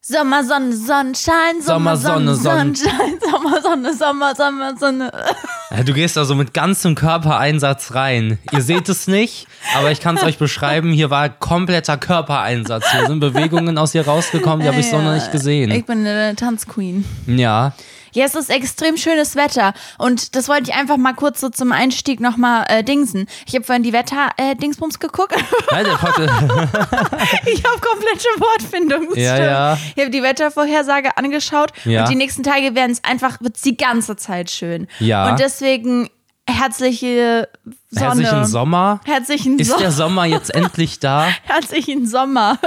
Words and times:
Sommer, 0.00 0.44
Sonne, 0.44 0.72
Sonnenschein, 0.74 1.60
Sommer, 1.60 1.96
Sonne, 1.96 2.34
Sonne, 2.34 2.36
Sonnenschein, 2.36 3.18
Sommer, 3.30 3.60
Sonne, 3.60 3.94
Sommer, 3.94 4.34
Sommer, 4.34 4.76
Sonne. 4.78 5.12
Du 5.84 5.92
gehst 5.92 6.16
also 6.16 6.34
mit 6.34 6.54
ganzem 6.54 6.94
Körpereinsatz 6.94 7.92
rein. 7.94 8.38
Ihr 8.52 8.62
seht 8.62 8.88
es 8.88 9.06
nicht, 9.06 9.46
aber 9.76 9.90
ich 9.90 10.00
kann 10.00 10.16
es 10.16 10.22
euch 10.22 10.38
beschreiben. 10.38 10.92
Hier 10.92 11.10
war 11.10 11.28
kompletter 11.28 11.98
Körpereinsatz. 11.98 12.90
Hier 12.90 13.06
sind 13.06 13.20
Bewegungen 13.20 13.76
aus 13.76 13.94
ihr 13.94 14.06
rausgekommen, 14.06 14.60
die 14.60 14.68
habe 14.68 14.80
ich 14.80 14.88
so 14.88 14.98
noch 14.98 15.12
nicht 15.12 15.26
Ich 15.26 15.30
gesehen. 15.32 15.84
bin 15.84 16.06
eine 16.06 16.34
Tanzqueen. 16.36 17.04
Ja. 17.26 17.74
Ja, 18.12 18.24
es 18.24 18.34
ist 18.34 18.50
extrem 18.50 18.96
schönes 18.96 19.36
Wetter 19.36 19.74
und 19.98 20.34
das 20.36 20.48
wollte 20.48 20.70
ich 20.70 20.76
einfach 20.76 20.96
mal 20.96 21.14
kurz 21.14 21.40
so 21.40 21.48
zum 21.48 21.72
Einstieg 21.72 22.20
nochmal 22.20 22.64
äh, 22.68 22.82
dingsen. 22.84 23.26
Ich 23.46 23.54
habe 23.54 23.64
vorhin 23.64 23.82
die 23.82 23.92
Wetter-Dingsbums 23.92 24.98
geguckt. 24.98 25.34
Nein, 25.70 25.86
ich 27.46 27.64
habe 27.64 27.80
komplette 27.80 28.28
Wortfindung. 28.38 29.08
Ja, 29.16 29.34
stimmt. 29.34 29.50
ja. 29.50 29.78
Ich 29.96 30.02
habe 30.02 30.10
die 30.10 30.22
Wettervorhersage 30.22 31.16
angeschaut 31.16 31.72
Ja. 31.84 32.02
und 32.02 32.10
die 32.10 32.16
nächsten 32.16 32.42
Tage 32.42 32.74
werden 32.74 32.92
es 32.92 33.04
einfach, 33.04 33.40
wird 33.40 33.62
die 33.64 33.76
ganze 33.76 34.16
Zeit 34.16 34.50
schön. 34.50 34.86
Ja. 35.00 35.30
Und 35.30 35.40
deswegen 35.40 36.08
herzliche 36.48 37.48
Sonne. 37.90 38.06
Herzlichen 38.22 38.46
Sommer. 38.46 39.00
Herzlichen 39.04 39.58
Ist 39.58 39.68
Sommer. 39.68 39.80
der 39.82 39.92
Sommer 39.92 40.24
jetzt 40.24 40.54
endlich 40.54 40.98
da? 40.98 41.26
Herzlichen 41.44 42.06
Sommer. 42.06 42.58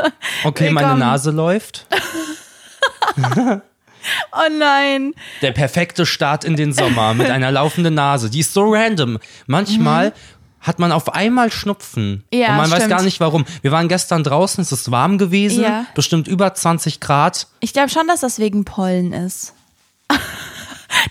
Okay, 0.43 0.69
meine 0.71 0.87
Willkommen. 0.87 0.99
Nase 0.99 1.31
läuft. 1.31 1.87
Oh 4.33 4.49
nein. 4.57 5.13
Der 5.41 5.51
perfekte 5.51 6.05
Start 6.05 6.43
in 6.43 6.55
den 6.55 6.73
Sommer 6.73 7.13
mit 7.13 7.29
einer 7.31 7.51
laufenden 7.51 7.93
Nase. 7.93 8.29
Die 8.29 8.39
ist 8.39 8.53
so 8.53 8.63
random. 8.73 9.17
Manchmal 9.47 10.13
hat 10.59 10.77
man 10.79 10.91
auf 10.91 11.13
einmal 11.13 11.51
Schnupfen. 11.51 12.23
Mhm. 12.31 12.39
Ja, 12.39 12.49
und 12.51 12.57
man 12.57 12.71
weiß 12.71 12.77
stimmt. 12.77 12.89
gar 12.91 13.01
nicht 13.03 13.19
warum. 13.19 13.45
Wir 13.61 13.71
waren 13.71 13.87
gestern 13.87 14.23
draußen, 14.23 14.61
es 14.61 14.71
ist 14.71 14.91
warm 14.91 15.17
gewesen, 15.17 15.63
Ja. 15.63 15.85
bestimmt 15.95 16.27
über 16.27 16.53
20 16.53 16.99
Grad. 16.99 17.47
Ich 17.61 17.73
glaube 17.73 17.89
schon, 17.89 18.07
dass 18.07 18.19
das 18.21 18.37
wegen 18.39 18.63
Pollen 18.65 19.11
ist. 19.13 19.53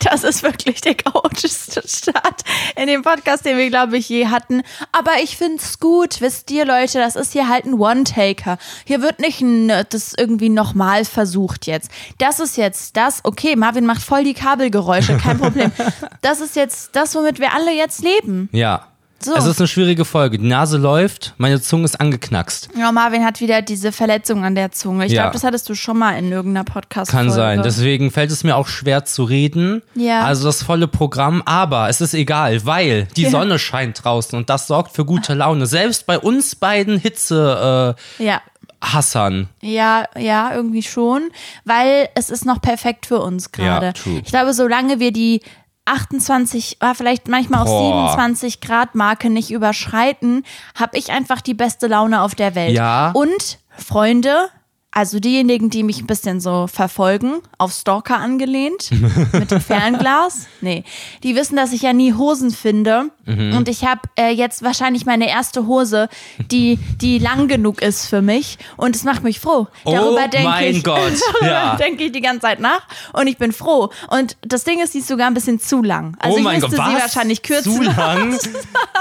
Das 0.01 0.25
ist 0.25 0.43
wirklich 0.43 0.81
der 0.81 0.95
chaotischste 0.95 1.83
Start 1.87 2.43
in 2.77 2.87
dem 2.87 3.03
Podcast, 3.03 3.45
den 3.45 3.59
wir, 3.59 3.69
glaube 3.69 3.99
ich, 3.99 4.09
je 4.09 4.29
hatten. 4.29 4.63
Aber 4.93 5.13
ich 5.23 5.37
finde 5.37 5.57
es 5.57 5.79
gut. 5.79 6.21
Wisst 6.21 6.51
ihr, 6.51 6.65
Leute, 6.65 6.99
das 6.99 7.17
ist 7.17 7.33
hier 7.33 7.49
halt 7.49 7.65
ein 7.65 7.75
One-Taker. 7.75 8.59
Hier 8.85 9.03
wird 9.03 9.21
nicht 9.21 9.41
ein, 9.41 9.69
das 9.69 10.15
irgendwie 10.17 10.49
nochmal 10.49 11.05
versucht 11.05 11.67
jetzt. 11.67 11.91
Das 12.19 12.41
ist 12.41 12.57
jetzt 12.57 12.97
das, 12.97 13.21
okay, 13.25 13.57
Marvin 13.57 13.87
macht 13.87 14.03
voll 14.03 14.25
die 14.25 14.35
Kabelgeräusche, 14.35 15.17
kein 15.17 15.39
Problem. 15.39 15.73
Das 16.23 16.41
ist 16.41 16.55
jetzt 16.57 16.95
das, 16.97 17.15
womit 17.15 17.39
wir 17.39 17.55
alle 17.55 17.73
jetzt 17.73 18.03
leben. 18.03 18.49
Ja. 18.53 18.90
So. 19.23 19.35
Es 19.35 19.45
ist 19.45 19.59
eine 19.61 19.69
schwierige 19.69 20.05
Folge. 20.07 20.39
Die 20.39 20.47
Nase 20.47 20.79
läuft, 20.79 21.35
meine 21.37 21.61
Zunge 21.61 21.85
ist 21.85 22.01
angeknackst. 22.01 22.71
Ja, 22.79 22.91
Marvin 22.91 23.25
hat 23.25 23.41
wieder 23.41 23.61
diese 23.61 23.93
Verletzung 23.93 24.45
an 24.45 24.55
der 24.55 24.73
Zunge. 24.73 25.05
Ich 25.05 25.13
Ja. 25.13 25.23
glaube, 25.25 25.35
das 25.35 25.45
hattest 25.45 25.69
du 25.69 25.75
schon 25.75 25.99
mal 25.99 26.13
in 26.19 26.33
irgendeiner 26.33 26.65
podcast 26.65 27.11
Kann 27.11 27.31
sein. 27.31 27.63
Deswegen 27.63 28.11
fällt 28.11 28.31
es 28.31 28.45
mir 28.45 28.57
auch 28.57 28.67
schwer 28.67 29.05
zu 29.05 29.25
reden. 29.25 29.83
Ja. 29.95 30.23
Also 30.25 30.45
das 30.47 30.63
volle 30.63 30.89
Programm. 30.89 31.43
Aber 31.45 31.89
es 31.91 32.01
ist 32.01 32.15
egal, 32.15 32.65
weil 32.65 33.09
die 33.17 33.25
Ja. 33.25 33.31
Sonne 33.31 33.59
scheint 33.59 34.03
draußen 34.05 34.39
und 34.39 34.49
das 34.49 34.67
sorgt 34.67 34.93
für 34.97 35.05
gute 35.05 35.35
Laune. 35.35 35.67
Selbst 35.67 36.07
bei 36.07 36.19
uns 36.19 36.57
beiden 36.57 36.99
Hitze 36.99 37.97
äh, 38.19 38.25
Ja. 38.25 38.41
Hassern. 38.83 39.51
Ja, 39.61 40.05
ja, 40.19 40.55
irgendwie 40.55 40.83
schon, 40.83 41.29
weil 41.67 42.09
es 42.15 42.31
ist 42.31 42.47
noch 42.47 42.63
perfekt 42.63 43.05
für 43.05 43.19
uns 43.21 43.53
gerade. 43.53 43.87
Ja, 43.89 43.93
true. 43.93 44.23
ich 44.25 44.31
glaube, 44.31 44.55
solange 44.55 44.99
wir 45.01 45.13
die 45.13 45.43
28, 45.85 46.77
ah, 46.81 46.95
vielleicht 46.95 47.29
manchmal 47.29 47.63
auch 47.63 47.67
Boah. 47.67 48.13
27 48.13 48.61
Grad 48.61 48.95
Marke 48.95 49.31
nicht 49.31 49.51
überschreiten, 49.51 50.45
habe 50.75 50.97
ich 50.99 51.11
einfach 51.11 51.41
die 51.41 51.55
beste 51.55 51.87
Laune 51.87 52.23
auf 52.23 52.35
der 52.35 52.55
Welt. 52.55 52.77
Ja. 52.77 53.11
Und 53.13 53.59
Freunde, 53.77 54.51
also 54.93 55.21
diejenigen, 55.21 55.71
die 55.71 55.85
mich 55.85 56.01
ein 56.01 56.07
bisschen 56.07 56.41
so 56.41 56.67
verfolgen, 56.67 57.43
auf 57.59 57.73
Stalker 57.73 58.19
angelehnt, 58.19 58.91
mit 59.33 59.51
dem 59.51 59.61
Fernglas, 59.61 60.47
nee, 60.61 60.83
die 61.23 61.37
wissen, 61.37 61.55
dass 61.55 61.73
ich 61.73 61.83
ja 61.83 61.93
nie 61.93 62.15
Hosen 62.15 62.51
finde. 62.51 63.11
Mhm. 63.25 63.57
Und 63.57 63.69
ich 63.69 63.85
habe 63.85 64.01
äh, 64.19 64.31
jetzt 64.31 64.65
wahrscheinlich 64.65 65.07
meine 65.07 65.29
erste 65.29 65.67
Hose, 65.69 66.09
die, 66.51 66.79
die 67.01 67.19
lang 67.19 67.47
genug 67.47 67.81
ist 67.83 68.09
für 68.09 68.21
mich. 68.21 68.59
Und 68.77 68.97
es 68.97 69.05
macht 69.05 69.23
mich 69.23 69.39
froh. 69.39 69.69
Oh 69.85 69.93
Darüber 69.93 70.27
denke 70.27 70.49
mein 70.49 70.75
ich, 70.75 70.83
Gott, 70.83 70.99
darüber 71.41 71.47
ja. 71.47 71.77
denke 71.77 72.05
ich 72.05 72.13
die 72.13 72.21
ganze 72.21 72.41
Zeit 72.41 72.59
nach. 72.59 72.83
Und 73.13 73.29
ich 73.29 73.39
bin 73.39 73.53
froh. 73.53 73.91
Und 74.09 74.37
das 74.43 74.65
Ding 74.65 74.81
ist, 74.83 74.95
die 74.95 74.99
ist 74.99 75.09
sogar 75.09 75.29
ein 75.29 75.35
bisschen 75.35 75.61
zu 75.61 75.83
lang. 75.83 76.17
Also 76.19 76.35
oh 76.35 76.39
ich 76.39 76.45
mein 76.45 76.61
müsste 76.61 76.77
Gott, 76.77 76.87
sie 76.89 76.95
was? 76.95 77.03
wahrscheinlich 77.03 77.43
kürzen. 77.43 77.75
Zu 77.75 77.83
lang? 77.97 78.37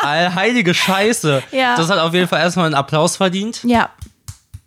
Allheilige 0.01 0.75
Scheiße. 0.75 1.41
Ja. 1.51 1.75
Das 1.75 1.89
hat 1.89 1.97
auf 1.97 2.13
jeden 2.13 2.27
Fall 2.27 2.41
erstmal 2.41 2.67
einen 2.67 2.75
Applaus 2.75 3.15
verdient. 3.15 3.63
Ja, 3.63 3.89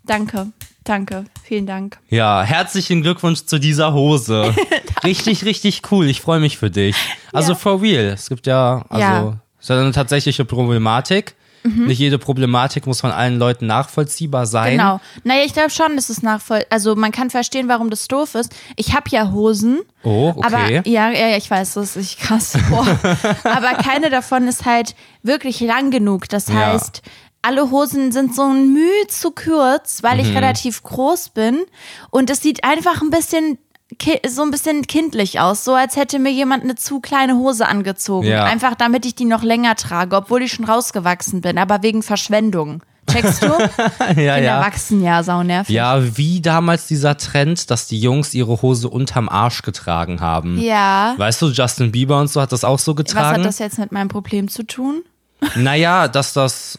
danke. 0.05 0.49
Danke. 0.85 1.25
Vielen 1.45 1.67
Dank. 1.67 1.99
Ja, 2.09 2.43
herzlichen 2.43 3.03
Glückwunsch 3.03 3.45
zu 3.47 3.59
dieser 3.59 3.93
Hose. 3.95 4.55
richtig, 5.05 5.45
richtig 5.45 5.83
cool. 5.91 6.07
Ich 6.09 6.21
freue 6.21 6.41
mich 6.41 6.59
für 6.59 6.71
dich. 6.71 6.97
Also 7.33 7.53
Ja. 7.53 7.59
for 7.59 7.81
real. 7.83 8.07
Es 8.07 8.29
gibt 8.29 8.47
ja, 8.47 8.85
also, 8.89 9.01
Ja. 9.03 9.23
Mhm. 9.23 9.41
es 9.59 9.65
ist 9.65 9.69
ja 9.71 9.81
eine 9.81 9.93
tatsächliche 9.93 10.45
Problematik. 10.45 11.35
Nicht 11.65 12.01
jede 12.01 12.19
Problematik 12.19 12.89
muss 12.89 13.01
von 13.01 13.13
allen 13.13 13.39
Leuten 13.39 13.67
nachvollziehbar 13.69 14.47
sein. 14.47 14.73
Genau. 14.73 15.01
Naja, 15.23 15.45
ich 15.47 15.53
glaube 15.53 15.71
schon, 15.71 15.95
dass 15.95 16.09
es 16.09 16.21
nachvoll. 16.21 16.65
Also 16.71 16.97
man 16.97 17.13
kann 17.13 17.31
verstehen, 17.31 17.69
warum 17.69 17.89
das 17.89 18.09
doof 18.09 18.35
ist. 18.35 18.53
Ich 18.75 18.95
habe 18.97 19.05
ja 19.11 19.31
Hosen. 19.31 19.79
Oh, 20.03 20.33
okay. 20.35 20.45
Aber 20.45 20.69
ja, 20.89 21.11
ja, 21.11 21.37
ich 21.37 21.49
weiß, 21.49 21.75
das 21.75 21.95
ist 21.95 22.19
krass. 22.19 22.55
Aber 23.45 23.75
keine 23.81 24.11
davon 24.11 24.49
ist 24.49 24.65
halt 24.65 24.97
wirklich 25.23 25.61
lang 25.61 25.93
genug. 25.93 26.29
Das 26.29 26.49
Ja. 26.49 26.81
Alle 27.43 27.71
Hosen 27.71 28.13
sind 28.13 28.35
so 28.35 28.43
ein 28.43 28.73
Mühe 28.73 29.07
zu 29.09 29.31
kurz, 29.33 30.03
weil 30.03 30.15
Mhm. 30.19 30.21
ich 30.21 30.37
relativ 30.37 30.83
groß 30.83 31.31
bin. 31.31 31.61
Und 32.11 32.31
es 32.31 32.41
sieht 32.41 32.65
einfach 32.65 33.03
ein 33.03 33.11
bisschen 33.11 33.59
so 34.27 34.43
ein 34.43 34.51
bisschen 34.51 34.87
kindlich 34.87 35.39
aus, 35.39 35.65
so 35.65 35.75
als 35.75 35.97
hätte 35.97 36.19
mir 36.19 36.33
jemand 36.33 36.65
eine 36.65 36.77
zu 36.77 37.01
kleine 37.01 37.35
Hose 37.37 37.69
angezogen. 37.69 38.27
Ja. 38.27 38.45
Einfach 38.45 38.75
damit 38.75 39.05
ich 39.05 39.15
die 39.15 39.27
noch 39.27 39.43
länger 39.43 39.75
trage, 39.77 40.17
obwohl 40.17 40.43
ich 40.43 40.53
schon 40.53 40.65
rausgewachsen 40.65 41.43
bin, 41.43 41.59
aber 41.59 41.83
wegen 41.83 42.03
Verschwendung. 42.03 42.83
Checkst 43.11 43.43
du? 43.43 43.49
ja, 43.99 44.07
Kinder 44.07 44.39
ja. 44.41 44.61
wachsen 44.61 45.03
ja 45.03 45.23
saunervig. 45.23 45.75
Ja, 45.75 46.17
wie 46.17 46.41
damals 46.41 46.87
dieser 46.87 47.19
Trend, 47.19 47.71
dass 47.71 47.87
die 47.87 48.01
Jungs 48.01 48.33
ihre 48.33 48.63
Hose 48.63 48.89
unterm 48.89 49.29
Arsch 49.29 49.61
getragen 49.61 50.21
haben. 50.23 50.59
Ja. 50.59 51.13
Weißt 51.19 51.43
du, 51.43 51.49
Justin 51.49 51.93
Bieber 51.93 52.19
und 52.19 52.29
so 52.29 52.41
hat 52.41 52.53
das 52.53 52.65
auch 52.65 52.79
so 52.79 52.93
Was 52.93 52.97
getragen. 52.97 53.41
hat 53.41 53.45
das 53.45 53.59
jetzt 53.59 53.79
mit 53.79 53.93
meinem 53.93 54.09
Problem 54.09 54.49
zu 54.49 54.63
tun? 54.65 55.03
Naja, 55.57 56.09
dass 56.09 56.33
das, 56.33 56.79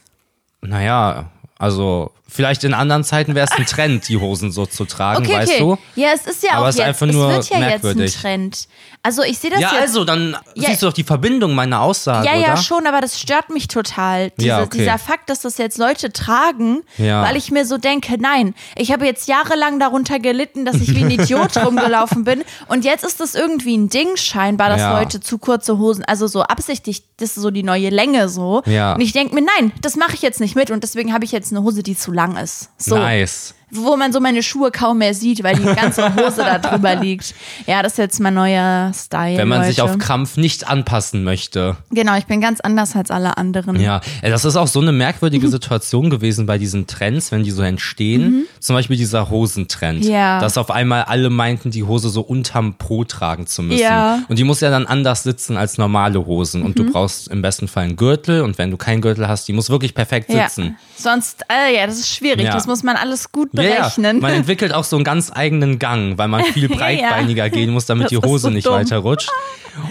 naja, 0.64 1.30
also 1.60 2.12
vielleicht 2.34 2.64
in 2.64 2.74
anderen 2.74 3.04
Zeiten 3.04 3.36
wäre 3.36 3.46
es 3.46 3.52
ein 3.58 3.66
Trend, 3.66 4.08
die 4.10 4.18
Hosen 4.18 4.52
so 4.52 4.66
zu 4.66 4.86
tragen, 4.86 5.24
Okay, 5.26 5.36
weißt 5.36 5.52
okay. 5.54 5.60
du? 5.60 5.78
Ja, 6.02 6.10
es 6.14 6.26
ist 6.26 6.44
ja 6.44 6.54
Aber 6.54 6.66
auch 6.66 6.70
es 6.70 6.76
ist 6.76 6.80
jetzt, 6.80 6.88
einfach 6.88 7.06
nur 7.08 7.30
es 7.30 7.36
wird 7.36 7.50
ja 7.50 7.60
merkwürdig. 7.60 8.02
jetzt 8.02 8.16
ein 8.18 8.22
Trend. 8.22 8.68
Also 9.06 9.22
ich 9.22 9.38
sehe 9.38 9.52
das 9.52 9.60
Ja, 9.60 9.72
jetzt. 9.74 9.82
also, 9.82 10.06
dann 10.06 10.38
Ja. 10.56 10.70
siehst 10.70 10.82
du 10.82 10.86
doch 10.88 10.94
die 10.94 11.04
Verbindung 11.04 11.56
meiner 11.56 11.82
Aussage, 11.82 12.26
ja, 12.26 12.34
oder? 12.34 12.42
ja, 12.42 12.58
schon, 12.58 12.88
aber 12.88 13.02
das 13.02 13.20
stört 13.20 13.50
mich 13.50 13.68
total. 13.68 14.32
Diese, 14.38 14.48
Ja, 14.48 14.62
okay. 14.62 14.78
Dieser 14.80 14.98
Fakt, 14.98 15.30
dass 15.30 15.42
das 15.42 15.58
jetzt 15.58 15.78
Leute 15.78 16.12
tragen, 16.14 16.84
Ja. 16.98 17.22
weil 17.24 17.36
ich 17.36 17.52
mir 17.52 17.66
so 17.66 17.78
denke, 17.78 18.16
nein, 18.18 18.56
ich 18.78 18.92
habe 18.94 19.06
jetzt 19.06 19.28
jahrelang 19.28 19.78
darunter 19.80 20.20
gelitten, 20.20 20.64
dass 20.64 20.78
ich 20.78 20.96
wie 20.96 21.04
ein 21.04 21.12
Idiot 21.20 21.58
rumgelaufen 21.58 22.24
bin 22.24 22.44
und 22.70 22.86
jetzt 22.86 23.04
ist 23.04 23.20
das 23.20 23.36
irgendwie 23.36 23.76
ein 23.78 23.90
Ding 23.90 24.16
scheinbar, 24.16 24.70
dass 24.70 24.80
Ja. 24.80 24.98
Leute 24.98 25.20
zu 25.20 25.38
kurze 25.38 25.78
Hosen, 25.78 26.06
also 26.06 26.28
so 26.28 26.42
absichtlich, 26.44 27.04
das 27.18 27.36
ist 27.36 27.42
so 27.44 27.52
die 27.52 27.64
neue 27.64 27.90
Länge 27.90 28.30
so. 28.30 28.64
Ja. 28.66 28.94
Und 28.94 29.02
ich 29.02 29.12
denke 29.12 29.36
mir, 29.36 29.42
nein, 29.60 29.74
das 29.82 29.98
mache 29.98 30.14
ich 30.16 30.22
jetzt 30.22 30.40
nicht 30.40 30.56
mit 30.56 30.72
und 30.72 30.82
deswegen 30.82 31.12
habe 31.14 31.26
ich 31.26 31.34
jetzt 31.34 31.52
eine 31.52 31.62
Hose, 31.64 31.84
die 31.84 31.98
zu 31.98 32.14
lang 32.14 32.23
ist. 32.32 32.70
So. 32.78 32.96
Nice. 32.96 33.54
Wo 33.76 33.98
man 33.98 34.12
so 34.14 34.20
meine 34.20 34.44
Schuhe 34.44 34.72
kaum 34.72 35.00
mehr 35.00 35.14
sieht, 35.14 35.44
weil 35.44 35.56
die 35.56 35.64
ganze 35.64 36.04
Hose 36.16 36.38
da 36.38 36.60
drüber 36.60 36.96
liegt. 36.96 37.34
Ja, 37.66 37.82
das 37.84 37.94
ist 37.94 37.98
jetzt 37.98 38.20
mein 38.20 38.34
neuer 38.34 38.92
Style. 38.94 39.38
Wenn 39.38 39.48
man 39.48 39.60
Leute. 39.60 39.72
sich 39.72 39.82
auf 39.82 39.98
Krampf 39.98 40.38
nicht 40.38 40.68
anpassen 40.68 41.24
möchte. 41.24 41.78
Genau, 41.92 42.16
ich 42.18 42.26
bin 42.26 42.42
ganz 42.42 42.60
anders 42.62 42.96
als 42.96 43.12
alle 43.12 43.38
anderen. 43.38 43.80
Ja, 43.80 44.02
äh, 44.22 44.30
das 44.30 44.46
ist 44.46 44.56
auch 44.56 44.68
so 44.68 44.80
eine 44.80 44.92
merkwürdige 44.92 45.48
Situation 45.48 46.10
gewesen 46.10 46.46
bei 46.46 46.58
diesen 46.58 46.88
Trends, 46.88 47.32
wenn 47.32 47.44
die 47.44 47.52
so 47.52 47.62
entstehen. 47.64 48.46
Zum 48.60 48.76
Beispiel 48.76 48.98
dieser 48.98 49.30
Hosentrend. 49.30 50.04
Mhm. 50.04 50.10
Ja. 50.12 50.40
Dass 50.40 50.58
auf 50.58 50.72
einmal 50.72 51.04
alle 51.04 51.30
meinten, 51.30 51.72
die 51.72 51.84
Hose 51.84 52.10
so 52.10 52.22
unterm 52.22 52.76
Po 52.76 53.04
tragen 53.04 53.48
zu 53.48 53.64
müssen. 53.64 53.82
Ja. 53.82 54.18
Mhm. 54.18 54.26
Und 54.30 54.40
die 54.40 54.44
muss 54.44 54.62
ja 54.62 54.70
dann 54.70 54.86
anders 54.86 55.24
sitzen 55.24 55.58
als 55.58 55.78
normale 55.78 56.26
Hosen. 56.26 56.62
Und 56.64 56.78
du 56.80 56.92
brauchst 56.92 57.28
im 57.30 57.42
besten 57.42 57.68
Fall 57.68 57.86
einen 57.86 57.96
Gürtel. 57.96 58.42
Und 58.42 58.58
wenn 58.58 58.72
du 58.72 58.78
keinen 58.78 59.02
Gürtel 59.02 59.28
hast, 59.28 59.48
die 59.48 59.54
muss 59.54 59.70
wirklich 59.70 59.94
perfekt 59.94 60.32
Ja. 60.32 60.48
sitzen. 60.48 60.78
Sonst, 60.96 61.44
äh, 61.52 61.76
ja, 61.76 61.86
das 61.88 62.00
ist 62.00 62.10
schwierig. 62.10 62.46
Ja. 62.46 62.54
Das 62.54 62.68
muss 62.68 62.84
man 62.84 62.96
alles 62.96 63.32
gut 63.32 63.54
Ja, 63.64 63.70
ja. 63.70 63.80
berechnen. 63.82 64.20
Man 64.20 64.34
entwickelt 64.34 64.74
auch 64.74 64.84
so 64.84 64.96
einen 64.96 65.04
ganz 65.06 65.32
eigenen 65.34 65.80
Gang, 65.80 66.18
weil 66.18 66.28
man 66.28 66.44
viel 66.46 66.68
breitbeiniger 66.76 67.50
gehen 67.50 67.72
muss, 67.72 67.86
damit 67.86 68.06
Das 68.06 68.10
die 68.12 68.18
Hose 68.18 68.44
so 68.44 68.50
nicht 68.50 68.66
dumm. 68.68 68.74
weiter 68.76 68.98
rutscht. 69.00 69.30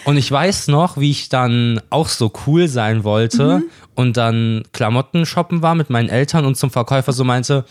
Und 0.05 0.17
ich 0.17 0.31
weiß 0.31 0.69
noch, 0.69 0.97
wie 0.99 1.11
ich 1.11 1.29
dann 1.29 1.81
auch 1.91 2.09
so 2.09 2.33
cool 2.47 2.69
sein 2.69 3.03
wollte 3.05 3.59
Mhm. 3.59 3.65
und 3.97 4.17
dann 4.17 4.63
Klamotten 4.73 5.27
shoppen 5.27 5.63
war 5.63 5.75
mit 5.75 5.91
meinen 5.91 6.09
Eltern 6.09 6.45
und 6.45 6.57
zum 6.57 6.71
Verkäufer 6.71 7.13
so 7.13 7.25
meinte, 7.25 7.65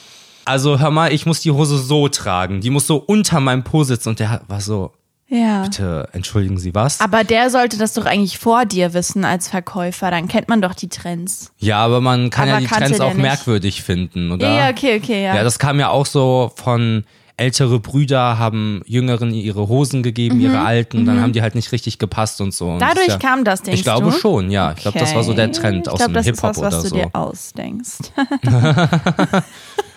also 0.43 0.79
hör 0.79 0.91
mal, 0.91 1.13
ich 1.13 1.25
muss 1.25 1.39
die 1.41 1.51
Hose 1.51 1.77
so 1.77 2.07
tragen, 2.09 2.61
die 2.61 2.69
muss 2.71 2.87
so 2.87 2.97
unter 2.97 3.39
meinem 3.39 3.63
Po 3.63 3.83
sitzen 3.83 4.09
und 4.09 4.19
der 4.19 4.41
war 4.47 4.59
so, 4.59 4.91
ja. 5.31 5.63
bitte, 5.63 6.09
entschuldigen 6.11 6.59
Sie 6.59 6.75
was? 6.75 6.99
Aber 6.99 7.23
der 7.23 7.49
sollte 7.49 7.77
das 7.77 7.93
doch 7.93 8.05
eigentlich 8.05 8.37
vor 8.37 8.65
dir 8.65 8.93
wissen 8.93 9.23
als 9.25 9.47
Verkäufer. 9.47 10.11
Dann 10.11 10.27
kennt 10.27 10.49
man 10.49 10.61
doch 10.61 10.75
die 10.75 10.89
Trends. 10.89 11.51
Ja, 11.57 11.77
aber 11.79 12.01
man 12.01 12.29
kann 12.29 12.49
Aber 12.49 12.59
ja 12.59 12.67
die 12.67 12.67
Trends 12.67 12.99
auch 12.99 13.13
nicht. 13.13 13.21
merkwürdig 13.21 13.81
finden, 13.81 14.31
oder? 14.31 14.53
Ja, 14.53 14.69
okay, 14.69 14.99
okay, 15.01 15.23
ja. 15.23 15.35
Ja, 15.37 15.43
das 15.43 15.57
kam 15.57 15.79
ja 15.79 15.89
auch 15.89 16.05
so 16.05 16.51
von 16.55 17.05
ältere 17.37 17.79
Brüder 17.79 18.37
haben 18.37 18.83
Jüngeren 18.85 19.33
ihre 19.33 19.67
Hosen 19.67 20.03
gegeben, 20.03 20.39
ihre 20.39 20.59
alten, 20.59 21.05
dann 21.05 21.21
haben 21.21 21.33
die 21.33 21.41
halt 21.41 21.55
nicht 21.55 21.71
richtig 21.71 21.97
gepasst 21.97 22.39
und 22.39 22.53
so. 22.53 22.69
Und 22.69 22.79
das 22.79 22.89
Mhm, 22.89 22.93
Dadurch 22.93 23.07
ist 23.07 23.23
ja, 23.23 23.29
kam 23.29 23.43
das, 23.43 23.63
denkst 23.63 23.79
Ich 23.79 23.83
glaube 23.83 24.11
du? 24.11 24.17
schon, 24.19 24.51
ja. 24.51 24.73
Ich 24.75 24.81
glaube, 24.83 24.99
das 24.99 25.15
war 25.15 25.23
so 25.23 25.33
der 25.33 25.51
Trend 25.51 25.87
ich 25.87 25.91
aus 25.91 25.97
glaub, 25.97 26.09
dem 26.09 26.13
das 26.13 26.25
Hip-Hop 26.27 26.51
ist 26.51 26.61
was, 26.61 26.73
was 26.73 26.73
oder 26.73 26.83
du 26.83 26.89
so. 26.89 26.95
dir 26.97 27.09
ausdenkst. 27.13 27.97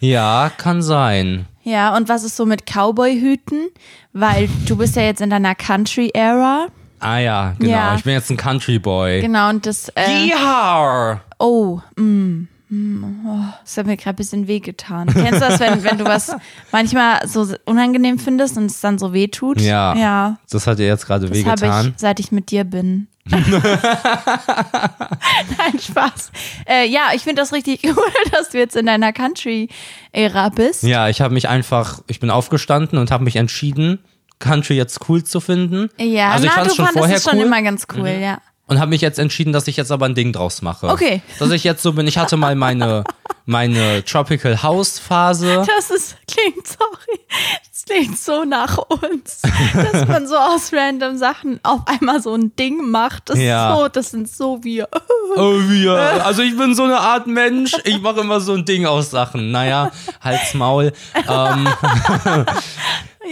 Ja, 0.00 0.50
kann 0.56 0.82
sein. 0.82 1.46
ja, 1.62 1.96
und 1.96 2.08
was 2.08 2.24
ist 2.24 2.36
so 2.36 2.46
mit 2.46 2.64
Cowboy-Hüten? 2.66 3.68
Weil 4.12 4.48
du 4.66 4.76
bist 4.76 4.96
ja 4.96 5.02
jetzt 5.02 5.20
in 5.20 5.30
deiner 5.30 5.54
Country-Era. 5.54 6.66
Ah 7.00 7.18
ja, 7.18 7.54
genau. 7.58 7.70
Ja. 7.72 7.94
Ich 7.96 8.04
bin 8.04 8.12
jetzt 8.14 8.30
ein 8.30 8.36
Country 8.36 8.78
Boy. 8.78 9.20
Genau, 9.20 9.48
und 9.50 9.64
das, 9.66 9.88
äh, 9.90 10.26
Yeehaw! 10.26 11.20
oh, 11.38 11.80
mm, 11.96 12.46
mm, 12.68 13.04
oh, 13.26 13.44
das 13.62 13.76
hat 13.78 13.86
mir 13.86 13.96
gerade 13.96 14.10
ein 14.10 14.16
bisschen 14.16 14.46
wehgetan. 14.48 15.08
Kennst 15.08 15.34
du 15.40 15.48
das, 15.48 15.60
wenn, 15.60 15.82
wenn 15.84 15.96
du 15.98 16.04
was 16.04 16.34
manchmal 16.72 17.26
so 17.26 17.46
unangenehm 17.64 18.18
findest 18.18 18.56
und 18.58 18.66
es 18.66 18.80
dann 18.80 18.98
so 18.98 19.12
weh 19.14 19.28
tut? 19.28 19.60
Ja. 19.62 19.94
Ja, 19.94 20.36
Das 20.50 20.66
hat 20.66 20.78
dir 20.78 20.86
jetzt 20.86 21.06
gerade 21.06 21.26
das 21.28 21.38
habe 21.44 21.60
wehgetan. 21.60 21.86
ich, 21.88 21.92
seit 22.00 22.20
ich 22.20 22.32
mit 22.32 22.50
dir 22.50 22.64
bin. 22.64 23.08
Nein, 25.58 25.78
Spaß. 25.78 26.32
Äh, 26.66 26.88
ja, 26.88 27.08
ich 27.14 27.22
finde 27.22 27.42
das 27.42 27.52
richtig 27.52 27.82
cool, 27.84 28.12
dass 28.32 28.50
du 28.50 28.58
jetzt 28.58 28.76
in 28.76 28.86
deiner 28.86 29.12
Country-Ära 29.12 30.48
bist. 30.50 30.82
Ja, 30.82 31.08
ich 31.08 31.20
habe 31.20 31.34
mich 31.34 31.48
einfach, 31.48 32.02
ich 32.06 32.20
bin 32.20 32.30
aufgestanden 32.30 32.98
und 32.98 33.10
habe 33.10 33.24
mich 33.24 33.36
entschieden, 33.36 33.98
Country 34.38 34.74
jetzt 34.74 35.08
cool 35.08 35.22
zu 35.22 35.40
finden. 35.40 35.90
Ja, 35.98 36.30
also 36.30 36.44
ich 36.44 36.50
na, 36.50 36.56
fand's 36.56 36.70
du 36.70 36.76
schon 36.76 36.86
fandest 36.86 36.98
vorher 36.98 37.16
es 37.18 37.24
schon 37.24 37.38
cool 37.38 37.44
immer 37.44 37.62
ganz 37.62 37.86
cool, 37.94 38.08
ja. 38.08 38.40
Und 38.70 38.78
habe 38.80 38.88
mich 38.90 39.00
jetzt 39.00 39.18
entschieden, 39.18 39.52
dass 39.52 39.66
ich 39.68 39.76
jetzt 39.76 39.90
aber 39.92 40.06
ein 40.06 40.14
Ding 40.14 40.32
draus 40.32 40.62
mache. 40.62 40.88
Okay. 40.88 41.20
Dass 41.38 41.50
ich 41.50 41.64
jetzt 41.64 41.82
so 41.82 41.92
bin, 41.92 42.06
ich 42.06 42.16
hatte 42.18 42.36
mal 42.36 42.54
meine 42.54 43.04
meine 43.46 44.04
Tropical 44.04 44.62
House 44.62 44.98
Phase. 45.00 45.66
Das 45.66 45.90
ist, 45.90 46.16
klingt, 46.28 46.66
sorry, 46.66 47.20
das 47.68 47.84
klingt 47.84 48.16
so 48.18 48.44
nach 48.44 48.78
uns, 48.78 49.42
dass 49.74 50.06
man 50.06 50.28
so 50.28 50.36
aus 50.36 50.72
random 50.72 51.16
Sachen 51.16 51.58
auf 51.64 51.80
einmal 51.86 52.22
so 52.22 52.32
ein 52.34 52.54
Ding 52.54 52.90
macht. 52.90 53.28
Das, 53.30 53.38
Ja. 53.38 53.72
ist 53.72 53.78
so, 53.78 53.88
das 53.88 54.10
sind 54.10 54.30
so 54.30 54.62
wir. 54.62 54.88
Oh, 55.36 55.54
wir. 55.68 55.94
Also 56.24 56.42
ich 56.42 56.56
bin 56.56 56.74
so 56.76 56.84
eine 56.84 56.98
Art 57.00 57.26
Mensch. 57.26 57.72
Ich 57.84 58.00
mache 58.00 58.20
immer 58.20 58.40
so 58.40 58.54
ein 58.54 58.64
Ding 58.64 58.86
aus 58.86 59.10
Sachen. 59.10 59.50
Naja, 59.50 59.90
Hals, 60.20 60.54
Maul. 60.54 60.92
Ähm, 61.28 61.68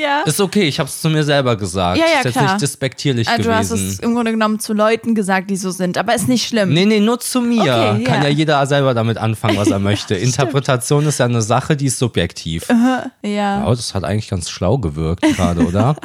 Ja. 0.00 0.22
ist 0.26 0.40
okay, 0.40 0.62
ich 0.62 0.78
habe 0.78 0.88
es 0.88 1.00
zu 1.00 1.08
mir 1.10 1.24
selber 1.24 1.56
gesagt. 1.56 1.98
Ja, 1.98 2.04
ja, 2.06 2.18
ist 2.18 2.24
jetzt 2.26 2.32
klar. 2.34 2.44
nicht 2.52 2.62
despektierlich 2.62 3.28
Äh, 3.28 3.38
Du 3.42 3.54
hast 3.54 3.70
gewesen. 3.70 3.88
es 3.88 3.98
im 4.00 4.14
Grunde 4.14 4.30
genommen 4.32 4.60
zu 4.60 4.72
Leuten 4.72 5.14
gesagt, 5.14 5.50
die 5.50 5.56
so 5.56 5.70
sind, 5.70 5.98
aber 5.98 6.14
ist 6.14 6.28
nicht 6.28 6.46
schlimm. 6.46 6.72
Nee, 6.72 6.84
nee, 6.84 7.00
nur 7.00 7.18
zu 7.20 7.40
mir. 7.40 7.60
Okay, 7.94 8.04
Kann 8.04 8.22
ja. 8.22 8.28
ja 8.28 8.28
jeder 8.28 8.66
selber 8.66 8.94
damit 8.94 9.18
anfangen, 9.18 9.56
was 9.56 9.68
er 9.70 9.78
möchte. 9.90 10.14
Interpretation 10.14 11.06
ist 11.06 11.18
ja 11.18 11.24
eine 11.26 11.42
Sache, 11.42 11.76
die 11.76 11.86
ist 11.86 11.98
subjektiv. 11.98 12.66
Ja. 13.22 13.64
Oh, 13.66 13.70
das 13.70 13.94
hat 13.94 14.04
eigentlich 14.04 14.28
ganz 14.28 14.48
schlau 14.50 14.78
gewirkt 14.78 15.22
gerade, 15.36 15.62
oder? 15.66 15.96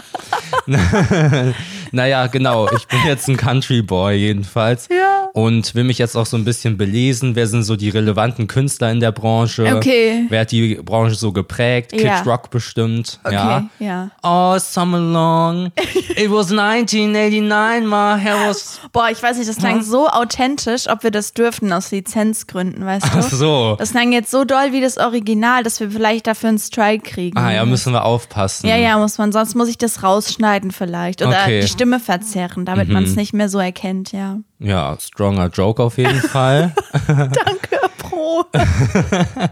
naja, 1.92 2.28
genau. 2.28 2.70
Ich 2.76 2.88
bin 2.88 3.00
jetzt 3.06 3.28
ein 3.28 3.38
Country 3.38 3.82
Boy 3.82 4.16
jedenfalls. 4.16 4.88
Ja. 4.90 5.23
Und 5.34 5.74
will 5.74 5.84
mich 5.84 5.98
jetzt 5.98 6.16
auch 6.16 6.28
so 6.28 6.38
ein 6.38 6.46
bisschen 6.46 6.78
belesen. 6.78 7.36
Wer 7.36 7.48
sind 7.48 7.64
so 7.64 7.76
die 7.76 7.90
relevanten 7.90 8.46
Künstler 8.48 8.92
in 8.92 9.00
der 9.00 9.12
Branche? 9.12 9.76
Okay. 9.76 10.28
Wer 10.30 10.42
hat 10.42 10.52
die 10.52 10.76
Branche 10.76 11.16
so 11.16 11.32
geprägt? 11.32 11.92
Kid 11.92 12.04
Ja. 12.04 12.22
Rock 12.22 12.52
bestimmt. 12.52 13.20
Okay, 13.24 13.34
Ja. 13.34 13.68
ja. 13.80 14.12
Oh, 14.22 14.60
summer 14.60 15.00
long. 15.00 15.72
It 16.16 16.30
was 16.30 16.52
1989. 16.52 17.88
My 17.90 18.16
hair 18.22 18.48
was. 18.48 18.80
Boah, 18.92 19.10
ich 19.12 19.22
weiß 19.24 19.38
nicht, 19.38 19.50
das 19.50 19.58
klang 19.58 19.82
so 19.82 20.08
authentisch, 20.08 20.88
ob 20.88 21.02
wir 21.04 21.10
das 21.10 21.34
dürften 21.34 21.74
aus 21.74 21.90
Lizenzgründen, 21.90 22.86
weißt 22.86 23.06
du? 23.06 23.10
Ach 23.18 23.24
so. 23.24 23.76
Das 23.80 23.90
klang 23.92 24.12
jetzt 24.12 24.30
so 24.30 24.44
doll 24.46 24.72
wie 24.72 24.82
das 24.82 25.00
Original, 25.00 25.64
dass 25.64 25.80
wir 25.80 25.90
vielleicht 25.90 26.28
dafür 26.28 26.50
einen 26.50 26.60
Strike 26.60 27.10
kriegen. 27.10 27.38
Ah 27.40 27.52
ja, 27.52 27.66
müssen 27.66 27.92
wir 27.92 28.06
aufpassen. 28.06 28.68
Ja, 28.68 28.76
ja, 28.78 29.00
muss 29.00 29.18
man, 29.18 29.32
sonst 29.32 29.56
muss 29.56 29.68
ich 29.68 29.80
das 29.80 30.04
rausschneiden 30.04 30.70
vielleicht. 30.72 31.22
Oder 31.24 31.32
Okay. 31.44 31.58
Mhm. 31.58 31.62
die 31.62 31.68
Stimme 31.68 32.00
verzerren, 32.00 32.66
damit 32.66 32.90
man 32.90 33.04
es 33.04 33.16
nicht 33.16 33.34
mehr 33.34 33.50
so 33.50 33.58
erkennt, 33.58 34.12
ja. 34.12 34.38
Ja, 34.60 34.96
stronger 35.24 35.48
Joke 35.48 35.82
auf 35.82 35.98
jeden 35.98 36.20
Fall. 36.20 36.74
Danke, 37.08 37.80
Pro. 38.24 38.46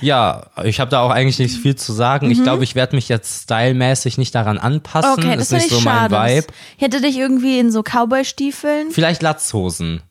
Ja, 0.00 0.46
ich 0.64 0.80
habe 0.80 0.90
da 0.90 1.00
auch 1.00 1.10
eigentlich 1.10 1.38
nicht 1.38 1.56
viel 1.56 1.76
zu 1.76 1.92
sagen. 1.92 2.30
Ich 2.30 2.42
glaube, 2.42 2.62
ich 2.62 2.74
werde 2.74 2.94
mich 2.94 3.08
jetzt 3.08 3.44
stylmäßig 3.44 4.18
nicht 4.18 4.34
daran 4.34 4.58
anpassen. 4.58 5.12
Mhm. 5.12 5.18
Okay, 5.18 5.36
das 5.36 5.46
ist 5.46 5.52
nicht 5.52 5.66
ich 5.66 5.72
so 5.72 5.80
mein 5.80 6.10
schade. 6.10 6.34
Vibe. 6.34 6.46
Ich 6.76 6.82
hätte 6.82 7.00
dich 7.00 7.16
irgendwie 7.16 7.58
in 7.58 7.72
so 7.72 7.82
Cowboy-Stiefeln. 7.82 8.90
Vielleicht 8.90 9.22
Latzhosen. 9.22 10.02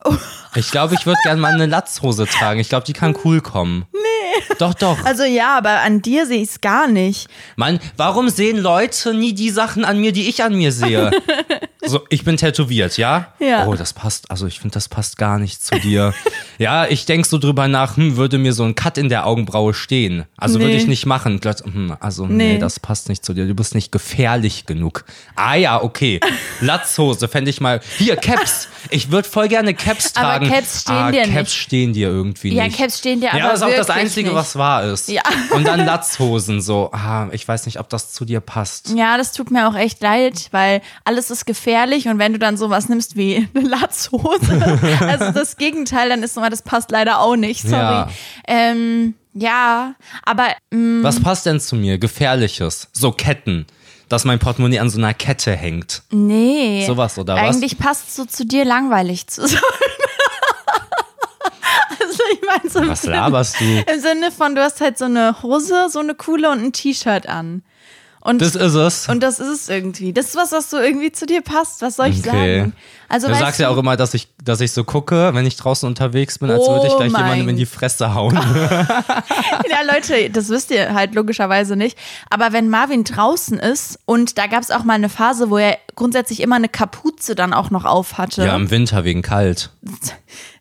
Ich 0.56 0.72
glaube, 0.72 0.96
ich 0.96 1.06
würde 1.06 1.20
gerne 1.24 1.40
mal 1.40 1.54
eine 1.54 1.68
Latzhose 1.68 2.26
tragen. 2.26 2.60
Ich 2.60 2.70
glaube, 2.70 2.86
die 2.86 2.94
kann 2.94 3.16
cool 3.24 3.42
kommen. 3.42 3.86
Nee. 3.94 4.56
Doch, 4.58 4.74
doch. 4.74 5.04
Also 5.06 5.24
ja, 5.24 5.58
aber 5.58 5.82
an 5.82 6.02
dir 6.02 6.26
sehe 6.26 6.42
ich 6.42 6.50
es 6.50 6.62
gar 6.62 6.88
nicht. 6.88 7.28
Mann, 7.56 7.80
warum 7.98 8.30
sehen 8.30 8.58
Leute 8.58 9.14
nie 9.14 9.34
die 9.34 9.52
Sachen 9.52 9.86
an 9.86 10.00
mir, 10.00 10.12
die 10.12 10.28
ich 10.28 10.44
an 10.44 10.56
mir 10.56 10.72
sehe? 10.72 11.12
So, 11.86 12.02
ich 12.10 12.24
bin 12.24 12.38
tätowiert, 12.38 12.98
ja? 12.98 13.34
Ja. 13.40 13.68
Oh, 13.68 13.76
das 13.76 13.92
passt, 13.92 14.32
also 14.32 14.48
ich 14.48 14.60
finde, 14.60 14.76
das 14.76 14.88
passt 14.88 15.18
gar 15.18 15.38
nicht 15.38 15.62
zu 15.66 15.78
dir. 15.80 16.14
ja, 16.58 16.86
ich 16.88 17.06
denk 17.06 17.26
so 17.26 17.38
drüber 17.38 17.68
nach, 17.68 17.93
hm, 17.96 18.18
würde 18.18 18.38
mir 18.38 18.54
so 18.54 18.64
ein 18.64 18.76
Cut 18.76 18.98
in 18.98 19.10
der 19.10 19.26
Augenbraue 19.28 19.74
stehen. 19.74 20.26
Also 20.38 20.60
würde 20.60 20.72
Nee. 20.74 20.78
ich 20.78 20.88
nicht 20.88 21.06
machen. 21.06 21.40
Hm, 21.44 21.96
also, 22.00 22.26
nee. 22.28 22.54
Nee. 22.54 22.58
das 22.60 22.80
passt 22.80 23.10
nicht 23.10 23.24
zu 23.26 23.34
dir. 23.34 23.46
Du 23.48 23.54
bist 23.54 23.76
nicht 23.76 23.92
gefährlich 23.92 24.66
genug. 24.66 25.06
Ah 25.36 25.56
ja, 25.56 25.82
okay. 25.82 26.20
Latzhose 26.62 27.28
fände 27.28 27.50
ich 27.50 27.62
mal. 27.62 27.82
Hier, 27.98 28.16
Caps. 28.16 28.68
Ich 28.90 29.12
würde 29.12 29.28
voll 29.28 29.48
gerne 29.48 29.74
Caps 29.74 30.12
Aber 30.16 30.26
tragen. 30.40 30.50
Caps 30.50 30.82
stehen 30.82 30.96
ah, 30.96 31.12
dir 31.12 31.22
Caps 31.24 31.36
nicht. 31.36 31.54
stehen 31.54 31.94
dir 31.94 32.08
irgendwie 32.10 32.54
Ja, 32.54 32.66
nicht. 32.66 32.78
Caps 32.78 33.00
stehen 33.00 33.20
dir 33.22 33.28
Ja, 33.28 33.34
aber 33.34 33.42
das 33.54 33.62
ist 33.62 33.64
auch 33.64 33.76
das 33.76 33.90
Einzige, 33.90 34.30
nicht. 34.30 34.36
was 34.38 34.56
wahr 34.56 34.84
ist. 34.86 35.10
Ja. 35.10 35.22
Und 35.52 35.66
dann 35.68 35.80
Latzhosen 35.86 36.62
so. 36.62 36.90
Ah, 36.94 37.28
ich 37.32 37.48
weiß 37.48 37.66
nicht, 37.66 37.80
ob 37.80 37.90
das 37.90 38.12
zu 38.14 38.26
dir 38.26 38.40
passt. 38.40 38.94
Ja, 38.96 39.18
das 39.18 39.32
tut 39.32 39.52
mir 39.52 39.68
auch 39.68 39.76
echt 39.76 40.02
leid, 40.02 40.48
weil 40.52 40.82
alles 41.06 41.30
ist 41.32 41.46
gefährlich 41.46 42.08
und 42.08 42.20
wenn 42.20 42.34
du 42.34 42.40
dann 42.40 42.58
sowas 42.58 42.90
nimmst 42.90 43.16
wie 43.16 43.48
eine 43.56 43.68
Latzhose, 43.68 44.80
also 45.00 45.32
das 45.32 45.58
Gegenteil, 45.58 46.10
dann 46.10 46.24
ist 46.24 46.38
immer, 46.38 46.50
das 46.50 46.62
passt 46.62 46.92
leider 46.92 47.20
auch 47.20 47.36
nicht, 47.36 47.62
sorry. 47.62 47.83
Ja. 47.92 48.10
Ähm, 48.48 49.16
ja, 49.34 49.96
aber 50.24 50.48
mm, 50.72 51.04
Was 51.04 51.20
passt 51.20 51.46
denn 51.46 51.60
zu 51.60 51.76
mir? 51.76 51.98
Gefährliches. 51.98 52.88
So 52.94 53.12
Ketten. 53.12 53.66
Dass 54.10 54.26
mein 54.26 54.38
Portemonnaie 54.38 54.80
an 54.80 54.90
so 54.90 55.00
einer 55.00 55.14
Kette 55.14 55.56
hängt. 55.56 56.04
nee. 56.12 56.84
Sowas 56.86 57.18
oder 57.18 57.36
was? 57.36 57.56
Eigentlich 57.56 57.78
passt 57.80 58.10
es 58.10 58.16
so 58.16 58.26
zu 58.26 58.46
dir, 58.46 58.64
langweilig 58.66 59.28
zu 59.28 59.48
sein. 59.48 59.60
also 62.00 62.24
ich 62.34 62.42
meine 62.46 62.70
so 62.70 62.88
Was 62.92 63.02
Sinne- 63.02 63.16
laberst 63.16 63.60
du? 63.60 63.64
Im 63.66 64.00
Sinne 64.00 64.32
von, 64.32 64.56
du 64.56 64.62
hast 64.62 64.82
halt 64.82 64.98
so 64.98 65.06
eine 65.06 65.42
Hose, 65.42 65.88
so 65.90 66.00
eine 66.00 66.16
coole 66.16 66.52
und 66.52 66.64
ein 66.64 66.74
T-Shirt 66.74 67.28
an. 67.28 67.64
Und 68.26 68.42
Das 68.42 68.56
ist 68.56 68.74
es. 68.74 69.10
Und 69.10 69.22
das 69.22 69.40
ist 69.40 69.50
es 69.50 69.70
irgendwie. 69.70 70.14
Das 70.14 70.28
ist 70.28 70.36
was, 70.38 70.54
was 70.54 70.70
so 70.70 70.78
irgendwie 70.80 71.12
zu 71.12 71.26
dir 71.26 71.42
passt. 71.42 71.82
Was 71.82 71.98
soll 71.98 72.08
ich 72.08 72.20
Okay. 72.20 72.60
sagen? 72.60 72.74
Also, 73.10 73.28
Du 73.28 73.36
sagst 73.36 73.60
ja 73.60 73.68
auch 73.70 73.78
immer, 73.78 73.98
dass 73.98 74.14
ich, 74.14 74.30
dass 74.44 74.62
ich 74.62 74.72
so 74.72 74.84
gucke, 74.86 75.32
wenn 75.34 75.46
ich 75.46 75.58
draußen 75.58 75.86
unterwegs 75.88 76.40
bin, 76.40 76.50
als 76.50 76.66
würde 76.68 76.88
ich 76.88 76.94
Oh 76.94 76.98
gleich 76.98 77.12
jemandem 77.12 77.50
in 77.50 77.58
die 77.58 77.66
Fresse 77.66 78.14
hauen. 78.14 78.34
Ja, 79.70 79.94
Leute, 79.94 80.30
das 80.30 80.50
wisst 80.50 80.72
ihr 80.72 80.94
halt 80.94 81.14
logischerweise 81.16 81.76
nicht. 81.76 81.98
Aber 82.30 82.54
wenn 82.54 82.70
Marvin 82.70 83.04
draußen 83.04 83.60
ist 83.60 84.00
und 84.06 84.38
da 84.38 84.48
gab 84.48 84.62
es 84.62 84.72
auch 84.72 84.84
mal 84.84 84.94
eine 84.94 85.10
Phase, 85.10 85.50
wo 85.50 85.58
er 85.58 85.78
grundsätzlich 85.96 86.40
immer 86.42 86.56
eine 86.56 86.70
Kapuze 86.70 87.36
dann 87.36 87.54
auch 87.54 87.70
noch 87.72 87.86
auf 87.86 88.18
hatte. 88.18 88.44
ja, 88.46 88.56
im 88.56 88.72
Winter 88.72 89.04
wegen 89.04 89.22
kalt. 89.22 89.70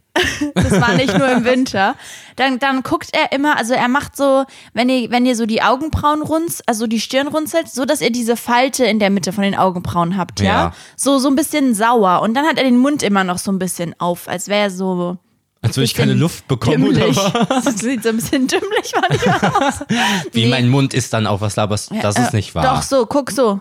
Das 0.54 0.72
war 0.80 0.94
nicht 0.94 1.16
nur 1.16 1.28
im 1.28 1.44
Winter. 1.44 1.94
Dann, 2.36 2.58
dann 2.58 2.82
guckt 2.82 3.08
er 3.12 3.32
immer, 3.32 3.56
also 3.56 3.72
er 3.74 3.88
macht 3.88 4.16
so, 4.16 4.44
wenn 4.74 4.88
ihr, 4.88 5.10
wenn 5.10 5.24
ihr 5.26 5.36
so 5.36 5.46
die 5.46 5.62
Augenbrauen 5.62 6.22
runzt, 6.22 6.62
also 6.66 6.86
die 6.86 7.00
Stirn 7.00 7.28
runzelt, 7.28 7.68
so 7.68 7.84
dass 7.84 8.00
ihr 8.00 8.10
diese 8.12 8.36
Falte 8.36 8.84
in 8.84 8.98
der 8.98 9.10
Mitte 9.10 9.32
von 9.32 9.42
den 9.44 9.54
Augenbrauen 9.54 10.16
habt, 10.16 10.40
ja? 10.40 10.46
Ja. 10.46 10.72
So, 10.96 11.18
so 11.18 11.28
ein 11.28 11.34
bisschen 11.36 11.74
sauer. 11.74 12.20
Und 12.22 12.34
dann 12.34 12.44
hat 12.46 12.58
er 12.58 12.64
den 12.64 12.76
Mund 12.78 13.02
immer 13.02 13.24
noch 13.24 13.38
so 13.38 13.50
ein 13.52 13.58
bisschen 13.58 13.94
auf, 13.98 14.28
als 14.28 14.48
wäre 14.48 14.62
er 14.64 14.70
so. 14.70 15.16
Als 15.64 15.76
würde 15.76 15.84
ich 15.84 15.94
keine 15.94 16.14
Luft 16.14 16.48
bekommen 16.48 16.88
oder 16.88 17.00
dümmlich. 17.06 17.16
was? 17.16 17.64
Das 17.64 17.78
sieht 17.78 18.02
so 18.02 18.08
ein 18.08 18.16
bisschen 18.16 18.48
dümmlich 18.48 18.92
manchmal 19.00 19.50
aus. 19.62 19.74
Wie 20.32 20.44
Nee. 20.44 20.50
mein 20.50 20.68
Mund 20.68 20.92
ist 20.92 21.12
dann 21.12 21.26
auch 21.26 21.40
was 21.40 21.54
laberst. 21.56 21.90
Das 22.02 22.18
ist 22.18 22.32
Äh, 22.34 22.36
nicht 22.36 22.54
wahr. 22.54 22.64
Doch, 22.74 22.82
so, 22.82 23.06
guck 23.06 23.30
so. 23.30 23.60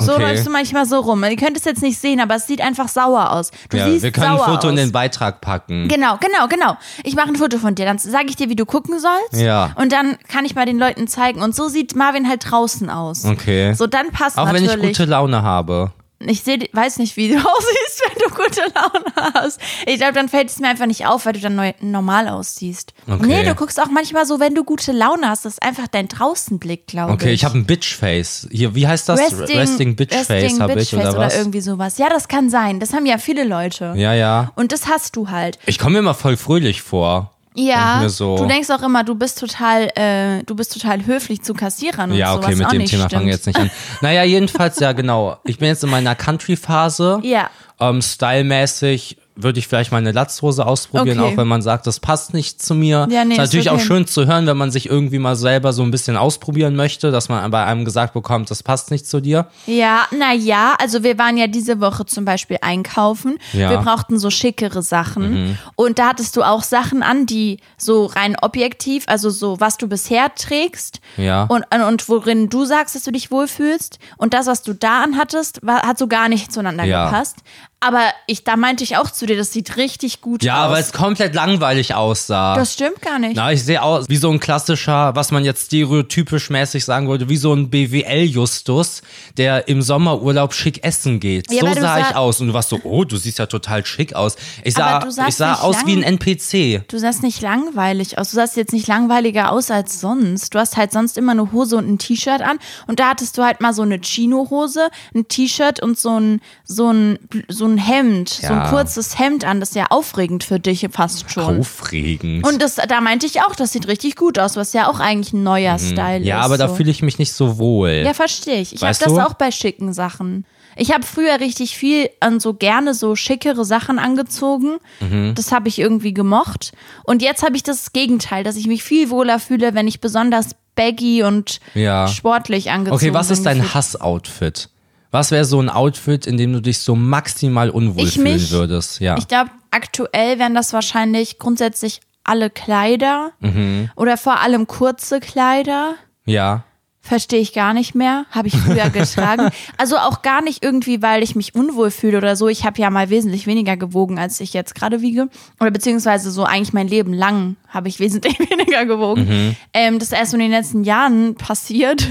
So 0.00 0.12
Okay. 0.14 0.22
läufst 0.22 0.46
du 0.46 0.50
manchmal 0.50 0.86
so 0.86 1.00
rum. 1.00 1.22
Ihr 1.24 1.36
könnt 1.36 1.56
es 1.56 1.64
jetzt 1.64 1.82
nicht 1.82 1.98
sehen, 1.98 2.20
aber 2.20 2.36
es 2.36 2.46
sieht 2.46 2.60
einfach 2.60 2.88
sauer 2.88 3.32
aus. 3.32 3.50
Du 3.68 3.76
ja, 3.76 3.86
siehst 3.86 4.02
wir 4.02 4.10
können 4.12 4.26
ein 4.32 4.36
sauer 4.38 4.46
Foto 4.46 4.66
aus. 4.66 4.70
in 4.70 4.76
den 4.76 4.92
Beitrag 4.92 5.40
packen. 5.40 5.88
Genau, 5.88 6.16
genau, 6.18 6.48
genau. 6.48 6.76
Ich 7.04 7.14
mache 7.14 7.28
ein 7.28 7.36
Foto 7.36 7.58
von 7.58 7.74
dir, 7.74 7.84
dann 7.84 7.98
sage 7.98 8.26
ich 8.28 8.36
dir, 8.36 8.48
wie 8.48 8.56
du 8.56 8.66
gucken 8.66 8.98
sollst. 8.98 9.40
Ja. 9.42 9.72
Und 9.76 9.92
dann 9.92 10.16
kann 10.28 10.44
ich 10.44 10.54
mal 10.54 10.66
den 10.66 10.78
Leuten 10.78 11.06
zeigen. 11.08 11.42
Und 11.42 11.54
so 11.54 11.68
sieht 11.68 11.94
Marvin 11.94 12.28
halt 12.28 12.50
draußen 12.50 12.90
aus. 12.90 13.24
Okay. 13.24 13.74
So, 13.74 13.86
dann 13.86 14.10
passt 14.10 14.38
Auch 14.38 14.52
wenn 14.52 14.64
natürlich. 14.64 14.90
ich 14.92 14.98
gute 14.98 15.10
Laune 15.10 15.42
habe. 15.42 15.92
Ich 16.22 16.42
seh, 16.42 16.58
weiß 16.72 16.98
nicht, 16.98 17.16
wie 17.16 17.28
du 17.32 17.36
aussiehst, 17.36 18.02
wenn 18.06 18.28
du 18.28 18.34
gute 18.34 18.60
Laune 18.74 19.34
hast. 19.34 19.58
Ich 19.86 19.96
glaube, 19.96 20.12
dann 20.12 20.28
fällt 20.28 20.50
es 20.50 20.58
mir 20.58 20.68
einfach 20.68 20.84
nicht 20.86 21.06
auf, 21.06 21.24
weil 21.24 21.32
du 21.32 21.40
dann 21.40 21.56
neu, 21.56 21.72
normal 21.80 22.28
aussiehst. 22.28 22.92
Okay. 23.08 23.26
Nee, 23.26 23.44
du 23.44 23.54
guckst 23.54 23.80
auch 23.80 23.90
manchmal 23.90 24.26
so, 24.26 24.38
wenn 24.38 24.54
du 24.54 24.62
gute 24.64 24.92
Laune 24.92 25.28
hast. 25.28 25.46
Das 25.46 25.54
ist 25.54 25.62
einfach 25.62 25.88
dein 25.88 26.08
Draußenblick, 26.08 26.86
glaube 26.86 27.12
Okay, 27.14 27.28
ich. 27.28 27.40
ich 27.40 27.44
habe 27.46 27.56
ein 27.58 27.64
Bitchface. 27.64 28.48
Hier, 28.50 28.74
wie 28.74 28.86
heißt 28.86 29.08
das? 29.08 29.18
Resting, 29.18 29.96
Bitchface 29.96 30.28
Resting 30.28 30.60
habe 30.60 30.72
ich 30.72 30.90
Bitchface 30.90 31.14
oder 31.14 31.18
was? 31.18 31.36
irgendwie 31.36 31.60
sowas. 31.62 31.96
Ja, 31.96 32.10
das 32.10 32.28
kann 32.28 32.50
sein. 32.50 32.80
Das 32.80 32.92
haben 32.92 33.06
ja 33.06 33.16
viele 33.16 33.44
Leute. 33.44 33.94
Ja, 33.96 34.12
ja. 34.12 34.52
Und 34.56 34.72
das 34.72 34.88
hast 34.88 35.16
du 35.16 35.30
halt. 35.30 35.58
Ich 35.64 35.78
komme 35.78 35.94
mir 35.94 35.98
immer 36.00 36.14
voll 36.14 36.36
fröhlich 36.36 36.82
vor. 36.82 37.32
Ja, 37.54 38.08
so, 38.08 38.36
du 38.36 38.46
denkst 38.46 38.70
auch 38.70 38.82
immer, 38.82 39.02
du 39.02 39.16
bist 39.16 39.40
total, 39.40 39.90
äh, 39.96 40.44
du 40.44 40.54
bist 40.54 40.72
total 40.72 41.04
höflich 41.04 41.42
zu 41.42 41.52
Kassierern 41.52 42.12
und 42.12 42.16
ja, 42.16 42.32
so, 42.32 42.38
okay, 42.38 42.52
was 42.52 42.56
mit 42.56 42.66
auch 42.66 42.70
dem 42.70 42.84
Thema 42.86 43.08
fangen 43.08 43.26
wir 43.26 43.32
jetzt 43.32 43.46
nicht 43.46 43.58
an. 43.58 43.70
Naja, 44.00 44.22
jedenfalls, 44.22 44.78
ja, 44.78 44.92
genau. 44.92 45.38
Ich 45.44 45.58
bin 45.58 45.68
jetzt 45.68 45.82
in 45.82 45.90
meiner 45.90 46.14
Country-Phase. 46.14 47.20
Ja. 47.24 47.50
Ähm, 47.80 48.00
stylmäßig 48.02 49.16
würde 49.42 49.58
ich 49.58 49.66
vielleicht 49.68 49.92
mal 49.92 49.98
eine 49.98 50.12
Latzhose 50.12 50.66
ausprobieren, 50.66 51.20
Okay. 51.20 51.32
auch 51.32 51.36
wenn 51.36 51.48
man 51.48 51.62
sagt, 51.62 51.86
das 51.86 52.00
passt 52.00 52.34
nicht 52.34 52.62
zu 52.62 52.74
mir. 52.74 53.06
Ja, 53.10 53.24
nee, 53.24 53.34
ist 53.34 53.38
ist 53.40 53.46
natürlich 53.46 53.70
auch 53.70 53.80
schön 53.80 54.06
zu 54.06 54.26
hören, 54.26 54.46
wenn 54.46 54.56
man 54.56 54.70
sich 54.70 54.88
irgendwie 54.88 55.18
mal 55.18 55.36
selber 55.36 55.72
so 55.72 55.82
ein 55.82 55.90
bisschen 55.90 56.16
ausprobieren 56.16 56.76
möchte, 56.76 57.10
dass 57.10 57.28
man 57.28 57.50
bei 57.50 57.64
einem 57.64 57.84
gesagt 57.84 58.14
bekommt, 58.14 58.50
das 58.50 58.62
passt 58.62 58.90
nicht 58.90 59.06
zu 59.08 59.20
dir. 59.20 59.46
Ja, 59.66 60.06
na 60.16 60.32
ja, 60.32 60.74
also 60.80 61.02
wir 61.02 61.18
waren 61.18 61.36
ja 61.36 61.46
diese 61.46 61.80
Woche 61.80 62.06
zum 62.06 62.24
Beispiel 62.24 62.58
einkaufen. 62.60 63.38
Ja. 63.52 63.66
Mhm. 63.66 63.70
Wir 63.70 63.78
brauchten 63.78 64.18
so 64.18 64.30
schickere 64.30 64.82
Sachen. 64.82 65.58
Und 65.76 65.98
da 65.98 66.08
hattest 66.08 66.36
du 66.36 66.42
auch 66.42 66.62
Sachen 66.62 67.02
an, 67.02 67.26
die 67.26 67.58
so 67.76 68.06
rein 68.06 68.36
objektiv, 68.40 69.04
also 69.06 69.30
so, 69.30 69.60
was 69.60 69.76
du 69.78 69.88
bisher 69.88 70.34
trägst. 70.34 71.00
Ja. 71.16 71.44
Und, 71.44 71.64
und 71.74 72.08
worin 72.08 72.48
du 72.48 72.64
sagst, 72.64 72.94
dass 72.94 73.04
du 73.04 73.12
dich 73.12 73.30
wohlfühlst. 73.30 73.98
Und 74.16 74.34
das, 74.34 74.46
was 74.46 74.62
du 74.62 74.74
da 74.74 75.02
anhattest, 75.02 75.60
war, 75.66 75.82
hat 75.82 75.98
so 75.98 76.06
gar 76.06 76.28
nicht 76.28 76.52
zueinander 76.52 76.84
Ja. 76.84 77.06
gepasst. 77.06 77.38
Aber 77.82 78.10
ich, 78.26 78.44
da 78.44 78.56
meinte 78.56 78.84
ich 78.84 78.98
auch 78.98 79.10
zu 79.10 79.24
dir, 79.24 79.38
das 79.38 79.54
sieht 79.54 79.78
richtig 79.78 80.20
gut 80.20 80.44
Ja, 80.44 80.66
aus. 80.66 80.72
weil 80.72 80.82
es 80.82 80.92
komplett 80.92 81.34
langweilig 81.34 81.94
aussah. 81.94 82.54
das 82.54 82.74
stimmt 82.74 83.00
gar 83.00 83.18
nicht. 83.18 83.36
Na, 83.36 83.52
ich 83.52 83.64
sehe 83.64 83.82
aus 83.82 84.04
wie 84.08 84.16
so 84.18 84.30
ein 84.30 84.38
klassischer, 84.38 85.14
was 85.16 85.30
man 85.30 85.46
jetzt 85.46 85.66
stereotypisch 85.66 86.50
mäßig 86.50 86.84
sagen 86.84 87.08
würde, 87.08 87.30
wie 87.30 87.38
so 87.38 87.54
ein 87.54 87.70
BWL-Justus, 87.70 89.00
der 89.38 89.66
im 89.68 89.80
Sommerurlaub 89.82 90.52
schick 90.52 90.84
essen 90.84 91.20
geht. 91.20 91.50
Ja, 91.50 91.60
so 91.74 91.80
sah 91.80 92.00
ich 92.00 92.14
aus. 92.14 92.40
Und 92.40 92.48
du 92.48 92.52
warst 92.54 92.68
so, 92.68 92.80
oh, 92.84 93.04
du 93.04 93.16
siehst 93.16 93.38
ja 93.38 93.46
total 93.46 93.84
schick 93.86 94.14
aus. 94.14 94.36
Ich 94.62 94.74
sah, 94.74 94.98
Aber 94.98 95.08
ich 95.28 95.34
sah 95.36 95.54
aus 95.54 95.76
wie 95.86 95.94
ein 95.96 96.02
NPC. 96.02 96.86
Du 96.88 96.98
sahst 96.98 97.22
nicht 97.22 97.40
langweilig 97.40 98.18
aus. 98.18 98.30
Du 98.30 98.36
sahst 98.36 98.56
jetzt 98.56 98.74
nicht 98.74 98.88
langweiliger 98.88 99.52
aus 99.52 99.70
als 99.70 100.00
sonst. 100.00 100.54
Du 100.54 100.58
hast 100.58 100.76
halt 100.76 100.92
sonst 100.92 101.16
immer 101.16 101.32
eine 101.32 101.50
Hose 101.52 101.76
und 101.76 101.88
ein 101.88 101.98
T-Shirt 101.98 102.42
an. 102.42 102.58
Und 102.86 103.00
da 103.00 103.08
hattest 103.10 103.38
du 103.38 103.42
halt 103.42 103.60
mal 103.62 103.72
so 103.72 103.82
eine 103.82 104.00
Chino-Hose, 104.00 104.90
ein 105.14 105.28
T-Shirt 105.28 105.82
und 105.82 105.98
so 105.98 106.20
ein, 106.20 106.40
so 106.64 106.92
ein, 106.92 107.18
so 107.48 107.64
ein 107.66 107.69
Hemd, 107.78 108.28
so 108.28 108.46
ein 108.48 108.52
Ja. 108.60 108.68
kurzes 108.70 109.18
Hemd 109.18 109.44
an. 109.44 109.60
Das 109.60 109.70
ist 109.70 109.74
ja 109.74 109.86
aufregend 109.90 110.44
für 110.44 110.58
dich 110.60 110.86
fast 110.90 111.30
schon. 111.30 111.60
Aufregend. 111.60 112.46
Und 112.46 112.60
das, 112.62 112.76
da 112.76 113.00
meinte 113.00 113.26
ich 113.26 113.40
auch, 113.42 113.54
das 113.54 113.72
sieht 113.72 113.88
richtig 113.88 114.16
gut 114.16 114.38
aus, 114.38 114.56
was 114.56 114.72
ja 114.72 114.88
auch 114.88 115.00
eigentlich 115.00 115.32
ein 115.32 115.42
neuer 115.42 115.78
Style 115.78 116.20
Mhm. 116.20 116.26
ja, 116.26 116.40
ist. 116.40 116.44
aber 116.46 116.58
da 116.58 116.68
so. 116.68 116.74
fühle 116.76 116.90
ich 116.90 117.02
mich 117.02 117.18
nicht 117.18 117.32
so 117.32 117.58
wohl. 117.58 118.02
Ja, 118.04 118.14
verstehe 118.14 118.60
ich. 118.60 118.74
Ich 118.74 118.82
habe 118.82 118.96
das 118.98 119.18
auch 119.18 119.34
bei 119.34 119.50
schicken 119.50 119.92
Sachen. 119.92 120.44
Ich 120.76 120.92
habe 120.94 121.04
früher 121.04 121.40
richtig 121.40 121.76
viel 121.76 122.08
an 122.20 122.38
so 122.40 122.54
gerne 122.54 122.94
so 122.94 123.16
schickere 123.16 123.64
Sachen 123.64 123.98
angezogen. 123.98 124.76
Mhm. 125.00 125.34
Das 125.34 125.50
habe 125.52 125.68
ich 125.68 125.78
irgendwie 125.78 126.14
gemocht. 126.14 126.72
Und 127.04 127.22
jetzt 127.22 127.42
habe 127.42 127.56
ich 127.56 127.62
das 127.62 127.92
Gegenteil, 127.92 128.44
dass 128.44 128.56
ich 128.56 128.66
mich 128.66 128.82
viel 128.84 129.10
wohler 129.10 129.40
fühle, 129.40 129.74
wenn 129.74 129.88
ich 129.88 130.00
besonders 130.00 130.50
baggy 130.76 131.24
und 131.24 131.58
Ja. 131.74 132.06
sportlich 132.06 132.70
angezogen 132.70 132.94
okay, 132.96 133.12
was 133.12 133.26
bin. 133.28 133.36
ist 133.36 133.44
dein. 133.46 133.74
Hassoutfit? 133.74 134.70
Was 135.10 135.30
wäre 135.30 135.44
so 135.44 135.60
ein 135.60 135.68
Outfit, 135.68 136.26
in 136.26 136.36
dem 136.36 136.52
du 136.52 136.60
dich 136.60 136.78
so 136.78 136.94
maximal 136.94 137.70
unwohl 137.70 138.04
Ich 138.06 138.14
fühlen 138.14 138.34
mich? 138.34 138.50
würdest? 138.52 139.00
Ja. 139.00 139.16
Ich 139.18 139.26
glaube, 139.28 139.50
aktuell 139.70 140.38
wären 140.38 140.54
das 140.54 140.72
wahrscheinlich 140.72 141.38
grundsätzlich 141.38 142.00
alle 142.22 142.50
Kleider 142.50 143.32
Mhm. 143.40 143.90
oder 143.96 144.16
vor 144.16 144.40
allem 144.40 144.66
kurze 144.66 145.20
Kleider. 145.20 145.94
ja. 146.24 146.64
Verstehe 147.02 147.40
ich 147.40 147.54
gar 147.54 147.72
nicht 147.72 147.94
mehr. 147.94 148.26
Habe 148.30 148.48
ich 148.48 148.54
früher 148.58 148.90
getragen. 148.90 149.48
Also 149.78 149.96
auch 149.96 150.20
gar 150.20 150.42
nicht 150.42 150.62
irgendwie, 150.62 151.00
weil 151.00 151.22
ich 151.22 151.34
mich 151.34 151.54
unwohl 151.54 151.90
fühle 151.90 152.18
oder 152.18 152.36
so. 152.36 152.46
Ich 152.48 152.66
habe 152.66 152.78
ja 152.78 152.90
mal 152.90 153.08
wesentlich 153.08 153.46
weniger 153.46 153.78
gewogen, 153.78 154.18
als 154.18 154.38
ich 154.38 154.52
jetzt 154.52 154.74
gerade 154.74 155.00
wiege. 155.00 155.30
Oder 155.58 155.70
beziehungsweise 155.70 156.30
so 156.30 156.44
eigentlich 156.44 156.74
mein 156.74 156.88
Leben 156.88 157.14
lang 157.14 157.56
habe 157.68 157.88
ich 157.88 158.00
wesentlich 158.00 158.38
weniger 158.50 158.84
gewogen. 158.84 159.56
Ähm, 159.72 159.98
das 159.98 160.08
ist 160.08 160.12
erst 160.18 160.34
in 160.34 160.40
den 160.40 160.50
letzten 160.50 160.84
Jahren 160.84 161.36
passiert. 161.36 162.06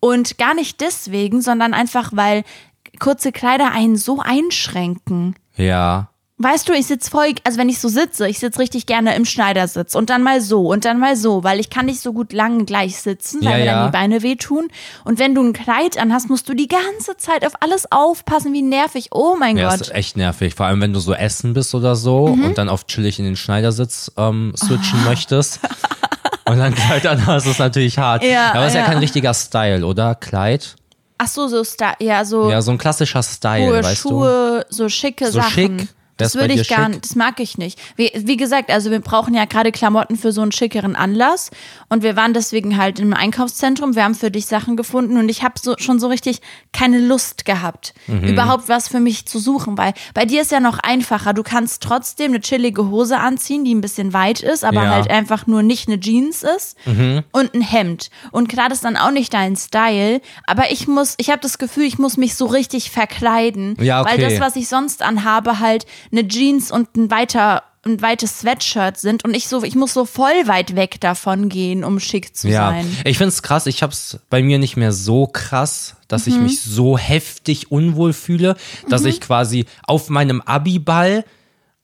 Und 0.00 0.38
gar 0.38 0.54
nicht 0.54 0.80
deswegen, 0.80 1.40
sondern 1.42 1.74
einfach, 1.74 2.10
weil 2.14 2.44
kurze 3.00 3.32
Kleider 3.32 3.72
einen 3.72 3.96
so 3.96 4.20
einschränken. 4.20 5.36
Ja. 5.56 6.08
Weißt 6.38 6.68
du, 6.68 6.74
ich 6.74 6.86
sitze 6.86 7.10
voll, 7.10 7.28
also 7.44 7.56
wenn 7.58 7.70
ich 7.70 7.78
so 7.80 7.88
sitze, 7.88 8.28
ich 8.28 8.38
sitze 8.40 8.58
richtig 8.58 8.84
gerne 8.84 9.16
im 9.16 9.24
Schneidersitz 9.24 9.94
und 9.94 10.10
dann 10.10 10.22
mal 10.22 10.42
so 10.42 10.66
und 10.70 10.84
dann 10.84 10.98
mal 11.00 11.16
so, 11.16 11.42
weil 11.44 11.58
ich 11.60 11.70
kann 11.70 11.86
nicht 11.86 12.00
so 12.02 12.12
gut 12.12 12.34
lang 12.34 12.66
gleich 12.66 12.98
sitzen, 13.00 13.42
weil 13.42 13.52
Ja, 13.52 13.56
mir 13.56 13.64
ja. 13.64 13.74
dann 13.80 13.86
die 13.86 13.92
Beine 13.92 14.22
wehtun. 14.22 14.68
Und 15.04 15.18
wenn 15.18 15.34
du 15.34 15.42
ein 15.42 15.54
Kleid 15.54 15.96
anhast, 15.96 16.28
musst 16.28 16.46
du 16.50 16.52
die 16.54 16.68
ganze 16.68 17.16
Zeit 17.16 17.46
auf 17.46 17.54
alles 17.62 17.90
aufpassen, 17.90 18.52
wie 18.52 18.60
nervig. 18.60 19.08
Oh 19.12 19.34
mein 19.40 19.56
Ja, 19.56 19.70
Gott. 19.70 19.80
ist 19.80 19.94
echt 19.94 20.18
nervig. 20.18 20.54
Vor 20.54 20.66
allem, 20.66 20.82
wenn 20.82 20.92
du 20.92 21.00
so 21.00 21.14
essen 21.14 21.54
bist 21.54 21.74
oder 21.74 21.96
so 21.96 22.28
Mhm. 22.28 22.44
und 22.44 22.58
dann 22.58 22.68
auf 22.68 22.86
chillig 22.86 23.18
in 23.18 23.24
den 23.24 23.36
Schneidersitz 23.36 24.12
ähm, 24.18 24.52
switchen 24.58 24.98
Oh. 25.06 25.08
möchtest. 25.08 25.60
Und 26.48 26.58
dann 26.58 26.74
Kleid 26.74 27.06
an 27.06 27.26
hast, 27.26 27.46
ist 27.46 27.58
natürlich 27.58 27.98
hart. 27.98 28.22
Ja, 28.22 28.52
Aber 28.54 28.66
ist 28.66 28.74
ja. 28.74 28.80
ja. 28.80 28.86
kein 28.86 28.98
richtiger 28.98 29.34
Style, 29.34 29.84
oder? 29.84 30.14
Kleid? 30.14 30.76
Ach 31.18 31.26
so, 31.28 31.48
so 31.48 31.64
Star, 31.64 31.96
ja, 31.98 32.24
so 32.24 32.50
Ja, 32.50 32.60
so 32.62 32.70
ein 32.70 32.78
klassischer 32.78 33.22
Style, 33.22 33.66
hohe 33.66 33.82
weißt 33.82 34.04
du? 34.04 34.08
Schuhe, 34.10 34.66
so 34.68 34.88
schicke 34.88 35.26
So 35.26 35.40
Sachen. 35.40 35.50
schick? 35.50 35.88
Das 36.18 36.32
bei 36.32 36.40
würde 36.40 36.54
ich 36.54 36.68
gar 36.68 36.88
nicht, 36.88 37.04
das 37.04 37.14
mag 37.14 37.40
ich 37.40 37.58
nicht. 37.58 37.78
Wie, 37.96 38.10
wie 38.14 38.36
gesagt, 38.36 38.70
also 38.70 38.90
wir 38.90 39.00
brauchen 39.00 39.34
ja 39.34 39.44
gerade 39.44 39.70
Klamotten 39.72 40.16
für 40.16 40.32
so 40.32 40.40
einen 40.42 40.52
schickeren 40.52 40.96
Anlass 40.96 41.50
und 41.88 42.02
wir 42.02 42.16
waren 42.16 42.32
deswegen 42.32 42.76
halt 42.78 42.98
im 43.00 43.12
Einkaufszentrum, 43.12 43.94
wir 43.94 44.04
haben 44.04 44.14
für 44.14 44.30
dich 44.30 44.46
Sachen 44.46 44.76
gefunden 44.76 45.18
und 45.18 45.28
ich 45.28 45.42
habe 45.42 45.54
so, 45.60 45.74
schon 45.78 46.00
so 46.00 46.08
richtig 46.08 46.40
keine 46.72 46.98
Lust 46.98 47.44
gehabt, 47.44 47.92
Mhm. 48.06 48.24
überhaupt 48.28 48.68
was 48.68 48.88
für 48.88 49.00
mich 49.00 49.26
zu 49.26 49.38
suchen, 49.38 49.76
weil 49.76 49.92
bei 50.14 50.24
dir 50.24 50.40
ist 50.42 50.50
ja 50.50 50.60
noch 50.60 50.78
einfacher, 50.78 51.34
du 51.34 51.42
kannst 51.42 51.82
trotzdem 51.82 52.32
eine 52.32 52.40
chillige 52.40 52.88
Hose 52.88 53.18
anziehen, 53.18 53.64
die 53.64 53.74
ein 53.74 53.80
bisschen 53.80 54.12
weit 54.12 54.40
ist, 54.40 54.64
aber 54.64 54.82
Ja. 54.82 54.86
Mhm. 54.86 54.90
halt 54.94 55.10
einfach 55.10 55.46
nur 55.46 55.62
nicht 55.62 55.88
eine 55.88 56.00
Jeans 56.00 56.42
ist 56.44 56.76
und 57.32 57.54
ein 57.54 57.60
Hemd 57.60 58.10
und 58.32 58.48
klar, 58.48 58.68
das 58.68 58.78
ist 58.78 58.84
dann 58.84 58.96
auch 58.96 59.10
nicht 59.10 59.34
dein 59.34 59.56
Style, 59.56 60.20
aber 60.46 60.70
ich 60.70 60.88
muss, 60.88 61.14
ich 61.18 61.28
habe 61.30 61.40
das 61.40 61.58
Gefühl, 61.58 61.84
ich 61.84 61.98
muss 61.98 62.16
mich 62.16 62.34
so 62.36 62.46
richtig 62.46 62.90
verkleiden, 62.90 63.76
Ja, 63.80 64.04
weil 64.04 64.14
okay. 64.14 64.30
das, 64.30 64.40
was 64.40 64.56
ich 64.56 64.68
sonst 64.68 65.02
anhabe, 65.02 65.58
halt 65.60 65.86
eine 66.12 66.26
Jeans 66.28 66.70
und 66.70 66.96
ein 66.96 67.10
weiter 67.10 67.62
ein 67.84 68.02
weites 68.02 68.40
Sweatshirt 68.40 68.98
sind 68.98 69.24
und 69.24 69.32
ich 69.32 69.46
so 69.46 69.62
ich 69.62 69.76
muss 69.76 69.94
so 69.94 70.06
voll 70.06 70.34
weit 70.46 70.74
weg 70.74 71.00
davon 71.00 71.48
gehen, 71.48 71.84
um 71.84 72.00
schick 72.00 72.36
zu 72.36 72.48
Ja, 72.48 72.70
sein. 72.70 72.96
ich 73.04 73.16
find's 73.16 73.42
krass. 73.44 73.66
Ich 73.66 73.80
hab's 73.84 74.18
bei 74.28 74.42
mir 74.42 74.58
nicht 74.58 74.76
mehr 74.76 74.90
so 74.90 75.28
krass, 75.28 75.94
dass 76.08 76.26
Mhm. 76.26 76.32
ich 76.32 76.38
mich 76.40 76.60
so 76.62 76.98
heftig 76.98 77.70
unwohl 77.70 78.12
fühle, 78.12 78.56
dass 78.88 79.04
ich 79.04 79.20
quasi 79.20 79.66
auf 79.86 80.08
meinem 80.08 80.40
Abi-Ball, 80.40 81.24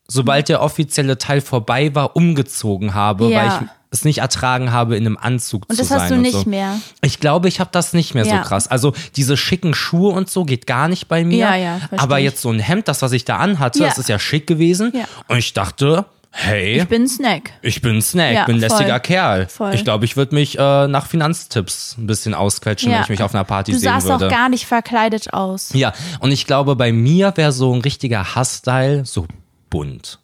sobald 0.08 0.48
der 0.48 0.60
offizielle 0.60 1.18
Teil 1.18 1.40
vorbei 1.40 1.94
war, 1.94 2.16
umgezogen 2.16 2.94
habe, 2.94 3.28
Ja. 3.30 3.38
weil 3.38 3.46
ich 3.62 3.68
es 3.92 4.04
nicht 4.04 4.18
ertragen 4.18 4.72
habe, 4.72 4.96
in 4.96 5.06
einem 5.06 5.16
Anzug 5.16 5.64
Und 5.68 5.76
zu 5.76 5.82
das 5.82 5.88
sein. 5.88 6.00
hast 6.00 6.10
du 6.10 6.14
und 6.16 6.22
nicht 6.22 6.32
so. 6.44 6.48
mehr. 6.50 6.80
Ich 7.02 7.20
glaube, 7.20 7.46
ich 7.48 7.60
habe 7.60 7.70
das 7.72 7.92
nicht 7.92 8.14
mehr 8.14 8.24
Ja. 8.26 8.38
so 8.42 8.48
krass. 8.48 8.66
Also 8.68 8.92
diese 9.16 9.36
schicken 9.36 9.74
Schuhe 9.74 10.12
und 10.12 10.28
so 10.30 10.44
geht 10.44 10.66
gar 10.66 10.88
nicht 10.88 11.08
bei 11.08 11.24
mir. 11.24 11.36
Ja, 11.38 11.54
ja, 11.56 11.80
Aber 11.98 12.18
jetzt 12.18 12.40
so 12.42 12.50
ein 12.50 12.58
Hemd, 12.58 12.88
das, 12.88 13.02
was 13.02 13.12
ich 13.12 13.24
da 13.24 13.36
anhatte, 13.36 13.80
Ja. 13.80 13.86
das 13.88 13.98
ist 13.98 14.08
ja 14.08 14.18
schick 14.18 14.46
gewesen. 14.46 14.92
Ja. 14.94 15.04
Und 15.28 15.36
ich 15.38 15.52
dachte, 15.52 16.06
hey, 16.30 16.80
Ich 16.80 16.88
bin 16.88 17.06
Snack. 17.06 17.50
ich 17.60 17.82
bin 17.82 18.00
Snack, 18.00 18.32
Ja, 18.34 18.44
bin 18.46 18.56
voll. 18.58 18.60
lästiger 18.68 18.98
Kerl. 19.00 19.46
Voll. 19.48 19.74
Ich 19.74 19.84
glaube, 19.84 20.06
ich 20.06 20.16
würde 20.16 20.34
mich 20.34 20.58
äh, 20.58 20.88
nach 20.88 21.06
Finanztipps 21.06 21.96
ein 21.98 22.06
bisschen 22.06 22.32
ausquetschen, 22.32 22.90
wenn 22.90 23.02
ich 23.02 23.08
mich 23.10 23.22
auf 23.22 23.34
einer 23.34 23.44
Party 23.44 23.72
du 23.72 23.78
sehen 23.78 23.90
sahst 23.92 24.06
würde. 24.08 24.26
auch 24.26 24.30
gar 24.30 24.48
nicht 24.48 24.64
verkleidet 24.66 25.34
aus. 25.34 25.70
ja, 25.74 25.92
und 26.20 26.30
ich 26.32 26.46
glaube, 26.46 26.76
bei 26.76 26.92
mir 26.92 27.32
wäre 27.36 27.52
so 27.52 27.74
ein 27.74 27.82
richtiger 27.82 28.34
Hassstyle 28.34 29.04
so 29.04 29.26
bunt. 29.68 30.18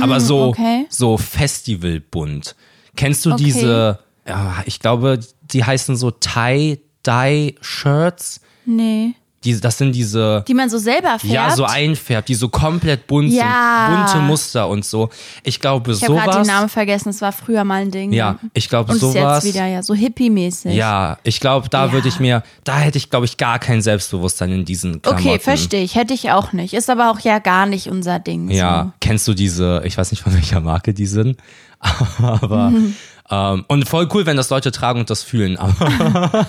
Aber 0.00 0.20
so, 0.20 0.46
Mm, 0.46 0.48
okay. 0.50 0.86
so 0.90 1.18
festivalbunt. 1.18 2.54
Kennst 2.98 3.24
du 3.24 3.32
Okay. 3.32 3.44
diese, 3.44 3.98
ja, 4.26 4.56
ich 4.66 4.80
glaube, 4.80 5.20
die 5.52 5.64
heißen 5.64 5.96
so 5.96 6.10
Tie-Dye-Shirts? 6.10 8.40
Nee. 8.66 9.14
Die, 9.44 9.58
das 9.60 9.78
sind 9.78 9.92
diese, 9.94 10.44
Die 10.48 10.54
man 10.54 10.68
so 10.68 10.78
selber 10.78 11.10
färbt. 11.10 11.24
ja, 11.26 11.50
so 11.54 11.64
einfärbt, 11.64 12.28
die 12.28 12.34
so 12.34 12.48
komplett 12.48 13.06
bunt 13.06 13.32
Ja. 13.32 13.86
sind. 13.88 13.96
Bunte 14.14 14.18
Muster 14.26 14.68
und 14.68 14.84
so. 14.84 15.10
Ich 15.44 15.60
glaube, 15.60 15.92
ich 15.92 16.02
habe 16.02 16.14
gerade 16.14 16.32
sowas. 16.32 16.46
den 16.48 16.56
Namen 16.56 16.68
vergessen, 16.68 17.10
es 17.10 17.20
war 17.22 17.30
früher 17.30 17.62
mal 17.62 17.82
ein 17.82 17.92
Ding. 17.92 18.12
Ja, 18.12 18.36
ich 18.52 18.68
glaube, 18.68 18.90
Und 18.90 18.96
ist 18.96 19.02
sowas. 19.02 19.44
jetzt 19.44 19.54
wieder 19.54 19.64
ja 19.66 19.80
so 19.84 19.94
hippie-mäßig. 19.94 20.72
Ja, 20.72 21.18
ich 21.22 21.38
glaube, 21.38 21.68
da 21.68 21.86
Ja. 21.86 21.92
würde 21.92 22.08
ich 22.08 22.18
mir, 22.18 22.42
da 22.64 22.78
hätte 22.78 22.98
ich, 22.98 23.10
glaube 23.10 23.26
ich, 23.26 23.36
gar 23.36 23.60
kein 23.60 23.80
Selbstbewusstsein 23.80 24.50
in 24.50 24.64
diesen 24.64 25.00
Klamotten. 25.02 25.28
Okay, 25.28 25.38
verstehe 25.38 25.84
ich. 25.84 25.94
Hätte 25.94 26.14
ich 26.14 26.32
auch 26.32 26.52
nicht. 26.52 26.74
Ist 26.74 26.90
aber 26.90 27.08
auch 27.12 27.20
ja 27.20 27.38
gar 27.38 27.66
nicht 27.66 27.88
unser 27.88 28.18
Ding. 28.18 28.50
Ja, 28.50 28.92
kennst 29.00 29.28
du 29.28 29.34
diese, 29.34 29.82
ich 29.84 29.96
weiß 29.96 30.10
nicht 30.10 30.24
von 30.24 30.34
welcher 30.34 30.58
Marke 30.60 30.92
die 30.92 31.06
sind, 31.06 31.36
aber 32.22 32.70
Mhm. 32.70 32.96
ähm, 33.30 33.64
und 33.68 33.88
voll 33.88 34.08
cool, 34.14 34.24
wenn 34.26 34.36
das 34.36 34.50
Leute 34.50 34.72
tragen 34.72 35.00
und 35.00 35.10
das 35.10 35.22
fühlen, 35.22 35.56
aber 35.58 36.46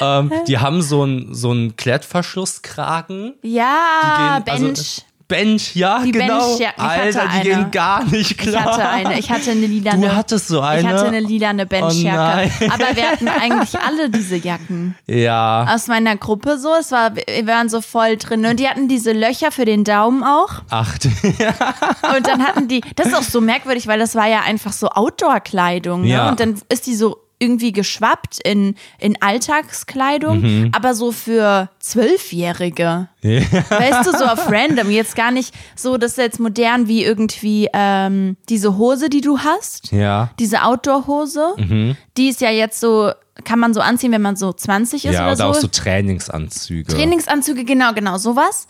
ähm, 0.00 0.32
die 0.48 0.58
haben 0.58 0.82
so 0.82 1.02
einen 1.02 1.34
so 1.34 1.50
einen 1.50 1.76
Klettverschlusskragen. 1.76 3.34
Ja, 3.42 4.40
gehen- 4.44 4.52
also, 4.72 4.82
Bench. 5.28 5.46
Bench, 5.46 5.76
ja, 5.76 6.00
Die 6.04 6.12
genau. 6.12 6.56
Ich 6.58 6.66
hatte 6.66 6.80
Alter, 6.80 7.22
die 7.22 7.28
eine. 7.28 7.42
gehen 7.44 7.70
gar 7.70 8.04
nicht 8.04 8.30
Ich 8.32 8.38
klar. 8.38 8.64
hatte 8.64 8.88
eine, 8.88 9.18
ich 9.18 9.30
hatte 9.30 9.50
eine 9.50 9.66
lilane. 9.66 10.06
Du 10.06 10.14
hattest 10.14 10.48
so 10.48 10.60
eine? 10.60 10.80
Ich 10.80 10.86
hatte 10.86 11.06
eine 11.06 11.20
lilane 11.20 11.66
Benchjacke. 11.66 12.50
Oh 12.60 12.64
aber 12.72 12.96
wir 12.96 13.10
hatten 13.10 13.28
eigentlich 13.28 13.78
alle 13.86 14.10
diese 14.10 14.36
Jacken. 14.36 14.94
Ja. 15.06 15.66
Aus 15.68 15.86
meiner 15.88 16.16
Gruppe 16.16 16.58
so. 16.58 16.74
Es 16.78 16.92
war, 16.92 17.14
wir 17.16 17.46
waren 17.46 17.68
so 17.68 17.80
voll 17.80 18.16
drin. 18.16 18.44
Und 18.46 18.60
die 18.60 18.68
hatten 18.68 18.88
diese 18.88 19.12
Löcher 19.12 19.50
für 19.52 19.64
den 19.64 19.84
Daumen 19.84 20.22
auch. 20.24 20.62
Ach, 20.70 20.96
Und 22.16 22.26
dann 22.26 22.42
hatten 22.46 22.68
die, 22.68 22.82
das 22.94 23.08
ist 23.08 23.14
auch 23.14 23.22
so 23.22 23.40
merkwürdig, 23.40 23.86
weil 23.86 23.98
das 23.98 24.14
war 24.14 24.26
ja 24.26 24.40
einfach 24.42 24.72
so 24.72 24.88
Outdoor-Kleidung. 24.88 26.02
Ne? 26.02 26.08
Ja. 26.08 26.28
Und 26.28 26.40
dann 26.40 26.54
ist 26.68 26.86
die 26.86 26.94
so 26.94 27.18
irgendwie 27.38 27.72
geschwappt 27.72 28.38
in, 28.44 28.74
in 28.98 29.20
Alltagskleidung, 29.20 30.40
Mhm. 30.40 30.72
aber 30.74 30.94
so 30.94 31.12
für 31.12 31.68
Zwölfjährige. 31.80 33.08
Weißt 33.22 34.06
du, 34.06 34.16
so 34.16 34.24
auf 34.24 34.50
random. 34.50 34.90
Jetzt 34.90 35.16
gar 35.16 35.30
nicht 35.30 35.54
so, 35.74 35.96
das 35.96 36.12
ist 36.12 36.18
jetzt 36.18 36.40
modern 36.40 36.88
wie 36.88 37.04
irgendwie 37.04 37.68
ähm, 37.72 38.36
diese 38.48 38.76
Hose, 38.78 39.08
die 39.10 39.20
du 39.20 39.38
hast. 39.40 39.92
ja. 39.92 40.30
Diese 40.38 40.62
Outdoor-Hose. 40.62 41.54
Mhm. 41.56 41.96
Die 42.16 42.28
ist 42.28 42.40
ja 42.40 42.50
jetzt 42.50 42.80
so, 42.80 43.10
kann 43.44 43.58
man 43.58 43.74
so 43.74 43.80
anziehen, 43.80 44.12
wenn 44.12 44.22
man 44.22 44.36
so 44.36 44.52
20 44.52 45.04
ist 45.04 45.12
Ja, 45.12 45.20
oder 45.22 45.26
oder 45.28 45.36
so. 45.36 45.44
auch 45.44 45.54
so 45.54 45.66
Trainingsanzüge. 45.68 46.92
Trainingsanzüge, 46.92 47.64
genau, 47.64 47.92
genau, 47.92 48.16
sowas. 48.18 48.66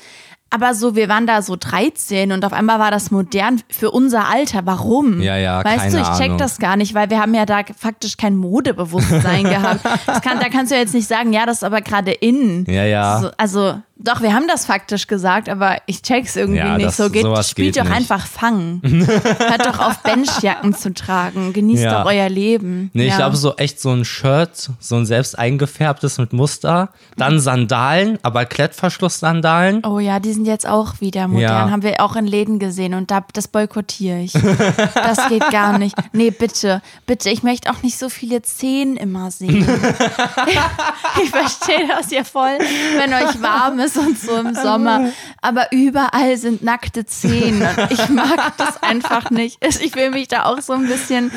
Aber 0.48 0.74
so, 0.74 0.94
wir 0.94 1.08
waren 1.08 1.26
da 1.26 1.42
so 1.42 1.56
13 1.58 2.30
und 2.30 2.44
auf 2.44 2.52
einmal 2.52 2.78
war 2.78 2.90
das 2.90 3.10
modern 3.10 3.60
für 3.68 3.90
unser 3.90 4.28
Alter. 4.28 4.60
Warum? 4.64 5.20
Ja, 5.20 5.36
ja, 5.36 5.64
Weißt 5.64 5.78
keine 5.78 5.90
du, 5.90 6.00
ich 6.00 6.08
check 6.16 6.26
Ahnung. 6.26 6.38
das 6.38 6.58
gar 6.58 6.76
nicht, 6.76 6.94
weil 6.94 7.10
wir 7.10 7.20
haben 7.20 7.34
ja 7.34 7.46
da 7.46 7.62
faktisch 7.76 8.16
kein 8.16 8.36
Modebewusstsein 8.36 9.44
gehabt. 9.50 9.82
Kann, 10.22 10.38
da 10.38 10.48
kannst 10.48 10.70
du 10.70 10.76
ja 10.76 10.80
jetzt 10.82 10.94
nicht 10.94 11.08
sagen, 11.08 11.32
ja, 11.32 11.46
das 11.46 11.58
ist 11.58 11.64
aber 11.64 11.80
gerade 11.80 12.12
in. 12.12 12.64
Ja, 12.66 12.84
ja. 12.84 13.20
So, 13.20 13.30
also, 13.36 13.80
doch, 13.98 14.20
wir 14.20 14.34
haben 14.34 14.46
das 14.46 14.66
faktisch 14.66 15.06
gesagt, 15.06 15.48
aber 15.48 15.78
ich 15.86 16.02
check's 16.02 16.36
irgendwie 16.36 16.58
Ja, 16.58 16.76
nicht. 16.76 16.86
das- 16.86 16.98
so 16.98 17.08
geht, 17.08 17.24
spielt 17.46 17.74
geht 17.74 17.76
doch 17.78 17.88
nicht. 17.88 17.96
einfach 17.96 18.26
Fangen. 18.26 18.82
Hört 19.38 19.64
doch 19.64 19.78
auf, 19.78 20.02
Benchjacken 20.02 20.74
zu 20.74 20.92
tragen. 20.92 21.54
Genießt 21.54 21.82
Ja. 21.84 22.02
doch 22.02 22.10
euer 22.10 22.28
Leben. 22.28 22.90
Nee, 22.92 23.04
ich 23.04 23.10
ja. 23.12 23.16
glaube, 23.16 23.36
so 23.36 23.56
echt 23.56 23.80
so 23.80 23.90
ein 23.92 24.04
Shirt, 24.04 24.70
so 24.80 24.96
ein 24.96 25.06
selbst 25.06 25.38
eingefärbtes 25.38 26.18
mit 26.18 26.34
Muster. 26.34 26.90
Dann 27.16 27.40
Sandalen, 27.40 28.18
aber 28.22 28.44
Klettverschlusssandalen. 28.44 29.82
Oh 29.86 29.98
ja, 29.98 30.20
die 30.20 30.32
sind 30.34 30.46
jetzt 30.46 30.68
auch 30.68 31.00
wieder 31.00 31.26
modern. 31.28 31.70
Haben 31.70 31.82
wir 31.82 32.00
auch 32.00 32.16
in 32.16 32.26
Läden 32.26 32.58
gesehen 32.58 32.92
und 32.92 33.10
da, 33.10 33.24
das 33.32 33.48
boykottiere 33.48 34.20
ich. 34.20 34.32
das 34.32 35.28
geht 35.30 35.48
gar 35.50 35.78
nicht. 35.78 35.96
Nee, 36.12 36.30
bitte, 36.30 36.82
bitte. 37.06 37.30
Ich 37.30 37.42
möchte 37.42 37.70
auch 37.70 37.82
nicht 37.82 37.96
so 37.98 38.10
viele 38.10 38.42
Zehen 38.42 38.96
immer 38.98 39.30
sehen. 39.30 39.66
ich 41.22 41.30
verstehe 41.30 41.88
das 41.88 42.10
ja 42.10 42.24
voll, 42.24 42.58
wenn 42.98 43.12
euch 43.14 43.40
warm 43.40 43.78
ist 43.78 43.85
und 43.96 44.18
so 44.18 44.36
im 44.36 44.54
Sommer. 44.54 45.12
Aber 45.42 45.70
überall 45.72 46.36
sind 46.36 46.62
nackte 46.62 47.04
Zehen 47.04 47.60
und 47.62 47.90
ich 47.90 48.08
mag 48.08 48.56
das 48.56 48.82
einfach 48.82 49.30
nicht. 49.30 49.62
Ich 49.64 49.92
fühle 49.92 50.10
mich 50.10 50.28
da 50.28 50.44
auch 50.44 50.60
so 50.60 50.72
ein 50.72 50.86
bisschen. 50.86 51.30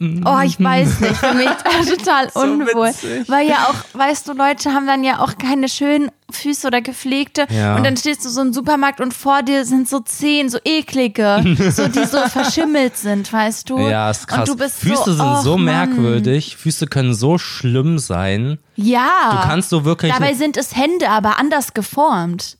Oh, 0.00 0.38
ich 0.42 0.58
weiß 0.58 1.00
nicht, 1.00 1.16
für 1.16 1.34
mich 1.34 1.48
total 1.98 2.30
unwohl. 2.32 2.88
witzig. 2.88 3.28
Weil 3.28 3.46
ja 3.46 3.68
auch, 3.68 3.98
weißt 3.98 4.28
du, 4.28 4.32
Leute 4.32 4.72
haben 4.72 4.86
dann 4.86 5.04
ja 5.04 5.18
auch 5.18 5.36
keine 5.36 5.68
schönen 5.68 6.10
Füße 6.30 6.66
oder 6.68 6.80
gepflegte. 6.80 7.46
Ja. 7.50 7.76
Und 7.76 7.84
dann 7.84 7.98
stehst 7.98 8.24
du 8.24 8.30
so 8.30 8.40
im 8.40 8.54
Supermarkt 8.54 9.02
und 9.02 9.12
vor 9.12 9.42
dir 9.42 9.66
sind 9.66 9.90
so 9.90 10.00
Zehen, 10.00 10.48
so 10.48 10.58
eklige, 10.64 11.44
so 11.70 11.86
die 11.88 12.06
so 12.06 12.18
verschimmelt 12.28 12.96
sind, 12.96 13.30
weißt 13.30 13.68
du? 13.68 13.78
Ja, 13.78 14.10
ist 14.10 14.26
krass. 14.26 14.48
Und 14.48 14.48
du 14.48 14.64
bist 14.64 14.78
Füße 14.78 15.04
so, 15.04 15.12
sind 15.12 15.26
och, 15.26 15.42
so 15.42 15.56
Mann. 15.58 15.64
merkwürdig. 15.66 16.56
Füße 16.56 16.86
können 16.86 17.12
so 17.12 17.36
schlimm 17.36 17.98
sein. 17.98 18.58
Ja. 18.76 19.42
Du 19.42 19.48
kannst 19.48 19.68
so 19.68 19.84
wirklich. 19.84 20.14
Dabei 20.14 20.32
sind 20.32 20.56
es 20.56 20.74
Hände, 20.74 21.10
aber 21.10 21.38
anders 21.38 21.74
geformt. 21.74 22.56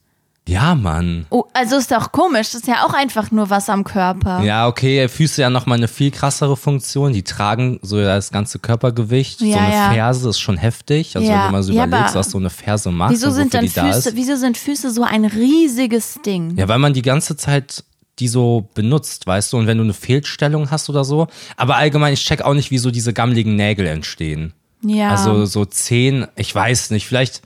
Ja, 0.49 0.75
Mann. 0.75 1.26
Oh, 1.30 1.44
also 1.52 1.76
ist 1.76 1.92
doch 1.92 2.11
komisch, 2.11 2.50
das 2.52 2.62
ist 2.62 2.66
ja 2.66 2.85
auch 2.85 2.92
einfach 2.92 3.30
nur 3.30 3.50
was 3.50 3.68
am 3.68 3.85
Körper. 3.85 4.42
Ja, 4.42 4.66
okay, 4.66 5.06
Füße 5.09 5.42
ja 5.42 5.50
nochmal 5.50 5.78
eine 5.78 5.87
viel 5.87 6.11
krassere 6.11 6.56
Funktion. 6.56 7.12
Die 7.12 7.23
tragen 7.23 7.78
so 7.82 8.00
das 8.00 8.32
ganze 8.32 8.59
Körpergewicht. 8.59 9.38
so 9.40 9.44
Ja, 9.44 9.59
eine 9.59 9.75
ja. 9.75 9.90
Ferse 9.92 10.28
ist 10.28 10.40
schon 10.40 10.56
heftig. 10.56 11.14
Also 11.16 11.28
Ja. 11.28 11.38
wenn 11.38 11.47
du 11.47 11.52
mal 11.52 11.62
so 11.62 11.73
überlegst, 11.73 12.14
was 12.16 12.30
so 12.30 12.38
eine 12.38 12.50
Ferse 12.50 12.90
macht 12.90 13.12
Wieso 13.12 13.30
sind 13.30 13.54
dann 13.54 13.70
da 13.73 13.87
Füße, 13.92 14.09
ist. 14.11 14.16
wieso 14.16 14.35
sind 14.37 14.56
Füße 14.59 14.90
so 14.90 15.02
ein 15.04 15.25
riesiges 15.25 16.18
Ding? 16.26 16.56
Ja, 16.56 16.66
weil 16.68 16.78
man 16.78 16.94
die 16.94 17.02
ganze 17.02 17.37
Zeit 17.37 17.85
die 18.18 18.28
so 18.28 18.68
benutzt, 18.75 19.26
weißt 19.26 19.52
du, 19.52 19.56
und 19.56 19.66
wenn 19.66 19.78
du 19.78 19.85
eine 19.85 19.94
Fehlstellung 19.94 20.70
hast 20.70 20.90
oder 20.90 21.04
so. 21.04 21.26
Aber 21.56 21.76
allgemein, 21.76 22.12
ich 22.12 22.23
check 22.25 22.42
auch 22.42 22.52
nicht, 22.52 22.70
wieso 22.70 22.90
diese 22.90 23.14
gammeligen 23.14 23.56
Nägel 23.56 23.87
entstehen. 23.87 24.52
Ja. 24.82 25.09
Also 25.11 25.47
so 25.47 25.64
zehn, 25.64 26.26
ich 26.37 26.54
weiß 26.54 26.90
nicht, 26.90 27.06
vielleicht, 27.06 27.40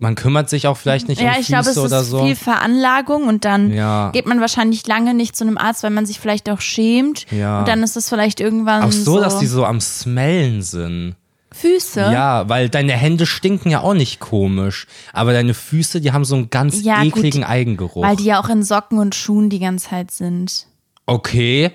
man 0.00 0.14
kümmert 0.14 0.48
sich 0.50 0.66
auch 0.66 0.76
vielleicht 0.76 1.08
nicht 1.08 1.20
Ja, 1.20 1.32
um 1.32 1.40
ich 1.40 1.46
Füße 1.46 1.52
glaube, 1.52 1.70
es 1.70 1.78
oder 1.78 2.00
ist 2.00 2.08
so. 2.10 2.24
viel 2.24 2.36
Veranlagung 2.36 3.24
und 3.28 3.44
dann 3.44 3.72
Ja. 3.72 4.10
geht 4.12 4.26
man 4.26 4.40
wahrscheinlich 4.40 4.86
lange 4.86 5.14
nicht 5.14 5.36
zu 5.36 5.44
einem 5.44 5.58
Arzt, 5.58 5.82
weil 5.82 5.90
man 5.90 6.06
sich 6.06 6.20
vielleicht 6.20 6.48
auch 6.50 6.60
schämt. 6.60 7.26
Ja. 7.30 7.60
Und 7.60 7.68
dann 7.68 7.82
ist 7.82 7.96
es 7.96 8.08
vielleicht 8.08 8.40
irgendwann 8.40 8.82
Auch 8.82 8.92
so, 8.92 9.14
so 9.14 9.20
dass 9.20 9.38
die 9.38 9.46
so 9.46 9.64
am 9.64 9.80
Smellen 9.80 10.62
sind. 10.62 11.16
Füße. 11.50 12.00
Ja, 12.00 12.48
weil 12.48 12.68
deine 12.68 12.92
Hände 12.92 13.26
stinken 13.26 13.70
ja 13.70 13.80
auch 13.80 13.94
nicht 13.94 14.20
komisch. 14.20 14.86
Aber 15.12 15.32
deine 15.32 15.54
Füße, 15.54 16.00
die 16.00 16.12
haben 16.12 16.24
so 16.24 16.36
einen 16.36 16.50
ganz 16.50 16.82
Ja, 16.82 17.02
gut, 17.02 17.16
ekligen 17.16 17.42
Eigengeruch. 17.42 18.02
Weil 18.04 18.16
die 18.16 18.24
ja 18.24 18.38
auch 18.40 18.48
in 18.50 18.62
Socken 18.62 18.98
und 18.98 19.14
Schuhen 19.14 19.48
die 19.50 19.58
ganze 19.58 19.88
Zeit 19.88 20.10
sind. 20.10 20.66
okay. 21.06 21.72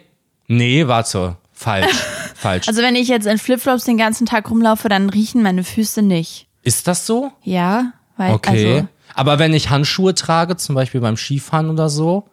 Nee, 0.48 0.88
warte. 0.88 1.38
Falsch. 1.54 1.96
Falsch. 2.36 2.68
Also 2.68 2.82
wenn 2.82 2.96
ich 2.96 3.08
jetzt 3.08 3.26
in 3.26 3.38
Flipflops 3.38 3.86
den 3.86 3.98
ganzen 3.98 4.26
Tag 4.28 4.50
rumlaufe, 4.52 4.90
dann 4.90 5.10
riechen 5.10 5.42
meine 5.42 5.64
Füße 5.64 6.02
nicht. 6.02 6.48
Ist 6.62 6.88
das 6.88 7.08
so? 7.08 7.32
Ja, 7.44 7.94
weil 8.18 8.34
Okay. 8.34 8.76
also 8.76 8.88
Aber 9.16 9.40
wenn 9.40 9.54
ich 9.54 9.70
Handschuhe 9.70 10.14
trage, 10.16 10.58
zum 10.58 10.76
Beispiel 10.76 11.02
beim 11.02 11.18
Skifahren 11.18 11.70
oder 11.70 11.90
so, 11.90 12.26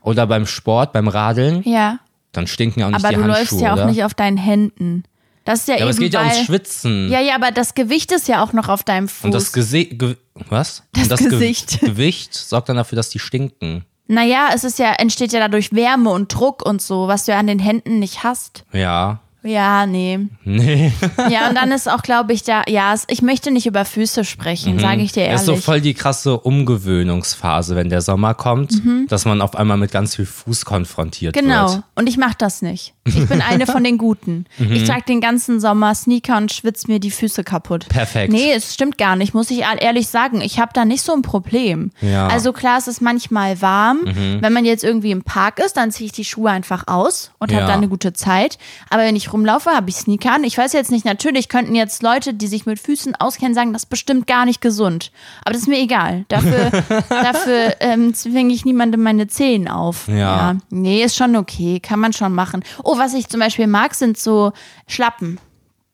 oder 0.00 0.26
beim 0.26 0.46
Sport, 0.46 0.92
beim 0.94 1.06
Radeln, 1.08 1.62
ja, 1.64 1.98
dann 2.32 2.46
stinken 2.46 2.80
ja 2.80 2.86
auch 2.86 2.90
nicht 2.92 3.04
aber 3.04 3.08
die 3.10 3.16
du 3.16 3.22
Handschuhe, 3.24 3.38
läufst 3.40 3.60
ja 3.60 3.72
auch 3.72 3.76
oder? 3.76 3.86
nicht 3.86 4.04
auf 4.04 4.14
deinen 4.14 4.38
Händen. 4.38 5.04
Das 5.44 5.60
ist 5.60 5.68
ja, 5.68 5.74
ja, 5.74 5.78
eben 5.80 5.82
aber 5.84 5.90
es 5.90 5.98
geht 5.98 6.14
ja 6.14 6.20
ums 6.22 6.38
Schwitzen. 6.38 7.10
Ja, 7.10 7.20
ja, 7.20 7.34
aber 7.34 7.50
das 7.50 7.74
Gewicht 7.74 8.10
ist 8.12 8.26
ja 8.28 8.42
auch 8.42 8.52
noch 8.54 8.68
auf 8.68 8.84
deinem 8.84 9.08
Fuß. 9.08 9.24
Und 9.26 9.34
das 9.34 9.52
Gesicht, 9.52 9.98
ge 9.98 10.16
was? 10.48 10.84
Das 10.92 11.08
das 11.08 11.20
Ge- 11.20 11.28
Gesicht. 11.30 11.80
Gewicht 11.80 12.34
sorgt 12.34 12.68
dann 12.70 12.76
dafür, 12.76 12.96
dass 12.96 13.10
die 13.10 13.18
stinken. 13.18 13.84
naja, 14.06 14.48
es 14.54 14.64
ist 14.64 14.78
ja, 14.78 14.92
entsteht 14.92 15.32
ja 15.32 15.40
dadurch 15.40 15.72
Wärme 15.74 16.10
und 16.10 16.32
Druck 16.32 16.64
und 16.64 16.80
so, 16.80 17.06
was 17.08 17.24
du 17.26 17.32
ja 17.32 17.38
an 17.38 17.46
den 17.46 17.58
Händen 17.58 17.98
nicht 17.98 18.22
hast. 18.24 18.64
Ja. 18.72 19.20
Ja, 19.42 19.86
nee. 19.86 20.18
Nee. 20.44 20.92
Ja, 21.30 21.48
und 21.48 21.54
dann 21.54 21.72
ist 21.72 21.88
auch, 21.90 22.02
glaube 22.02 22.32
ich, 22.34 22.42
da, 22.42 22.62
ja, 22.68 22.94
ich 23.08 23.22
möchte 23.22 23.50
nicht 23.50 23.66
über 23.66 23.84
Füße 23.84 24.24
sprechen, 24.24 24.78
sage 24.78 25.00
ich 25.02 25.12
dir 25.12 25.20
Das 25.20 25.28
ehrlich. 25.28 25.40
ist 25.40 25.46
so 25.46 25.56
voll 25.56 25.80
die 25.80 25.94
krasse 25.94 26.38
Umgewöhnungsphase, 26.38 27.76
wenn 27.76 27.88
der 27.88 28.00
Sommer 28.02 28.34
kommt, 28.34 28.72
dass 29.08 29.24
man 29.24 29.40
auf 29.40 29.56
einmal 29.56 29.76
mit 29.76 29.92
ganz 29.92 30.16
viel 30.16 30.26
Fuß 30.26 30.64
konfrontiert 30.64 31.34
Mhm. 31.36 31.40
Genau. 31.40 31.70
wird. 31.72 31.82
Und 31.94 32.08
ich 32.08 32.16
mache 32.16 32.34
das 32.38 32.62
nicht. 32.62 32.94
Ich 33.06 33.28
bin 33.28 33.40
eine 33.42 33.66
von 33.66 33.82
den 33.82 33.98
Guten. 33.98 34.44
Mhm. 34.58 34.72
Ich 34.72 34.84
trage 34.84 35.04
den 35.08 35.20
ganzen 35.20 35.60
Sommer 35.60 35.94
Sneaker 35.94 36.36
und 36.36 36.52
schwitze 36.52 36.88
mir 36.90 37.00
die 37.00 37.10
Füße 37.10 37.42
kaputt. 37.44 37.88
Perfekt. 37.88 38.32
Nee, 38.32 38.52
es 38.52 38.74
stimmt 38.74 38.98
gar 38.98 39.16
nicht, 39.16 39.34
muss 39.34 39.50
ich 39.50 39.62
ehrlich 39.80 40.08
sagen. 40.08 40.40
Ich 40.40 40.58
habe 40.60 40.72
da 40.74 40.84
nicht 40.84 41.02
so 41.02 41.12
ein 41.12 41.22
Problem. 41.22 41.90
Ja. 42.00 42.26
Mhm. 42.26 42.30
Also 42.30 42.52
klar, 42.52 42.78
es 42.78 42.88
ist 42.88 43.00
manchmal 43.00 43.60
warm. 43.62 44.00
Wenn 44.40 44.52
man 44.52 44.64
jetzt 44.64 44.84
irgendwie 44.84 45.10
im 45.12 45.22
Park 45.22 45.58
ist, 45.64 45.76
dann 45.76 45.90
ziehe 45.90 46.06
ich 46.06 46.12
die 46.12 46.24
Schuhe 46.24 46.50
einfach 46.50 46.86
aus 46.86 47.32
und 47.38 47.50
habe 47.52 47.62
Ja. 47.62 47.66
dann 47.66 47.78
eine 47.78 47.88
gute 47.88 48.12
Zeit. 48.12 48.58
Aber 48.90 49.02
wenn 49.02 49.16
ich 49.16 49.29
rumlaufe, 49.32 49.70
habe 49.70 49.90
ich 49.90 49.96
Sneaker 49.96 50.32
an. 50.32 50.44
Ich 50.44 50.56
weiß 50.56 50.72
jetzt 50.72 50.90
nicht, 50.90 51.04
natürlich 51.04 51.48
könnten 51.48 51.74
jetzt 51.74 52.02
Leute, 52.02 52.34
die 52.34 52.46
sich 52.46 52.66
mit 52.66 52.78
Füßen 52.78 53.14
auskennen, 53.16 53.54
sagen, 53.54 53.72
das 53.72 53.84
ist 53.84 53.90
bestimmt 53.90 54.26
gar 54.26 54.44
nicht 54.44 54.60
gesund. 54.60 55.12
Aber 55.44 55.52
das 55.52 55.62
ist 55.62 55.68
mir 55.68 55.78
egal. 55.80 56.24
Dafür, 56.28 56.70
dafür 57.08 57.76
ähm, 57.80 58.14
zwinge 58.14 58.52
ich 58.52 58.64
niemandem 58.64 59.02
meine 59.02 59.26
Zehen 59.28 59.68
auf. 59.68 60.08
Ja. 60.08 60.56
Nee, 60.70 61.02
ist 61.02 61.16
schon 61.16 61.36
okay. 61.36 61.80
Kann 61.80 62.00
man 62.00 62.12
schon 62.12 62.34
machen. 62.34 62.62
Oh, 62.84 62.98
was 62.98 63.14
ich 63.14 63.28
zum 63.28 63.40
Beispiel 63.40 63.66
mag, 63.66 63.94
sind 63.94 64.18
so 64.18 64.52
Schlappen. 64.86 65.38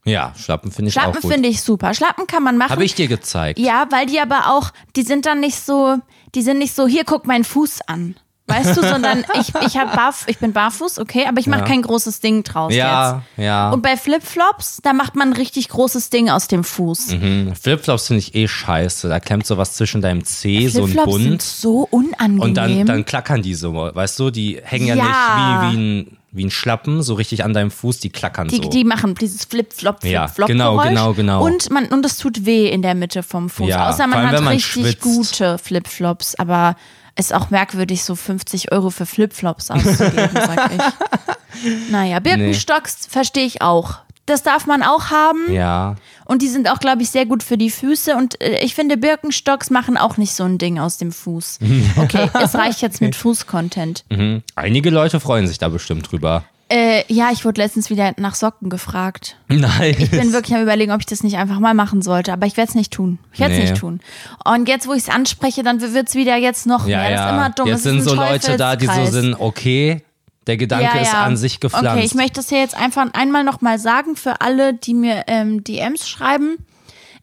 Ja, 0.07 0.33
Schlappen 0.37 0.71
finde 0.71 0.91
ich 0.91 0.97
auch 0.99 1.03
Schlappen 1.03 1.23
gut. 1.23 1.33
finde 1.33 1.49
ich 1.49 1.63
super. 1.63 1.93
Schlappen 1.93 2.29
kann 2.29 2.43
man 2.43 2.57
machen. 2.57 2.71
Habe 2.71 2.85
ich 2.85 2.95
dir 2.95 3.09
gezeigt. 3.09 3.59
Ja, 3.59 3.87
weil 3.91 4.07
die 4.07 4.21
aber 4.21 4.53
auch, 4.53 4.71
die 4.95 5.03
sind 5.03 5.27
dann 5.27 5.41
nicht 5.41 5.59
so, 5.59 5.97
die 6.35 6.43
sind 6.43 6.59
nicht 6.59 6.75
so, 6.75 6.87
hier 6.87 7.05
guck 7.05 7.27
meinen 7.27 7.43
Fuß 7.43 7.81
an. 7.89 8.15
Weißt 8.49 8.77
du, 8.77 8.83
sondern 8.83 9.25
ich, 9.41 9.53
ich, 9.67 9.77
hab 9.77 9.97
barf, 9.97 10.25
ich 10.29 10.39
bin 10.39 10.53
barfuß, 10.53 11.01
okay, 11.01 11.25
aber 11.29 11.41
ich 11.41 11.49
mache 11.49 11.61
Ja. 11.63 11.67
kein 11.67 11.83
großes 11.83 12.21
Ding 12.21 12.45
draus 12.45 12.73
Ja, 12.73 13.25
jetzt. 13.37 13.45
ja. 13.45 13.71
Und 13.71 13.83
bei 13.83 13.97
Flipflops, 13.97 14.79
da 14.83 14.93
macht 14.93 15.17
man 15.17 15.31
ein 15.31 15.33
richtig 15.37 15.69
großes 15.69 16.11
Ding 16.11 16.31
aus 16.31 16.47
dem 16.47 16.63
Fuß. 16.63 17.09
Mhm. 17.09 17.55
Flipflops 17.61 18.07
finde 18.07 18.21
ich 18.21 18.35
eh 18.37 18.47
scheiße. 18.47 19.09
Da 19.09 19.19
klemmt 19.19 19.47
sowas 19.47 19.73
zwischen 19.75 20.01
deinem 20.01 20.25
Zeh, 20.25 20.69
so 20.69 20.83
ein 20.85 20.89
Flipflops 20.91 21.13
sind 21.19 21.29
Bund. 21.31 21.43
so 21.43 21.89
unangenehm. 21.91 22.41
Und 22.41 22.55
dann, 22.55 22.87
dann 22.87 23.05
klackern 23.05 23.43
die 23.43 23.55
so, 23.55 23.75
weißt 23.75 24.19
du? 24.21 24.31
Die 24.31 24.61
hängen 24.63 24.87
ja, 24.87 24.95
Ja. 24.95 25.03
nicht 25.03 25.73
wie, 25.75 25.77
wie, 25.79 25.83
ein, 26.03 26.17
wie 26.31 26.45
ein 26.45 26.51
Schlappen, 26.53 27.03
so 27.03 27.15
richtig 27.15 27.43
an 27.45 27.53
deinem 27.53 27.73
Fuß, 27.73 27.99
die 27.99 28.11
klackern 28.11 28.47
die, 28.47 28.57
so. 28.63 28.69
die 28.69 28.85
machen 28.85 29.17
dieses 29.17 29.45
Flip-Flop, 29.47 30.05
Ja, 30.05 30.29
Flip-Flop 30.29 30.49
genau, 30.49 30.73
Geräusch. 30.77 30.89
genau, 30.91 31.13
genau. 31.15 31.45
Und 31.45 31.71
man 31.71 31.87
und 31.87 32.07
es 32.07 32.17
tut 32.19 32.47
weh 32.47 32.69
in 32.69 32.83
der 32.83 32.95
Mitte 32.95 33.25
vom 33.25 33.49
Fuß. 33.51 33.69
Ja, 33.69 33.89
Außer 33.91 34.07
man 34.07 34.21
allem, 34.21 34.31
hat 34.31 34.41
man 34.43 34.53
richtig 34.55 34.73
schwitzt. 34.85 35.01
gute 35.01 35.59
Flipflops, 35.59 36.37
aber 36.37 36.77
ist 37.19 37.35
auch 37.35 37.51
merkwürdig, 37.51 38.05
so 38.05 38.15
50 38.15 38.73
Euro 38.73 38.91
für 38.91 39.07
Flipflops 39.07 39.71
auszugeben, 39.71 40.31
sag 40.35 40.71
ich. 40.73 40.83
Naja, 41.91 42.21
Birkenstocks 42.21 43.07
verstehe 43.07 43.47
ich 43.47 43.63
auch. 43.63 44.01
Das 44.27 44.43
darf 44.43 44.67
man 44.67 44.83
auch 44.83 45.11
haben. 45.11 45.51
ja. 45.51 45.95
Und 46.27 46.43
die 46.43 46.49
sind 46.49 46.69
auch, 46.69 46.81
glaube 46.81 47.03
ich, 47.03 47.11
sehr 47.11 47.25
gut 47.25 47.45
für 47.45 47.57
die 47.57 47.71
Füße. 47.71 48.17
Und 48.17 48.41
äh, 48.43 48.59
ich 48.59 48.75
finde, 48.75 48.97
Birkenstocks 48.97 49.71
machen 49.71 49.97
auch 49.97 50.17
nicht 50.17 50.35
so 50.35 50.43
ein 50.45 50.59
Ding 50.59 50.79
aus 50.81 50.99
dem 50.99 51.13
Fuß. 51.13 51.61
Okay, 51.97 52.29
es 52.43 52.55
reicht 52.57 52.83
jetzt 52.83 53.01
mit 53.01 53.15
Fuß-Content. 53.17 54.05
Mhm. 54.11 54.43
Einige 54.57 54.91
Leute 54.91 55.21
freuen 55.21 55.47
sich 55.47 55.59
da 55.59 55.69
bestimmt 55.69 56.11
drüber. 56.11 56.45
Äh, 56.69 57.05
ja, 57.13 57.31
ich 57.33 57.45
wurde 57.45 57.61
letztens 57.61 57.91
wieder 57.91 58.13
nach 58.17 58.35
Socken 58.35 58.71
gefragt. 58.71 59.37
Nein. 59.47 59.95
Ich 59.99 60.11
bin 60.11 60.33
wirklich 60.33 60.57
am 60.57 60.63
überlegen, 60.63 60.91
ob 60.91 60.99
ich 60.99 61.07
das 61.07 61.23
nicht 61.23 61.37
einfach 61.37 61.61
mal 61.61 61.75
machen 61.75 62.03
sollte, 62.03 62.33
aber 62.33 62.47
ich 62.47 62.57
werde 62.57 62.71
es 62.71 62.75
nicht 62.75 62.93
tun. 62.93 63.21
Ich 63.33 63.39
werde 63.39 63.55
es 63.55 63.61
Nee. 63.61 63.71
nicht 63.71 63.81
tun. 63.81 64.01
Und 64.45 64.69
jetzt, 64.69 64.89
wo 64.89 64.93
ich 64.93 65.05
es 65.05 65.09
anspreche, 65.09 65.63
dann 65.63 65.81
wird 65.81 66.09
es 66.09 66.15
wieder 66.17 66.37
jetzt 66.37 66.67
noch 66.67 66.89
ja, 66.89 66.99
mehr. 66.99 67.11
Das 67.11 67.21
ja. 67.21 67.27
ist 67.27 67.33
immer 67.33 67.51
dumm. 67.51 67.67
Jetzt 67.69 67.77
Es 67.79 67.83
sind 67.85 68.03
so 68.03 68.15
Leute 68.15 68.57
da, 68.57 68.75
die 68.75 68.87
so 68.87 69.07
sind, 69.07 69.37
okay, 69.39 70.03
der 70.49 70.57
Gedanke 70.57 70.99
ist 70.99 71.15
an 71.15 71.37
sich 71.37 71.61
gepflanzt. 71.61 71.89
Okay, 71.89 72.05
ich 72.05 72.15
möchte 72.15 72.35
das 72.35 72.49
hier 72.49 72.59
jetzt 72.59 72.77
einfach 72.77 73.07
einmal 73.13 73.45
nochmal 73.45 73.79
sagen 73.79 74.17
für 74.17 74.41
alle, 74.41 74.75
die 74.75 74.95
mir 74.95 75.25
ähm, 75.29 75.63
DMs 75.63 76.09
schreiben. 76.09 76.59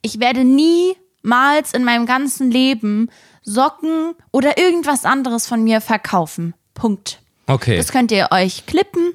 Ich 0.02 0.22
werde 0.22 0.46
niemals 0.46 1.74
in 1.74 1.84
meinem 1.84 2.06
ganzen 2.06 2.50
Leben 2.50 3.10
Socken 3.42 4.14
oder 4.32 4.58
irgendwas 4.58 5.04
anderes 5.04 5.48
von 5.48 5.64
mir 5.64 5.82
verkaufen. 5.82 6.54
Punkt. 6.74 7.20
okay. 7.48 7.76
Das 7.76 7.92
könnt 7.92 8.12
ihr 8.12 8.30
euch 8.32 8.66
klippen 8.66 9.14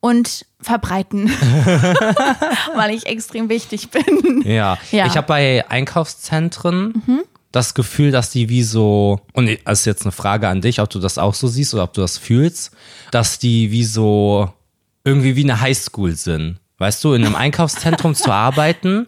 und 0.00 0.46
verbreiten, 0.60 1.28
weil 2.74 2.90
ich 2.94 3.06
extrem 3.06 3.48
wichtig 3.48 3.90
bin. 3.90 4.42
Ja, 4.44 4.78
Ja. 4.90 5.06
ich 5.06 5.16
habe 5.16 5.26
bei 5.26 5.68
Einkaufszentren 5.70 7.02
Mhm. 7.06 7.20
das 7.52 7.74
Gefühl, 7.74 8.10
dass 8.10 8.30
die 8.30 8.48
wie 8.48 8.62
so, 8.62 9.20
und 9.32 9.46
das 9.64 9.80
ist 9.80 9.84
jetzt 9.86 10.02
eine 10.02 10.12
Frage 10.12 10.48
an 10.48 10.60
dich, 10.60 10.80
ob 10.80 10.88
du 10.90 10.98
das 11.00 11.18
auch 11.18 11.34
so 11.34 11.48
siehst 11.48 11.74
oder 11.74 11.84
ob 11.84 11.92
du 11.94 12.00
das 12.00 12.18
fühlst, 12.18 12.70
dass 13.10 13.38
die 13.38 13.70
wie 13.70 13.84
so 13.84 14.50
irgendwie 15.04 15.36
wie 15.36 15.44
eine 15.44 15.60
Highschool 15.60 16.12
sind. 16.16 16.58
Weißt 16.78 17.02
du, 17.04 17.12
in 17.12 17.24
einem 17.24 17.34
Einkaufszentrum 17.34 18.14
zu 18.14 18.30
arbeiten, 18.30 19.06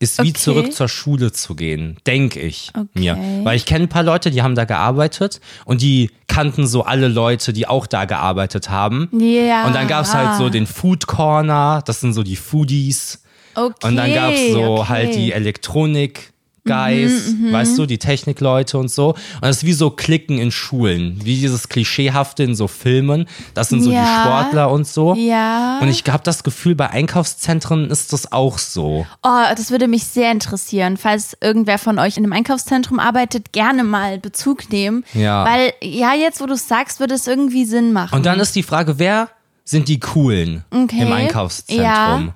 ist 0.00 0.18
wie 0.22 0.30
Okay. 0.30 0.32
zurück 0.34 0.72
zur 0.72 0.88
Schule 0.88 1.32
zu 1.32 1.54
gehen, 1.54 1.96
denke 2.06 2.40
ich 2.40 2.70
mir. 2.94 3.12
Okay. 3.14 3.40
Weil 3.44 3.56
ich 3.56 3.64
kenne 3.64 3.84
ein 3.84 3.88
paar 3.88 4.02
Leute, 4.02 4.30
die 4.30 4.42
haben 4.42 4.54
da 4.54 4.64
gearbeitet 4.64 5.40
und 5.64 5.80
die 5.82 6.10
kannten 6.26 6.66
so 6.66 6.82
alle 6.84 7.08
Leute, 7.08 7.52
die 7.52 7.66
auch 7.66 7.86
da 7.86 8.04
gearbeitet 8.04 8.70
haben. 8.70 9.08
Ja. 9.12 9.66
Und 9.66 9.74
dann 9.74 9.86
gab 9.88 10.04
es 10.04 10.12
halt 10.14 10.36
so 10.36 10.48
den 10.50 10.66
Food 10.66 11.06
Corner, 11.06 11.82
das 11.86 12.00
sind 12.00 12.12
so 12.12 12.22
die 12.22 12.36
Foodies. 12.36 13.22
Okay. 13.54 13.86
Und 13.86 13.96
dann 13.96 14.12
gab 14.12 14.32
es 14.32 14.52
so 14.52 14.78
okay. 14.78 14.88
Halt 14.88 15.14
die 15.14 15.32
Elektronik-Guys, 16.66 17.52
weißt 17.52 17.78
du, 17.78 17.86
die 17.86 17.98
Technikleute 17.98 18.78
und 18.78 18.90
so. 18.90 19.10
Und 19.10 19.18
das 19.42 19.58
ist 19.58 19.64
wie 19.64 19.72
so 19.72 19.90
Klicken 19.90 20.38
in 20.38 20.50
Schulen, 20.50 21.20
wie 21.22 21.36
dieses 21.36 21.68
Klischeehafte 21.68 22.42
in 22.42 22.54
so 22.54 22.68
Filmen. 22.68 23.26
Das 23.54 23.68
sind 23.68 23.82
so 23.82 23.90
die 23.90 23.96
Ja. 23.96 24.22
Sportler 24.22 24.70
und 24.70 24.86
so. 24.86 25.14
Ja. 25.14 25.78
Und 25.80 25.88
ich 25.88 26.04
habe 26.08 26.22
das 26.22 26.42
Gefühl, 26.42 26.74
bei 26.74 26.90
Einkaufszentren 26.90 27.90
ist 27.90 28.12
das 28.12 28.32
auch 28.32 28.58
so. 28.58 29.06
Oh, 29.22 29.42
das 29.56 29.70
würde 29.70 29.88
mich 29.88 30.04
sehr 30.04 30.30
interessieren. 30.32 30.96
Falls 30.96 31.36
irgendwer 31.40 31.78
von 31.78 31.98
euch 31.98 32.16
in 32.16 32.24
einem 32.24 32.32
Einkaufszentrum 32.32 32.98
arbeitet, 32.98 33.52
gerne 33.52 33.84
mal 33.84 34.18
Bezug 34.18 34.70
nehmen. 34.72 35.04
Ja. 35.14 35.44
Weil, 35.44 35.72
ja, 35.82 36.14
jetzt, 36.14 36.40
wo 36.40 36.46
du 36.46 36.54
es 36.54 36.66
sagst, 36.68 37.00
würde 37.00 37.14
es 37.14 37.26
irgendwie 37.26 37.64
Sinn 37.64 37.92
machen. 37.92 38.14
Und 38.16 38.26
dann 38.26 38.40
ist 38.40 38.56
die 38.56 38.62
Frage, 38.62 38.98
wer 38.98 39.28
sind 39.64 39.88
die 39.88 40.00
Coolen 40.00 40.64
Okay. 40.70 41.02
im 41.02 41.12
Einkaufszentrum? 41.12 41.84
Ja. 41.84 42.34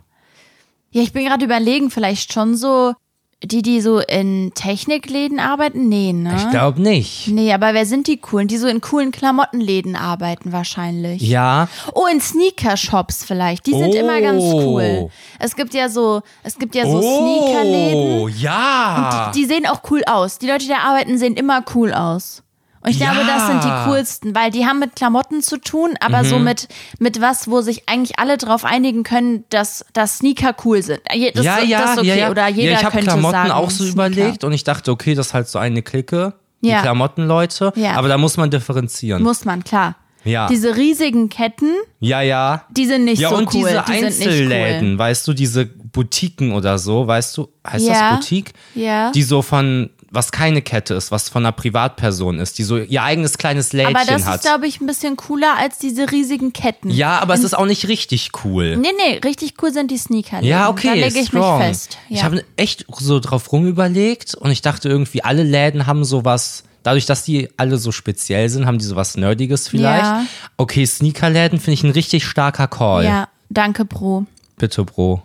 ja, 0.90 1.02
ich 1.02 1.12
bin 1.12 1.24
gerade 1.26 1.44
überlegen, 1.44 1.90
vielleicht 1.90 2.32
schon 2.32 2.56
so 2.56 2.94
die, 3.44 3.62
die 3.62 3.80
so 3.80 4.00
in 4.00 4.50
Technikläden 4.54 5.38
arbeiten? 5.38 5.88
Nee, 5.88 6.12
ne? 6.12 6.34
Ich 6.36 6.50
glaube 6.50 6.82
nicht. 6.82 7.28
Nee, 7.28 7.52
aber 7.52 7.72
wer 7.72 7.86
sind 7.86 8.08
die 8.08 8.16
coolen? 8.16 8.48
Die 8.48 8.56
so 8.56 8.66
in 8.66 8.80
coolen 8.80 9.12
Klamottenläden 9.12 9.94
arbeiten 9.94 10.52
wahrscheinlich. 10.52 11.22
Ja, 11.22 11.68
Oh, 11.94 12.06
in 12.10 12.20
Sneaker-Shops 12.20 13.24
vielleicht. 13.24 13.66
Die 13.66 13.72
sind 13.74 13.94
Oh. 13.94 13.98
immer 13.98 14.20
ganz 14.20 14.42
cool. 14.42 15.08
Es 15.38 15.54
gibt 15.54 15.72
ja 15.74 15.88
so, 15.88 16.22
es 16.42 16.58
gibt 16.58 16.74
ja 16.74 16.84
so 16.84 17.00
Sneakerläden. 17.00 18.20
Oh, 18.22 18.28
ja. 18.28 19.30
Die 19.34 19.44
sehen 19.44 19.66
auch 19.66 19.82
cool 19.90 20.02
aus. 20.06 20.38
Die 20.38 20.46
Leute, 20.46 20.64
die 20.64 20.68
da 20.70 20.78
arbeiten, 20.78 21.16
sehen 21.16 21.34
immer 21.36 21.64
cool 21.74 21.92
aus. 21.92 22.42
Und 22.88 22.92
ich 22.94 23.00
glaube, 23.00 23.20
das 23.26 23.46
sind 23.46 23.64
die 23.64 23.68
Ja. 23.68 23.84
coolsten, 23.86 24.34
weil 24.34 24.50
die 24.50 24.66
haben 24.66 24.78
mit 24.78 24.96
Klamotten 24.96 25.42
zu 25.42 25.58
tun, 25.58 25.94
aber 26.00 26.22
Mhm. 26.22 26.26
so 26.28 26.38
mit, 26.38 26.68
mit 26.98 27.20
was, 27.20 27.48
wo 27.50 27.60
sich 27.60 27.88
eigentlich 27.88 28.18
alle 28.18 28.38
drauf 28.38 28.64
einigen 28.64 29.02
können, 29.02 29.44
dass, 29.50 29.84
dass 29.92 30.18
Sneaker 30.18 30.54
cool 30.64 30.82
sind. 30.82 31.00
Das, 31.34 31.44
ja, 31.44 31.60
ja, 31.60 31.80
das 31.82 31.90
ist 31.92 31.98
okay. 31.98 32.08
ja, 32.08 32.14
ja. 32.16 32.30
Oder 32.30 32.48
jeder 32.48 32.72
ja, 32.72 32.78
ich 32.78 32.84
habe 32.84 32.98
Klamotten 33.00 33.32
sagen, 33.32 33.50
auch 33.50 33.70
so 33.70 33.84
Sneaker. 33.84 33.92
überlegt 34.08 34.44
und 34.44 34.52
ich 34.52 34.64
dachte, 34.64 34.90
okay, 34.90 35.14
das 35.14 35.28
ist 35.28 35.34
halt 35.34 35.48
so 35.48 35.58
eine 35.58 35.82
Clique, 35.82 36.32
die 36.62 36.68
Ja. 36.68 36.80
Klamottenleute, 36.82 37.72
Ja. 37.76 37.92
aber 37.96 38.08
da 38.08 38.18
muss 38.18 38.36
man 38.36 38.50
differenzieren. 38.50 39.22
Muss 39.22 39.44
man, 39.44 39.62
klar. 39.64 39.96
Ja. 40.24 40.48
Diese 40.48 40.76
riesigen 40.76 41.28
Ketten, 41.28 41.70
ja, 42.00 42.20
ja. 42.20 42.64
die 42.70 42.86
sind 42.86 43.04
nicht 43.04 43.20
Ja, 43.20 43.28
so 43.30 43.36
und 43.36 43.46
cool. 43.54 43.60
diese 43.68 43.84
die 43.86 43.92
Einzelläden, 44.04 44.92
cool. 44.92 44.98
weißt 44.98 45.28
du, 45.28 45.32
diese 45.32 45.64
Boutiquen 45.66 46.52
oder 46.52 46.76
so, 46.78 47.06
weißt 47.06 47.36
du, 47.36 47.48
heißt 47.66 47.86
Ja. 47.86 47.92
das 48.10 48.18
Boutique? 48.18 48.52
Ja. 48.74 49.10
Die 49.12 49.22
so 49.22 49.42
von, 49.42 49.90
was 50.10 50.32
keine 50.32 50.62
Kette 50.62 50.94
ist, 50.94 51.10
was 51.10 51.28
von 51.28 51.44
einer 51.44 51.52
Privatperson 51.52 52.38
ist, 52.38 52.58
die 52.58 52.62
so 52.64 52.78
ihr 52.78 53.02
eigenes 53.02 53.36
kleines 53.38 53.72
Lädchen 53.72 53.94
Aber 53.96 54.04
das 54.06 54.24
hat. 54.26 54.36
ist, 54.36 54.42
glaube 54.42 54.66
ich, 54.66 54.80
ein 54.80 54.86
bisschen 54.86 55.16
cooler 55.16 55.56
als 55.58 55.78
diese 55.78 56.10
riesigen 56.10 56.52
Ketten. 56.52 56.90
ja, 56.90 57.18
aber 57.20 57.34
es 57.34 57.44
ist 57.44 57.56
auch 57.56 57.66
nicht 57.66 57.88
richtig 57.88 58.30
cool. 58.44 58.76
Nee, 58.76 58.88
nee, 58.96 59.18
richtig 59.24 59.54
cool 59.62 59.72
sind 59.72 59.90
die 59.90 59.98
Sneakerläden. 59.98 60.48
Ja, 60.48 60.64
Da 60.64 60.68
okay, 60.70 60.94
lege 60.94 61.18
ich 61.18 61.26
strong. 61.28 61.58
mich 61.58 61.66
fest. 61.68 61.98
Ja. 62.08 62.16
Ich 62.16 62.24
habe 62.24 62.44
echt 62.56 62.86
so 62.98 63.20
drauf 63.20 63.52
rumüberlegt 63.52 64.34
und 64.34 64.50
ich 64.50 64.62
dachte 64.62 64.88
irgendwie, 64.88 65.22
alle 65.24 65.42
Läden 65.42 65.86
haben 65.86 66.04
sowas, 66.04 66.64
dadurch, 66.82 67.04
dass 67.06 67.22
die 67.24 67.48
alle 67.56 67.76
so 67.76 67.92
speziell 67.92 68.48
sind, 68.48 68.66
haben 68.66 68.78
die 68.78 68.84
sowas 68.86 69.16
Nerdiges 69.16 69.68
vielleicht. 69.68 70.04
Ja. 70.04 70.24
Okay, 70.56 70.86
Sneakerläden 70.86 71.58
finde 71.60 71.74
ich 71.74 71.82
ein 71.84 71.90
richtig 71.90 72.24
starker 72.24 72.66
Call. 72.68 73.04
ja, 73.04 73.28
danke, 73.50 73.84
Bro. 73.84 74.26
Bitte, 74.56 74.84
Bro. 74.84 75.22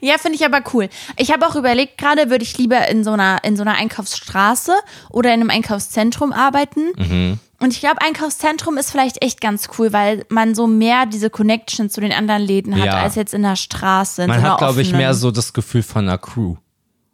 Ja, 0.00 0.18
finde 0.18 0.36
ich 0.36 0.44
aber 0.44 0.62
cool. 0.74 0.88
Ich 1.16 1.32
habe 1.32 1.46
auch 1.46 1.56
überlegt, 1.56 1.96
gerade 1.98 2.28
würde 2.30 2.44
ich 2.44 2.58
lieber 2.58 2.88
in 2.88 3.04
so 3.04 3.12
einer 3.12 3.42
in 3.44 3.56
so 3.56 3.62
einer 3.62 3.74
Einkaufsstraße 3.76 4.72
oder 5.10 5.32
in 5.32 5.40
einem 5.40 5.50
Einkaufszentrum 5.50 6.32
arbeiten. 6.32 6.92
Mhm. 6.96 7.38
Und 7.60 7.72
ich 7.72 7.80
glaube, 7.80 8.02
Einkaufszentrum 8.02 8.76
ist 8.76 8.90
vielleicht 8.90 9.22
echt 9.22 9.40
ganz 9.40 9.68
cool, 9.78 9.92
weil 9.92 10.26
man 10.28 10.54
so 10.54 10.66
mehr 10.66 11.06
diese 11.06 11.30
Connection 11.30 11.88
zu 11.88 12.00
den 12.00 12.12
anderen 12.12 12.42
Läden 12.42 12.74
hat, 12.78 12.84
Ja. 12.84 13.02
als 13.02 13.14
jetzt 13.14 13.32
in 13.32 13.42
der 13.42 13.56
Straße. 13.56 14.22
In 14.22 14.28
Man 14.28 14.40
so 14.42 14.46
hat, 14.48 14.58
glaube 14.58 14.82
ich, 14.82 14.92
mehr 14.92 15.14
so 15.14 15.30
das 15.30 15.52
Gefühl 15.52 15.82
von 15.82 16.06
einer 16.06 16.18
Crew. 16.18 16.56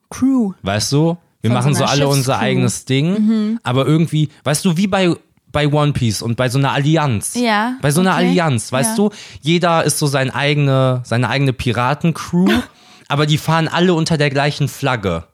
Crew. 0.08 0.52
Weißt 0.62 0.90
du? 0.92 1.16
Wir 1.42 1.50
Von 1.50 1.58
machen 1.58 1.74
so 1.74 1.80
so 1.80 1.84
alle 1.84 2.08
unser 2.08 2.38
eigenes 2.38 2.84
Ding, 2.84 3.12
Mhm. 3.12 3.60
aber 3.62 3.86
irgendwie, 3.86 4.28
weißt 4.44 4.64
du, 4.64 4.76
wie 4.76 4.86
bei 4.88 5.14
bei 5.52 5.66
One 5.68 5.92
Piece 5.92 6.22
und 6.22 6.36
bei 6.36 6.48
so 6.48 6.58
einer 6.58 6.72
Allianz. 6.72 7.34
Ja, 7.34 7.74
Bei 7.82 7.90
so 7.90 8.00
einer 8.00 8.14
okay. 8.14 8.26
Allianz, 8.28 8.70
weißt 8.72 8.90
Ja. 8.90 8.96
du? 8.96 9.10
Jeder 9.40 9.84
ist 9.84 9.98
so 9.98 10.06
sein 10.06 10.30
eigene, 10.30 11.02
seine 11.04 11.28
eigene 11.28 11.52
Piratencrew, 11.52 12.48
aber 13.08 13.26
die 13.26 13.38
fahren 13.38 13.66
alle 13.68 13.94
unter 13.94 14.16
der 14.16 14.30
gleichen 14.30 14.68
Flagge. 14.68 15.24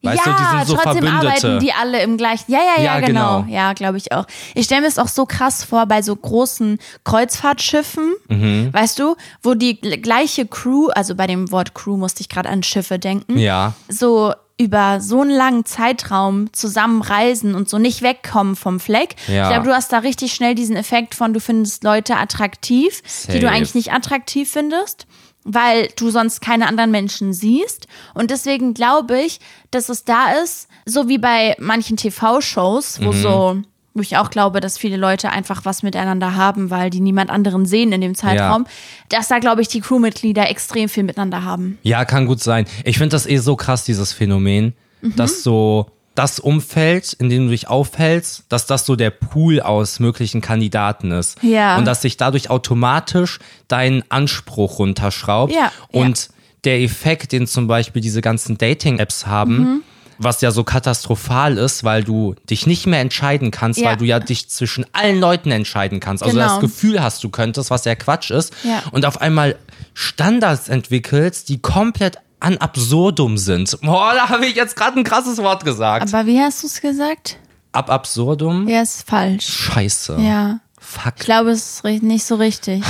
Weißt 0.00 0.24
ja, 0.24 0.32
du, 0.32 0.38
die 0.38 0.56
sind 0.58 0.66
so 0.68 0.74
trotzdem 0.76 1.02
Verbündete. 1.04 1.26
arbeiten 1.48 1.58
die 1.58 1.72
alle 1.72 2.00
im 2.02 2.16
gleichen. 2.16 2.44
Ja, 2.52 2.60
ja, 2.60 2.80
ja, 2.82 2.94
Ja, 3.00 3.00
genau. 3.06 3.42
genau. 3.42 3.52
Ja, 3.52 3.72
glaube 3.72 3.96
ich 3.98 4.12
auch. 4.12 4.26
Ich 4.54 4.66
stelle 4.66 4.82
mir 4.82 4.86
es 4.86 4.96
auch 4.96 5.08
so 5.08 5.26
krass 5.26 5.64
vor 5.64 5.86
bei 5.86 6.02
so 6.02 6.14
großen 6.14 6.78
Kreuzfahrtschiffen, 7.02 8.14
Mhm. 8.28 8.72
weißt 8.72 8.98
du, 8.98 9.16
wo 9.42 9.54
die 9.54 9.76
gl- 9.80 10.00
gleiche 10.00 10.46
Crew, 10.46 10.88
also 10.94 11.14
bei 11.14 11.26
dem 11.26 11.50
Wort 11.50 11.74
Crew 11.74 11.96
musste 11.96 12.20
ich 12.20 12.28
gerade 12.28 12.48
an 12.48 12.62
Schiffe 12.62 12.98
denken, 12.98 13.38
ja. 13.38 13.74
so 13.88 14.32
über 14.60 15.00
so 15.00 15.20
einen 15.20 15.30
langen 15.30 15.64
Zeitraum 15.64 16.52
zusammen 16.52 17.00
reisen 17.02 17.54
und 17.54 17.68
so 17.68 17.78
nicht 17.78 18.02
wegkommen 18.02 18.56
vom 18.56 18.80
Fleck. 18.80 19.14
Ja. 19.28 19.44
Ich 19.44 19.48
glaube, 19.50 19.68
du 19.68 19.74
hast 19.74 19.92
da 19.92 19.98
richtig 19.98 20.32
schnell 20.34 20.54
diesen 20.56 20.74
Effekt 20.76 21.14
von, 21.14 21.32
du 21.32 21.40
findest 21.40 21.84
Leute 21.84 22.16
attraktiv, 22.16 23.00
die 23.28 23.34
du 23.38 23.46
Safe. 23.46 23.50
eigentlich 23.50 23.74
nicht 23.76 23.92
attraktiv 23.92 24.50
findest, 24.50 25.06
weil 25.44 25.88
du 25.96 26.10
sonst 26.10 26.40
keine 26.40 26.66
anderen 26.66 26.90
Menschen 26.90 27.32
siehst. 27.32 27.86
Und 28.14 28.30
deswegen 28.32 28.74
glaube 28.74 29.20
ich, 29.20 29.38
dass 29.70 29.88
es 29.88 30.04
da 30.04 30.32
ist, 30.42 30.68
so 30.84 31.08
wie 31.08 31.18
bei 31.18 31.54
manchen 31.60 31.96
TV-Shows, 31.96 32.98
Mhm. 32.98 33.04
wo 33.06 33.12
so 33.12 33.62
wo 33.98 34.02
ich 34.02 34.16
auch 34.16 34.30
glaube, 34.30 34.60
dass 34.60 34.78
viele 34.78 34.96
Leute 34.96 35.30
einfach 35.30 35.64
was 35.64 35.82
miteinander 35.82 36.34
haben, 36.36 36.70
weil 36.70 36.88
die 36.90 37.00
niemand 37.00 37.30
anderen 37.30 37.66
sehen 37.66 37.92
in 37.92 38.00
dem 38.00 38.14
Zeitraum, 38.14 38.66
dass 39.10 39.28
da, 39.28 39.38
glaube 39.38 39.60
ich, 39.62 39.68
die 39.68 39.80
Crewmitglieder 39.80 40.48
extrem 40.48 40.88
viel 40.88 41.02
miteinander 41.02 41.44
haben. 41.44 41.78
Ja, 41.82 42.04
kann 42.04 42.26
gut 42.26 42.40
sein. 42.40 42.64
Ich 42.84 42.96
finde 42.98 43.10
das 43.14 43.26
eh 43.26 43.36
so 43.38 43.56
krass, 43.56 43.84
dieses 43.84 44.12
Phänomen, 44.12 44.74
Mhm. 45.02 45.14
dass 45.16 45.42
so 45.42 45.86
das 46.14 46.40
Umfeld, 46.40 47.12
in 47.12 47.28
dem 47.30 47.44
du 47.44 47.50
dich 47.50 47.68
aufhältst, 47.68 48.44
dass 48.48 48.66
das 48.66 48.84
so 48.84 48.96
der 48.96 49.10
Pool 49.10 49.60
aus 49.60 50.00
möglichen 50.00 50.40
Kandidaten 50.40 51.12
ist. 51.12 51.40
Ja. 51.44 51.76
Und 51.78 51.84
dass 51.84 52.02
sich 52.02 52.16
dadurch 52.16 52.50
automatisch 52.50 53.38
dein 53.68 54.02
Anspruch 54.08 54.80
runterschraubt. 54.80 55.52
Ja, 55.52 55.70
Und 55.92 56.30
der 56.64 56.80
Effekt, 56.80 57.30
den 57.30 57.46
zum 57.46 57.68
Beispiel 57.68 58.02
diese 58.02 58.20
ganzen 58.20 58.58
Dating-Apps 58.58 59.26
haben, 59.28 59.58
Mhm. 59.58 59.82
Was 60.18 60.40
ja 60.40 60.50
so 60.50 60.64
katastrophal 60.64 61.58
ist, 61.58 61.84
weil 61.84 62.04
du 62.04 62.34
dich 62.50 62.66
nicht 62.66 62.86
mehr 62.86 63.00
entscheiden 63.00 63.50
kannst, 63.50 63.78
Ja. 63.80 63.90
weil 63.90 63.96
du 63.96 64.04
ja 64.04 64.18
dich 64.20 64.48
zwischen 64.48 64.84
allen 64.92 65.20
Leuten 65.20 65.50
entscheiden 65.50 66.00
kannst. 66.00 66.22
Also 66.22 66.36
Genau. 66.36 66.48
das 66.48 66.60
Gefühl 66.60 67.02
hast, 67.02 67.22
du 67.24 67.28
könntest, 67.28 67.70
was 67.70 67.84
ja 67.84 67.94
Quatsch 67.94 68.30
ist. 68.30 68.52
Ja. 68.64 68.82
Und 68.92 69.04
auf 69.06 69.20
einmal 69.20 69.56
Standards 69.94 70.68
entwickelst, 70.68 71.48
die 71.48 71.58
komplett 71.60 72.18
an 72.40 72.56
absurdum 72.58 73.36
sind. 73.36 73.76
Boah, 73.80 74.12
da 74.14 74.28
habe 74.28 74.46
ich 74.46 74.54
jetzt 74.54 74.76
gerade 74.76 74.98
ein 74.98 75.04
krasses 75.04 75.38
Wort 75.38 75.64
gesagt. 75.64 76.12
Aber 76.12 76.26
wie 76.26 76.38
hast 76.40 76.62
du 76.62 76.66
es 76.68 76.80
gesagt? 76.80 77.36
Ab 77.72 77.90
absurdum? 77.90 78.68
Ja, 78.68 78.82
ist 78.82 79.08
falsch. 79.08 79.46
Scheiße. 79.46 80.18
Ja. 80.20 80.60
Fuck. 80.80 81.14
Ich 81.18 81.24
glaube, 81.24 81.50
es 81.50 81.80
ist 81.84 82.02
nicht 82.02 82.24
so 82.24 82.36
richtig. 82.36 82.82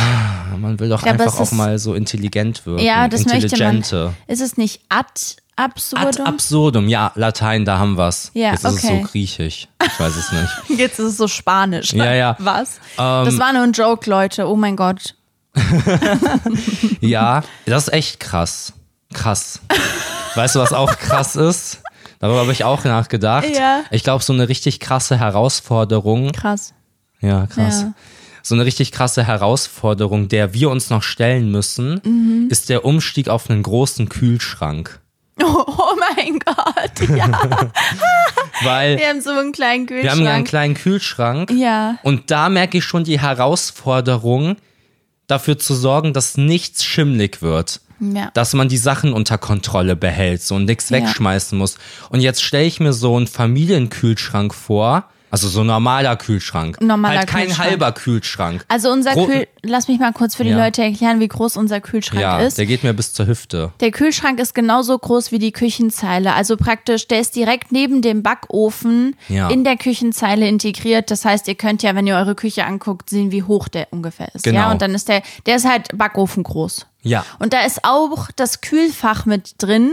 man 0.59 0.79
will 0.79 0.89
doch 0.89 1.03
glaube, 1.03 1.23
einfach 1.25 1.41
auch 1.41 1.51
mal 1.53 1.79
so 1.79 1.95
intelligent 1.95 2.65
wirken. 2.67 2.85
Ja, 2.85 3.09
das 3.09 3.25
möchte 3.25 3.33
man. 3.35 3.43
Intelligente. 3.77 4.15
Ist 4.29 4.41
es 4.41 4.57
nicht 4.57 4.83
ad 4.89 5.09
Ad 5.59 5.73
absurdum? 5.73 6.27
absurdum, 6.27 6.89
ja, 6.89 7.11
Latein, 7.17 7.65
da 7.65 7.79
haben 7.79 7.97
wir's. 7.97 8.31
Ja, 8.35 8.53
Jetzt 8.53 8.65
ist 8.65 8.75
es 8.79 8.85
okay. 8.85 9.01
so 9.03 9.09
griechisch. 9.09 9.69
Ich 9.85 10.01
weiß 10.01 10.15
es 10.17 10.33
nicht. 10.33 10.53
Jetzt 10.79 10.99
ist 11.01 11.07
es 11.07 11.17
so 11.17 11.27
spanisch. 11.29 11.93
Ja, 11.93 12.13
ja. 12.15 12.37
Was? 12.39 12.77
Ähm, 12.97 13.25
das 13.25 13.39
war 13.39 13.53
nur 13.53 13.63
ein 13.63 13.73
Joke, 13.73 14.09
Leute. 14.09 14.47
Oh 14.49 14.57
mein 14.57 14.77
Gott. 14.77 15.15
Ja, 17.01 17.43
das 17.67 17.89
ist 17.89 17.93
echt 17.95 18.21
krass. 18.21 18.73
Krass. 19.13 19.61
Weißt 20.35 20.55
du, 20.55 20.61
was 20.61 20.73
auch 20.73 20.97
krass 20.99 21.37
ist? 21.37 21.81
Darüber 22.21 22.41
habe 22.41 22.53
ich 22.53 22.65
auch 22.65 22.85
nachgedacht. 22.85 23.49
Ja. 23.55 23.81
Ich 23.91 24.03
glaube, 24.03 24.23
so 24.25 24.33
eine 24.33 24.49
richtig 24.49 24.81
krasse 24.81 25.19
Herausforderung. 25.19 26.33
Krass. 26.33 26.75
Ja, 27.21 27.47
krass. 27.47 27.83
Ja. 27.83 27.93
So 28.43 28.55
eine 28.55 28.65
richtig 28.65 28.93
krasse 28.93 29.25
Herausforderung, 29.27 30.29
der 30.29 30.55
wir 30.55 30.71
uns 30.71 30.91
noch 30.91 31.03
stellen 31.03 31.51
müssen, 31.51 32.01
Mhm. 32.05 32.49
ist 32.51 32.69
der 32.69 32.85
Umstieg 32.85 33.29
auf 33.29 33.51
einen 33.51 33.63
großen 33.63 34.09
Kühlschrank. 34.09 35.01
Oh, 35.43 35.65
oh 35.67 35.97
mein 36.17 36.39
Gott. 36.41 37.09
Ja. 37.17 37.29
Weil 38.63 38.99
Wir 38.99 39.09
haben 39.09 39.21
so 39.21 39.31
einen 39.31 39.53
kleinen 39.53 39.87
Kühlschrank. 39.87 40.03
wir 40.05 40.11
haben 40.11 40.25
ja 40.25 40.33
einen 40.35 40.45
kleinen 40.45 40.75
Kühlschrank. 40.75 41.51
Ja. 41.53 41.99
Und 42.03 42.31
da 42.31 42.49
merke 42.49 42.79
ich 42.79 42.85
schon 42.85 43.05
die 43.05 43.21
Herausforderung, 43.21 44.57
dafür 45.27 45.59
zu 45.59 45.75
sorgen, 45.75 46.13
dass 46.13 46.37
nichts 46.37 46.85
schimmlig 46.85 47.43
wird. 47.43 47.81
Ja. 48.01 48.31
Dass 48.35 48.55
man 48.55 48.69
die 48.69 48.79
Sachen 48.79 49.13
unter 49.13 49.39
Kontrolle 49.39 49.97
behält 49.97 50.43
so 50.43 50.55
und 50.55 50.65
nichts 50.67 50.89
Ja. 50.91 50.99
wegschmeißen 50.99 51.59
muss. 51.59 51.77
Und 52.11 52.21
jetzt 52.21 52.43
stelle 52.43 52.65
ich 52.65 52.81
mir 52.81 52.93
so 52.93 53.17
einen 53.17 53.27
Familienkühlschrank 53.27 54.55
vor, 54.55 55.05
also 55.31 55.49
so 55.49 55.61
ein 55.61 55.67
normaler 55.67 56.17
Kühlschrank. 56.17 56.81
Normaler 56.81 57.19
halt 57.21 57.29
kein 57.29 57.47
Kühlschrank. 57.47 57.71
halber 57.71 57.93
Kühlschrank. 57.93 58.65
Also 58.69 58.91
unser 58.91 59.15
Gro- 59.15 59.27
Kühl, 59.27 59.47
lass 59.63 59.89
mich 59.89 59.99
mal 59.99 60.13
kurz 60.13 60.35
für 60.35 60.45
die 60.45 60.51
Ja. 60.51 60.65
Leute 60.65 60.83
erklären, 60.83 61.21
wie 61.21 61.29
groß 61.29 61.57
unser 61.57 61.81
Kühlschrank 61.81 62.21
Ja, 62.21 62.39
ist. 62.41 62.59
der 62.59 62.67
geht 62.67 62.83
mir 62.85 62.93
bis 62.95 63.13
zur 63.13 63.27
Hüfte. 63.27 63.73
Der 63.81 63.91
Kühlschrank 63.91 64.39
ist 64.41 64.55
genauso 64.55 64.99
groß 64.99 65.33
wie 65.33 65.39
die 65.39 65.53
Küchenzeile. 65.53 66.35
Also 66.35 66.57
praktisch, 66.57 67.09
der 67.09 67.21
ist 67.21 67.37
direkt 67.37 67.73
neben 67.73 68.03
dem 68.03 68.23
Backofen 68.23 69.17
Ja. 69.29 69.49
in 69.51 69.65
der 69.65 69.77
Küchenzeile 69.77 70.49
integriert. 70.49 71.11
Das 71.11 71.25
heißt, 71.25 71.49
ihr 71.49 71.55
könnt 71.55 71.83
ja, 71.83 71.95
wenn 71.95 72.07
ihr 72.07 72.17
eure 72.17 72.35
Küche 72.35 72.65
anguckt, 72.65 73.11
sehen, 73.11 73.31
wie 73.33 73.43
hoch 73.43 73.69
der 73.69 73.89
ungefähr 73.93 74.35
ist. 74.35 74.45
Genau. 74.45 74.61
Ja, 74.61 74.71
und 74.73 74.83
dann 74.83 74.95
ist 74.95 75.09
der, 75.09 75.23
der 75.47 75.57
ist 75.57 75.69
halt 75.69 75.97
Backofen 75.97 76.43
groß. 76.43 76.87
Ja. 77.03 77.25
Und 77.39 77.53
da 77.53 77.61
ist 77.65 77.85
auch 77.85 78.29
das 78.35 78.61
Kühlfach 78.61 79.25
mit 79.25 79.55
drin, 79.59 79.93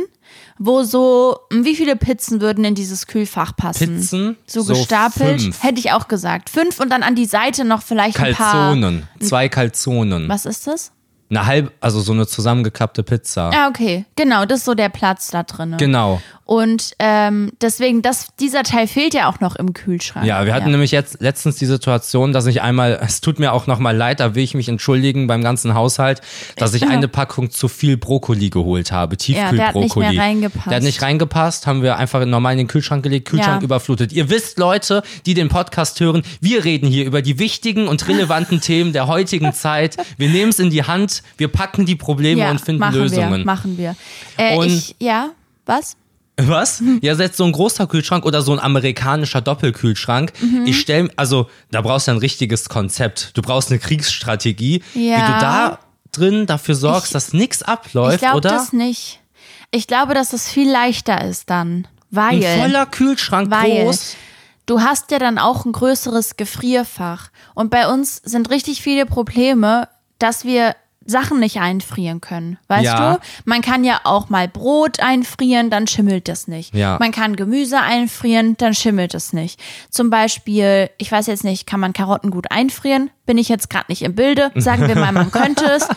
wo 0.58 0.84
so, 0.84 1.40
wie 1.52 1.76
viele 1.76 1.96
Pizzen 1.96 2.42
würden 2.42 2.64
in 2.66 2.76
dieses 2.76 3.08
Kühlfach 3.08 3.56
passen? 3.56 3.98
Pizzen? 3.98 4.38
So, 4.48 4.62
So 4.62 4.74
gestapelt. 4.74 5.42
fünf. 5.42 5.64
Hätte 5.64 5.80
ich 5.80 5.92
auch 5.92 6.08
gesagt. 6.08 6.50
Fünf 6.50 6.80
und 6.80 6.90
dann 6.90 7.04
an 7.04 7.16
die 7.16 7.26
Seite 7.26 7.66
noch 7.66 7.82
vielleicht 7.82 8.20
ein 8.20 8.34
paar. 8.34 8.52
Calzonen. 8.70 9.04
Zwei 9.22 9.50
Calzonen. 9.50 10.30
Was 10.30 10.46
ist 10.46 10.68
das? 10.68 10.92
Eine 11.30 11.46
halb, 11.48 11.72
also 11.82 12.02
so 12.02 12.14
eine 12.14 12.28
zusammengeklappte 12.28 13.02
Pizza. 13.02 13.50
Ah, 13.52 13.68
okay. 13.68 14.06
Genau, 14.16 14.46
das 14.46 14.60
ist 14.60 14.66
so 14.66 14.76
der 14.76 14.90
Platz 14.90 15.32
da 15.32 15.42
drin. 15.42 15.76
Genau. 15.78 16.22
Und 16.46 16.92
ähm, 17.00 17.54
deswegen, 17.60 18.04
das, 18.04 18.28
dieser 18.40 18.62
Teil 18.62 18.86
fehlt 18.86 19.16
ja 19.16 19.28
auch 19.28 19.40
noch 19.40 19.56
im 19.56 19.74
Kühlschrank. 19.74 20.28
Ja, 20.28 20.46
wir 20.46 20.54
hatten 20.54 20.70
nämlich 20.70 20.92
jetzt 20.92 21.20
letztens 21.20 21.56
die 21.56 21.66
Situation, 21.66 22.34
dass 22.34 22.46
ich 22.46 22.62
einmal, 22.62 23.00
es 23.04 23.20
tut 23.20 23.40
mir 23.40 23.52
auch 23.52 23.66
nochmal 23.66 23.98
leid, 23.98 24.20
da 24.20 24.36
will 24.36 24.44
ich 24.44 24.54
mich 24.54 24.70
entschuldigen 24.70 25.26
beim 25.26 25.42
ganzen 25.42 25.74
Haushalt, 25.74 26.22
dass 26.56 26.76
ich 26.76 26.88
eine 26.88 27.08
Packung 27.08 27.50
zu 27.50 27.68
viel 27.68 27.98
Brokkoli 27.98 28.52
geholt 28.52 28.92
habe, 28.92 29.18
der 29.18 29.48
hat 29.48 29.56
nicht 29.56 29.58
Tiefkühlbrokkoli. 29.58 30.10
mehr 30.12 30.22
reingepasst. 30.22 30.68
Der 30.68 30.76
hat 30.76 30.84
nicht 30.84 31.02
reingepasst, 31.02 31.66
haben 31.66 31.82
wir 31.82 31.98
einfach 31.98 32.24
normal 32.24 32.52
in 32.52 32.60
den 32.60 32.68
Kühlschrank 32.68 33.02
gelegt, 33.02 33.28
Kühlschrank 33.28 33.62
Ja. 33.62 33.66
überflutet. 33.66 34.14
Ihr 34.14 34.30
wisst, 34.30 34.60
Leute, 34.60 35.02
die 35.26 35.34
den 35.34 35.50
Podcast 35.50 36.00
hören, 36.00 36.22
wir 36.42 36.64
reden 36.64 36.88
hier 36.88 37.06
über 37.06 37.24
die 37.24 37.40
wichtigen 37.40 37.88
und 37.88 38.08
relevanten 38.08 38.62
Themen 38.62 38.94
der 38.94 39.08
heutigen 39.08 39.52
Zeit. 39.54 39.98
Wir 40.18 40.30
nehmen 40.30 40.52
es 40.52 40.60
in 40.60 40.70
die 40.70 40.84
Hand, 40.84 41.24
wir 41.38 41.48
packen 41.48 41.88
die 41.88 41.96
Probleme 41.96 42.42
ja, 42.42 42.52
und 42.52 42.62
finden 42.62 42.82
machen 42.82 43.00
Lösungen. 43.00 43.40
Wir, 43.40 43.46
machen 43.46 43.78
wir. 43.80 43.96
Äh, 44.38 44.58
Und- 44.58 44.68
ich, 44.68 44.96
ja, 45.00 45.30
was? 45.66 45.98
Was? 46.38 46.84
Ja, 47.02 47.16
setzt 47.16 47.38
so 47.38 47.46
ein 47.46 47.52
großer 47.54 47.88
Kühlschrank 47.88 48.26
oder 48.26 48.42
so 48.42 48.52
ein 48.52 48.60
amerikanischer 48.60 49.42
Doppelkühlschrank. 49.42 50.34
Mhm. 50.42 50.66
Ich 50.66 50.80
stell, 50.82 51.10
also 51.16 51.50
da 51.72 51.82
brauchst 51.82 52.08
du 52.08 52.12
ein 52.12 52.18
richtiges 52.18 52.68
Konzept. 52.68 53.32
Du 53.38 53.42
brauchst 53.42 53.70
eine 53.72 53.80
Kriegsstrategie, 53.80 54.84
wie 54.94 55.10
Ja. 55.12 55.26
du 55.26 55.40
da 55.40 55.80
drin 56.12 56.46
dafür 56.46 56.76
sorgst, 56.76 57.08
Ich- 57.08 57.14
dass 57.14 57.34
nichts 57.34 57.62
Ich 57.62 57.68
abläuft, 57.68 58.20
glaube 58.20 58.38
oder? 58.38 58.50
das 58.50 58.74
nicht. 58.74 59.22
Ich 59.72 59.88
glaube, 59.88 60.14
dass 60.14 60.34
es 60.34 60.50
viel 60.50 60.70
leichter 60.70 61.24
ist 61.24 61.50
dann. 61.50 61.88
Weil. 62.12 62.44
ein 62.46 62.62
voller 62.62 62.86
Kühlschrank 62.86 63.50
Weil 63.52 63.84
groß. 63.86 64.16
du 64.66 64.80
hast 64.82 65.12
ja 65.12 65.20
dann 65.20 65.38
auch 65.38 65.66
ein 65.66 65.72
größeres 65.74 66.38
Gefrierfach. 66.38 67.30
Und 67.56 67.70
bei 67.72 67.88
uns 67.88 68.18
sind 68.24 68.50
richtig 68.50 68.82
viele 68.82 69.06
Probleme, 69.06 69.88
dass 70.20 70.46
wir 70.46 70.76
Sachen 71.06 71.40
nicht 71.40 71.60
einfrieren 71.60 72.20
können. 72.22 72.58
Weißt 72.68 72.84
Ja. 72.86 73.14
du? 73.16 73.20
Man 73.46 73.62
kann 73.62 73.84
ja 73.84 74.02
auch 74.04 74.30
mal 74.30 74.48
Brot 74.48 75.00
einfrieren, 75.00 75.70
dann 75.70 75.88
schimmelt 75.88 76.28
das 76.28 76.48
nicht. 76.48 76.74
Ja. 76.74 76.98
Man 77.00 77.12
kann 77.12 77.36
Gemüse 77.36 77.80
einfrieren, 77.80 78.58
dann 78.58 78.74
schimmelt 78.74 79.14
es 79.14 79.32
nicht. 79.34 79.60
Zum 79.90 80.10
Beispiel, 80.10 80.90
ich 80.98 81.12
weiß 81.12 81.28
jetzt 81.28 81.44
nicht, 81.44 81.68
kann 81.68 81.80
man 81.80 81.94
Karotten 81.94 82.32
gut 82.32 82.52
einfrieren? 82.52 83.12
Bin 83.26 83.38
ich 83.38 83.50
jetzt 83.50 83.70
gerade 83.70 83.86
nicht 83.90 84.02
im 84.02 84.16
Bilde. 84.16 84.52
Sagen 84.56 84.88
wir 84.88 84.96
mal, 84.96 85.12
man 85.12 85.32
könnte 85.32 85.66
es. 85.66 85.88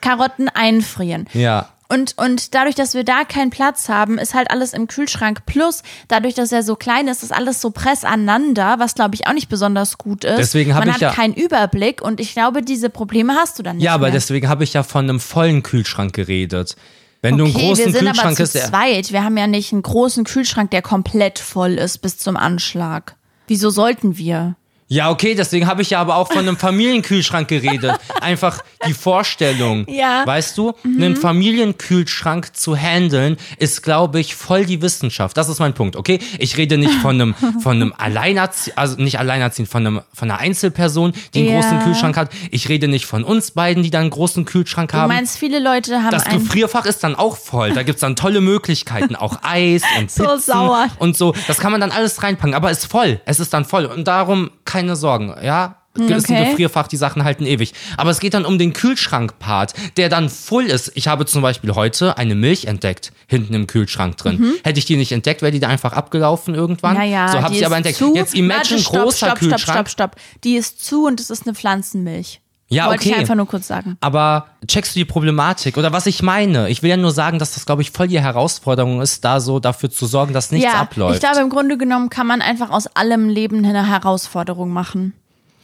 Karotten 0.00 0.48
einfrieren. 0.48 1.26
Ja. 1.32 1.68
Und, 1.92 2.16
und 2.18 2.54
dadurch, 2.54 2.76
dass 2.76 2.94
wir 2.94 3.02
da 3.04 3.24
keinen 3.24 3.50
Platz 3.50 3.88
haben, 3.88 4.16
ist 4.18 4.32
halt 4.34 4.50
alles 4.50 4.72
im 4.74 4.86
Kühlschrank. 4.86 5.44
Plus, 5.44 5.82
dadurch, 6.08 6.34
dass 6.34 6.52
er 6.52 6.62
so 6.62 6.76
klein 6.76 7.08
ist, 7.08 7.22
ist 7.24 7.32
alles 7.32 7.60
so 7.60 7.70
press 7.70 8.04
aneinander, 8.04 8.76
was 8.78 8.94
glaube 8.94 9.16
ich 9.16 9.26
auch 9.26 9.32
nicht 9.32 9.48
besonders 9.48 9.98
gut 9.98 10.24
ist. 10.24 10.38
Deswegen 10.38 10.70
Man 10.72 10.86
ich 10.88 10.94
hat 10.94 11.00
ja- 11.00 11.12
keinen 11.12 11.34
Überblick 11.34 12.00
und 12.00 12.20
ich 12.20 12.32
glaube, 12.32 12.62
diese 12.62 12.90
Probleme 12.90 13.34
hast 13.34 13.58
du 13.58 13.62
dann 13.64 13.76
nicht 13.76 13.84
Ja, 13.84 13.94
aber 13.94 14.04
mehr. 14.06 14.12
deswegen 14.12 14.48
habe 14.48 14.62
ich 14.62 14.72
ja 14.72 14.82
von 14.84 15.08
einem 15.08 15.18
vollen 15.20 15.62
Kühlschrank 15.64 16.12
geredet. 16.12 16.76
Wenn 17.22 17.36
du 17.36 17.44
einen 17.44 17.54
Okay, 17.54 17.66
großen 17.66 17.84
wir 17.86 17.92
sind 17.92 18.06
Kühlschrank 18.06 18.38
aber 18.38 18.46
zu 18.46 18.52
der- 18.58 18.66
zweit. 18.68 19.12
Wir 19.12 19.24
haben 19.24 19.36
ja 19.36 19.46
nicht 19.48 19.72
einen 19.72 19.82
großen 19.82 20.24
Kühlschrank, 20.24 20.70
der 20.70 20.82
komplett 20.82 21.38
voll 21.38 21.72
ist 21.72 21.98
bis 21.98 22.16
zum 22.18 22.36
Anschlag. 22.36 23.16
Wieso 23.48 23.68
sollten 23.68 24.16
wir? 24.16 24.54
Ja, 24.92 25.08
okay, 25.10 25.36
deswegen 25.36 25.68
habe 25.68 25.82
ich 25.82 25.90
ja 25.90 26.00
aber 26.00 26.16
auch 26.16 26.26
von 26.32 26.38
einem 26.40 26.56
Familienkühlschrank 26.56 27.46
geredet. 27.46 27.92
Einfach 28.20 28.58
die 28.88 28.92
Vorstellung. 28.92 29.86
Ja. 29.88 30.26
Weißt 30.26 30.58
du, 30.58 30.72
einen 30.84 31.14
Familienkühlschrank 31.16 32.56
zu 32.56 32.74
handeln, 32.76 33.36
ist, 33.58 33.82
glaube 33.84 34.18
ich, 34.18 34.34
voll 34.34 34.64
die 34.66 34.82
Wissenschaft. 34.82 35.36
Das 35.36 35.48
ist 35.48 35.60
mein 35.60 35.74
Punkt, 35.74 35.94
okay? 35.94 36.18
Ich 36.40 36.56
rede 36.56 36.76
nicht 36.76 36.92
von 36.94 37.14
einem, 37.20 37.34
von 37.62 37.76
einem 37.76 37.94
Alleinerziehenden, 37.96 38.78
also 38.78 38.96
nicht 38.96 39.20
Alleinerziehend, 39.20 39.68
von, 39.70 39.86
einem, 39.86 40.00
von 40.12 40.28
einer 40.28 40.40
Einzelperson, 40.40 41.12
die 41.34 41.40
einen 41.40 41.48
Ja. 41.50 41.60
großen 41.60 41.80
Kühlschrank 41.84 42.16
hat. 42.16 42.30
Ich 42.50 42.68
rede 42.68 42.88
nicht 42.88 43.06
von 43.06 43.22
uns 43.22 43.52
beiden, 43.52 43.84
die 43.84 43.90
da 43.90 44.00
einen 44.00 44.10
großen 44.10 44.44
Kühlschrank 44.44 44.90
Du 44.90 44.96
haben. 44.98 45.08
meinst, 45.08 45.38
viele 45.38 45.60
Leute 45.60 46.02
haben 46.02 46.10
Das. 46.10 46.24
Gefrierfach 46.24 46.84
ist 46.86 47.04
dann 47.04 47.14
auch 47.14 47.36
voll. 47.36 47.72
Da 47.74 47.84
gibt's 47.84 48.00
dann 48.00 48.16
tolle 48.16 48.40
Möglichkeiten. 48.40 49.14
Auch 49.14 49.38
Eis 49.42 49.82
und 49.98 50.10
So 50.10 50.24
Pizzen 50.24 50.40
sauer. 50.40 50.88
und 50.98 51.16
so. 51.16 51.32
Das 51.46 51.58
kann 51.58 51.70
man 51.70 51.80
dann 51.80 51.92
alles 51.92 52.22
reinpacken. 52.24 52.54
Aber 52.54 52.72
ist 52.72 52.86
voll. 52.86 53.20
Es 53.24 53.38
ist 53.38 53.52
dann 53.54 53.64
voll. 53.64 53.84
Und 53.84 54.08
darum 54.08 54.50
keine 54.64 54.79
Sorgen. 54.96 55.34
Ja. 55.42 55.76
Ist 55.96 56.30
ein 56.30 56.36
Okay. 56.36 56.50
Gefrierfach, 56.50 56.86
die 56.86 56.96
Sachen 56.96 57.24
halten 57.24 57.44
ewig. 57.46 57.72
Aber 57.96 58.10
es 58.10 58.20
geht 58.20 58.34
dann 58.34 58.44
um 58.44 58.58
den 58.58 58.72
Kühlschrank-Part, 58.72 59.74
der 59.96 60.08
dann 60.08 60.28
voll 60.28 60.66
ist. 60.66 60.92
Ich 60.94 61.08
habe 61.08 61.26
zum 61.26 61.42
Beispiel 61.42 61.74
heute 61.74 62.16
eine 62.16 62.36
Milch 62.36 62.66
entdeckt, 62.66 63.12
hinten 63.26 63.54
im 63.54 63.66
Kühlschrank 63.66 64.16
drin. 64.16 64.54
Hätte 64.62 64.78
ich 64.78 64.84
die 64.84 64.96
nicht 64.96 65.10
entdeckt, 65.10 65.42
wäre 65.42 65.50
die 65.50 65.58
da 65.58 65.66
einfach 65.66 65.92
abgelaufen 65.92 66.54
irgendwann. 66.54 66.96
Naja, 66.96 67.28
so 67.28 67.42
habe 67.42 67.52
ich 67.52 67.58
sie 67.58 67.66
aber 67.66 67.76
entdeckt. 67.76 67.98
Zu. 67.98 68.14
Jetzt 68.14 68.34
imagine 68.36 68.58
Warte, 68.58 68.78
stopp, 68.78 69.02
großer 69.02 69.26
stopp, 69.26 69.38
Kühlschrank. 69.40 69.60
Stopp, 69.60 69.88
stopp, 69.88 70.14
stopp. 70.14 70.42
Die 70.44 70.54
ist 70.54 70.84
zu 70.84 71.06
und 71.06 71.18
es 71.18 71.28
ist 71.28 71.44
eine 71.44 71.56
Pflanzenmilch. 71.56 72.40
Ja, 72.72 72.86
Wollte 72.86 73.00
okay. 73.00 73.10
ich 73.10 73.16
einfach 73.16 73.34
nur 73.34 73.48
kurz 73.48 73.66
sagen. 73.66 73.96
Aber 74.00 74.46
checkst 74.66 74.94
du 74.94 75.00
die 75.00 75.04
Problematik 75.04 75.76
oder 75.76 75.92
was 75.92 76.06
ich 76.06 76.22
meine? 76.22 76.70
Ich 76.70 76.84
will 76.84 76.90
ja 76.90 76.96
nur 76.96 77.10
sagen, 77.10 77.40
dass 77.40 77.54
das, 77.54 77.66
glaube 77.66 77.82
ich, 77.82 77.90
voll 77.90 78.06
die 78.06 78.20
Herausforderung 78.20 79.02
ist, 79.02 79.24
da 79.24 79.40
so 79.40 79.58
dafür 79.58 79.90
zu 79.90 80.06
sorgen, 80.06 80.32
dass 80.32 80.52
nichts 80.52 80.72
ja, 80.72 80.80
abläuft. 80.80 81.14
ich 81.14 81.20
glaube, 81.20 81.40
im 81.40 81.50
Grunde 81.50 81.76
genommen 81.76 82.10
kann 82.10 82.28
man 82.28 82.40
einfach 82.40 82.70
aus 82.70 82.86
allem 82.86 83.28
Leben 83.28 83.64
eine 83.64 83.88
Herausforderung 83.88 84.70
machen. 84.70 85.14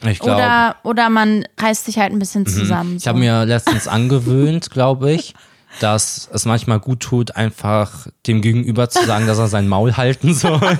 ich 0.04 0.18
glaube. 0.18 0.40
Oder, 0.40 0.76
oder 0.82 1.08
man 1.08 1.46
reißt 1.56 1.84
sich 1.84 1.98
halt 1.98 2.12
ein 2.12 2.18
bisschen 2.18 2.44
zusammen. 2.44 2.92
Mhm. 2.92 2.96
Ich 2.96 3.06
habe 3.06 3.20
mir 3.20 3.44
letztens 3.44 3.86
angewöhnt, 3.86 4.70
glaube 4.72 5.12
ich, 5.12 5.34
dass 5.78 6.28
es 6.32 6.44
manchmal 6.44 6.80
gut 6.80 7.00
tut, 7.00 7.36
einfach 7.36 8.08
dem 8.26 8.42
Gegenüber 8.42 8.90
zu 8.90 9.06
sagen, 9.06 9.28
dass 9.28 9.38
er 9.38 9.46
sein 9.46 9.68
Maul 9.68 9.96
halten 9.96 10.34
soll. 10.34 10.60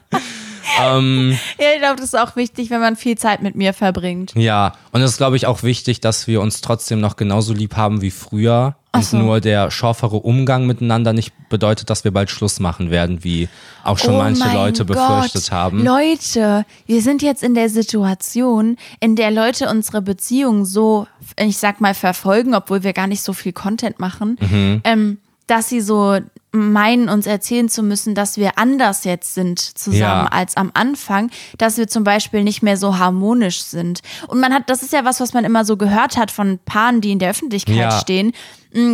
ähm, 0.80 1.38
Ja, 1.58 1.66
ich 1.74 1.80
glaube, 1.80 1.96
das 1.96 2.06
ist 2.06 2.18
auch 2.18 2.36
wichtig, 2.36 2.70
wenn 2.70 2.80
man 2.80 2.96
viel 2.96 3.18
Zeit 3.18 3.42
mit 3.42 3.54
mir 3.54 3.72
verbringt. 3.72 4.32
ja, 4.34 4.72
und 4.92 5.00
es 5.02 5.12
ist, 5.12 5.16
glaube 5.18 5.36
ich, 5.36 5.46
auch 5.46 5.62
wichtig, 5.62 6.00
dass 6.00 6.26
wir 6.26 6.40
uns 6.40 6.60
trotzdem 6.60 7.00
noch 7.00 7.16
genauso 7.16 7.52
lieb 7.52 7.76
haben 7.76 8.00
wie 8.02 8.10
früher. 8.10 8.76
Und 8.94 9.04
so. 9.06 9.16
nur 9.16 9.40
der 9.40 9.70
schorfere 9.70 10.16
Umgang 10.16 10.66
miteinander 10.66 11.14
nicht 11.14 11.32
bedeutet, 11.48 11.88
dass 11.88 12.04
wir 12.04 12.10
bald 12.10 12.30
Schluss 12.30 12.60
machen 12.60 12.90
werden, 12.90 13.24
wie 13.24 13.48
auch 13.84 13.96
schon 13.98 14.16
oh 14.16 14.18
manche 14.18 14.46
Leute 14.52 14.84
Gott. 14.84 14.98
befürchtet 14.98 15.50
haben. 15.50 15.82
Leute, 15.82 16.66
wir 16.84 17.00
sind 17.00 17.22
jetzt 17.22 17.42
in 17.42 17.54
der 17.54 17.70
Situation, 17.70 18.76
in 19.00 19.16
der 19.16 19.30
Leute 19.30 19.70
unsere 19.70 20.02
Beziehung 20.02 20.66
so, 20.66 21.06
ich 21.38 21.56
sag 21.56 21.80
mal, 21.80 21.94
verfolgen, 21.94 22.54
obwohl 22.54 22.82
wir 22.82 22.92
gar 22.92 23.06
nicht 23.06 23.22
so 23.22 23.32
viel 23.32 23.52
Content 23.54 23.98
machen, 23.98 24.36
Mhm. 24.38 24.80
ähm, 24.84 25.18
dass 25.46 25.70
sie 25.70 25.80
so 25.80 26.18
meinen, 26.52 27.08
uns 27.08 27.26
erzählen 27.26 27.68
zu 27.68 27.82
müssen, 27.82 28.14
dass 28.14 28.36
wir 28.36 28.58
anders 28.58 29.04
jetzt 29.04 29.34
sind 29.34 29.58
zusammen 29.58 30.00
Ja. 30.00 30.26
als 30.26 30.56
am 30.56 30.70
Anfang, 30.74 31.30
dass 31.58 31.78
wir 31.78 31.88
zum 31.88 32.04
Beispiel 32.04 32.44
nicht 32.44 32.62
mehr 32.62 32.76
so 32.76 32.98
harmonisch 32.98 33.62
sind. 33.62 34.00
Und 34.28 34.38
man 34.40 34.52
hat, 34.52 34.68
das 34.68 34.82
ist 34.82 34.92
ja 34.92 35.04
was, 35.04 35.18
was 35.20 35.32
man 35.32 35.44
immer 35.44 35.64
so 35.64 35.76
gehört 35.78 36.16
hat 36.16 36.30
von 36.30 36.58
Paaren, 36.64 37.00
die 37.00 37.12
in 37.12 37.18
der 37.18 37.30
Öffentlichkeit 37.30 37.76
Ja. 37.76 37.90
stehen, 37.98 38.32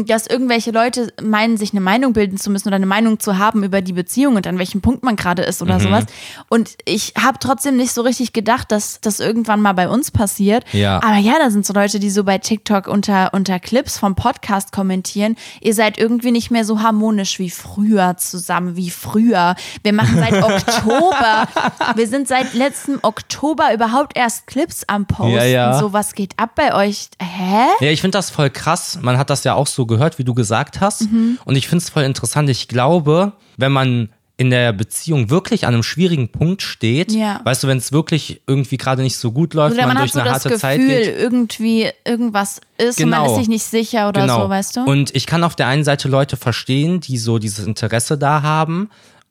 dass 0.07 0.27
irgendwelche 0.27 0.71
Leute 0.71 1.13
meinen, 1.23 1.57
sich 1.57 1.73
eine 1.73 1.81
Meinung 1.81 2.13
bilden 2.13 2.37
zu 2.39 2.51
müssen 2.51 2.69
oder 2.69 2.77
eine 2.77 2.87
Meinung 2.87 3.21
zu 3.21 3.39
haben 3.39 3.63
über 3.63 3.81
die 3.81 3.93
Beziehung 3.93 4.37
und 4.37 4.47
an 4.47 4.59
welchem 4.59 4.81
Punkt 4.81 5.03
man 5.05 5.17
gerade 5.17 5.43
ist 5.43 5.61
Mhm. 5.61 5.69
oder 5.69 5.81
sowas. 5.81 6.05
Und 6.49 6.71
ich 6.85 7.15
habe 7.21 7.39
trotzdem 7.41 7.77
nicht 7.77 7.93
so 7.93 8.03
richtig 8.03 8.33
gedacht, 8.33 8.73
dass 8.73 9.01
das 9.01 9.21
irgendwann 9.21 9.61
mal 9.61 9.75
bei 9.75 9.89
uns 9.89 10.11
passiert. 10.11 10.65
Ja. 10.73 10.97
Aber 11.03 11.17
ja, 11.17 11.35
da 11.39 11.51
sind 11.51 11.65
so 11.65 11.73
Leute, 11.73 11.99
die 12.01 12.11
so 12.11 12.25
bei 12.25 12.39
TikTok 12.39 12.87
unter, 12.89 13.33
unter 13.35 13.59
Clips 13.61 13.99
vom 13.99 14.15
Podcast 14.15 14.73
kommentieren, 14.73 15.37
ihr 15.61 15.75
seid 15.75 15.99
irgendwie 15.99 16.31
nicht 16.33 16.51
mehr 16.51 16.65
so 16.65 16.81
harmonisch 16.83 17.39
wie 17.39 17.51
früher 17.51 18.17
zusammen, 18.17 18.77
wie 18.77 18.91
früher. 18.91 19.55
Wir 19.83 19.93
machen 19.93 20.17
seit 20.19 20.43
Oktober, 20.43 21.49
wir 21.95 22.07
sind 22.09 22.27
seit 22.29 22.55
letztem 22.55 22.99
Oktober 23.03 23.73
überhaupt 23.73 24.17
erst 24.17 24.47
Clips 24.47 24.83
am 24.87 25.07
Posten. 25.07 25.37
Ja, 25.37 25.45
ja. 25.45 25.79
So, 25.79 25.93
was 25.93 26.15
geht 26.15 26.33
ab 26.37 26.51
bei 26.57 26.75
euch? 26.75 27.09
Hä? 27.23 27.67
Ja, 27.85 27.91
ich 27.91 28.01
finde 28.01 28.19
das 28.19 28.31
voll 28.31 28.51
krass. 28.51 28.99
Man 29.01 29.19
hat 29.19 29.31
das 29.31 29.45
ja 29.45 29.55
auch 29.55 29.67
so 29.75 29.87
gehört, 29.87 30.19
wie 30.19 30.25
du 30.25 30.35
gesagt 30.35 30.81
hast. 30.81 31.11
Mhm. 31.11 31.39
Und 31.45 31.57
ich 31.57 31.69
finde 31.69 31.83
es 31.83 31.91
voll 31.91 32.03
interessant. 32.05 32.49
Ich 32.51 32.69
glaube, 32.69 33.33
wenn 33.57 33.73
man 33.73 34.09
in 34.41 34.51
der 34.51 34.73
Beziehung 34.73 35.31
wirklich 35.31 35.67
an 35.67 35.75
einem 35.75 35.83
schwierigen 35.83 36.29
Punkt 36.29 36.63
steht, 36.63 37.11
Ja. 37.11 37.41
weißt 37.43 37.65
du, 37.65 37.67
wenn 37.67 37.79
es 37.79 37.91
wirklich 37.91 38.41
irgendwie 38.47 38.77
gerade 38.77 39.03
nicht 39.03 39.17
so 39.17 39.33
gut 39.33 39.53
läuft, 39.53 39.75
Oder 39.75 39.87
man, 39.89 39.95
man, 39.95 40.03
durch 40.05 40.13
so 40.13 40.21
eine 40.21 40.31
harte 40.31 40.57
Zeit 40.57 40.79
Gefühl, 40.79 40.97
geht. 40.97 41.17
irgendwie 41.19 41.89
irgendwas 42.05 42.61
ist 42.77 43.01
und 43.03 43.09
man 43.11 43.23
Genau. 43.23 43.33
ist 43.33 43.39
sich 43.41 43.49
nicht 43.49 43.65
sicher 43.65 44.09
oder 44.09 44.21
Genau. 44.23 44.43
so, 44.45 44.49
weißt 44.49 44.77
du? 44.77 44.85
Und 44.85 45.13
ich 45.17 45.27
kann 45.27 45.43
auf 45.43 45.57
der 45.57 45.67
einen 45.67 45.83
Seite 45.83 46.09
Leute 46.09 46.37
verstehen, 46.37 47.01
die 47.01 47.19
so 47.19 47.39
dieses 47.41 47.67
Interesse 47.67 48.17
da 48.17 48.43
haben. 48.43 48.91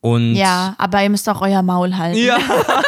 Und 0.09 0.35
ja, 0.35 0.75
aber 0.77 1.01
ihr 1.03 1.09
müsst 1.09 1.27
auch 1.29 1.41
euer 1.41 1.61
Maul 1.61 1.97
halten. 1.97 2.17
Ja. 2.17 2.37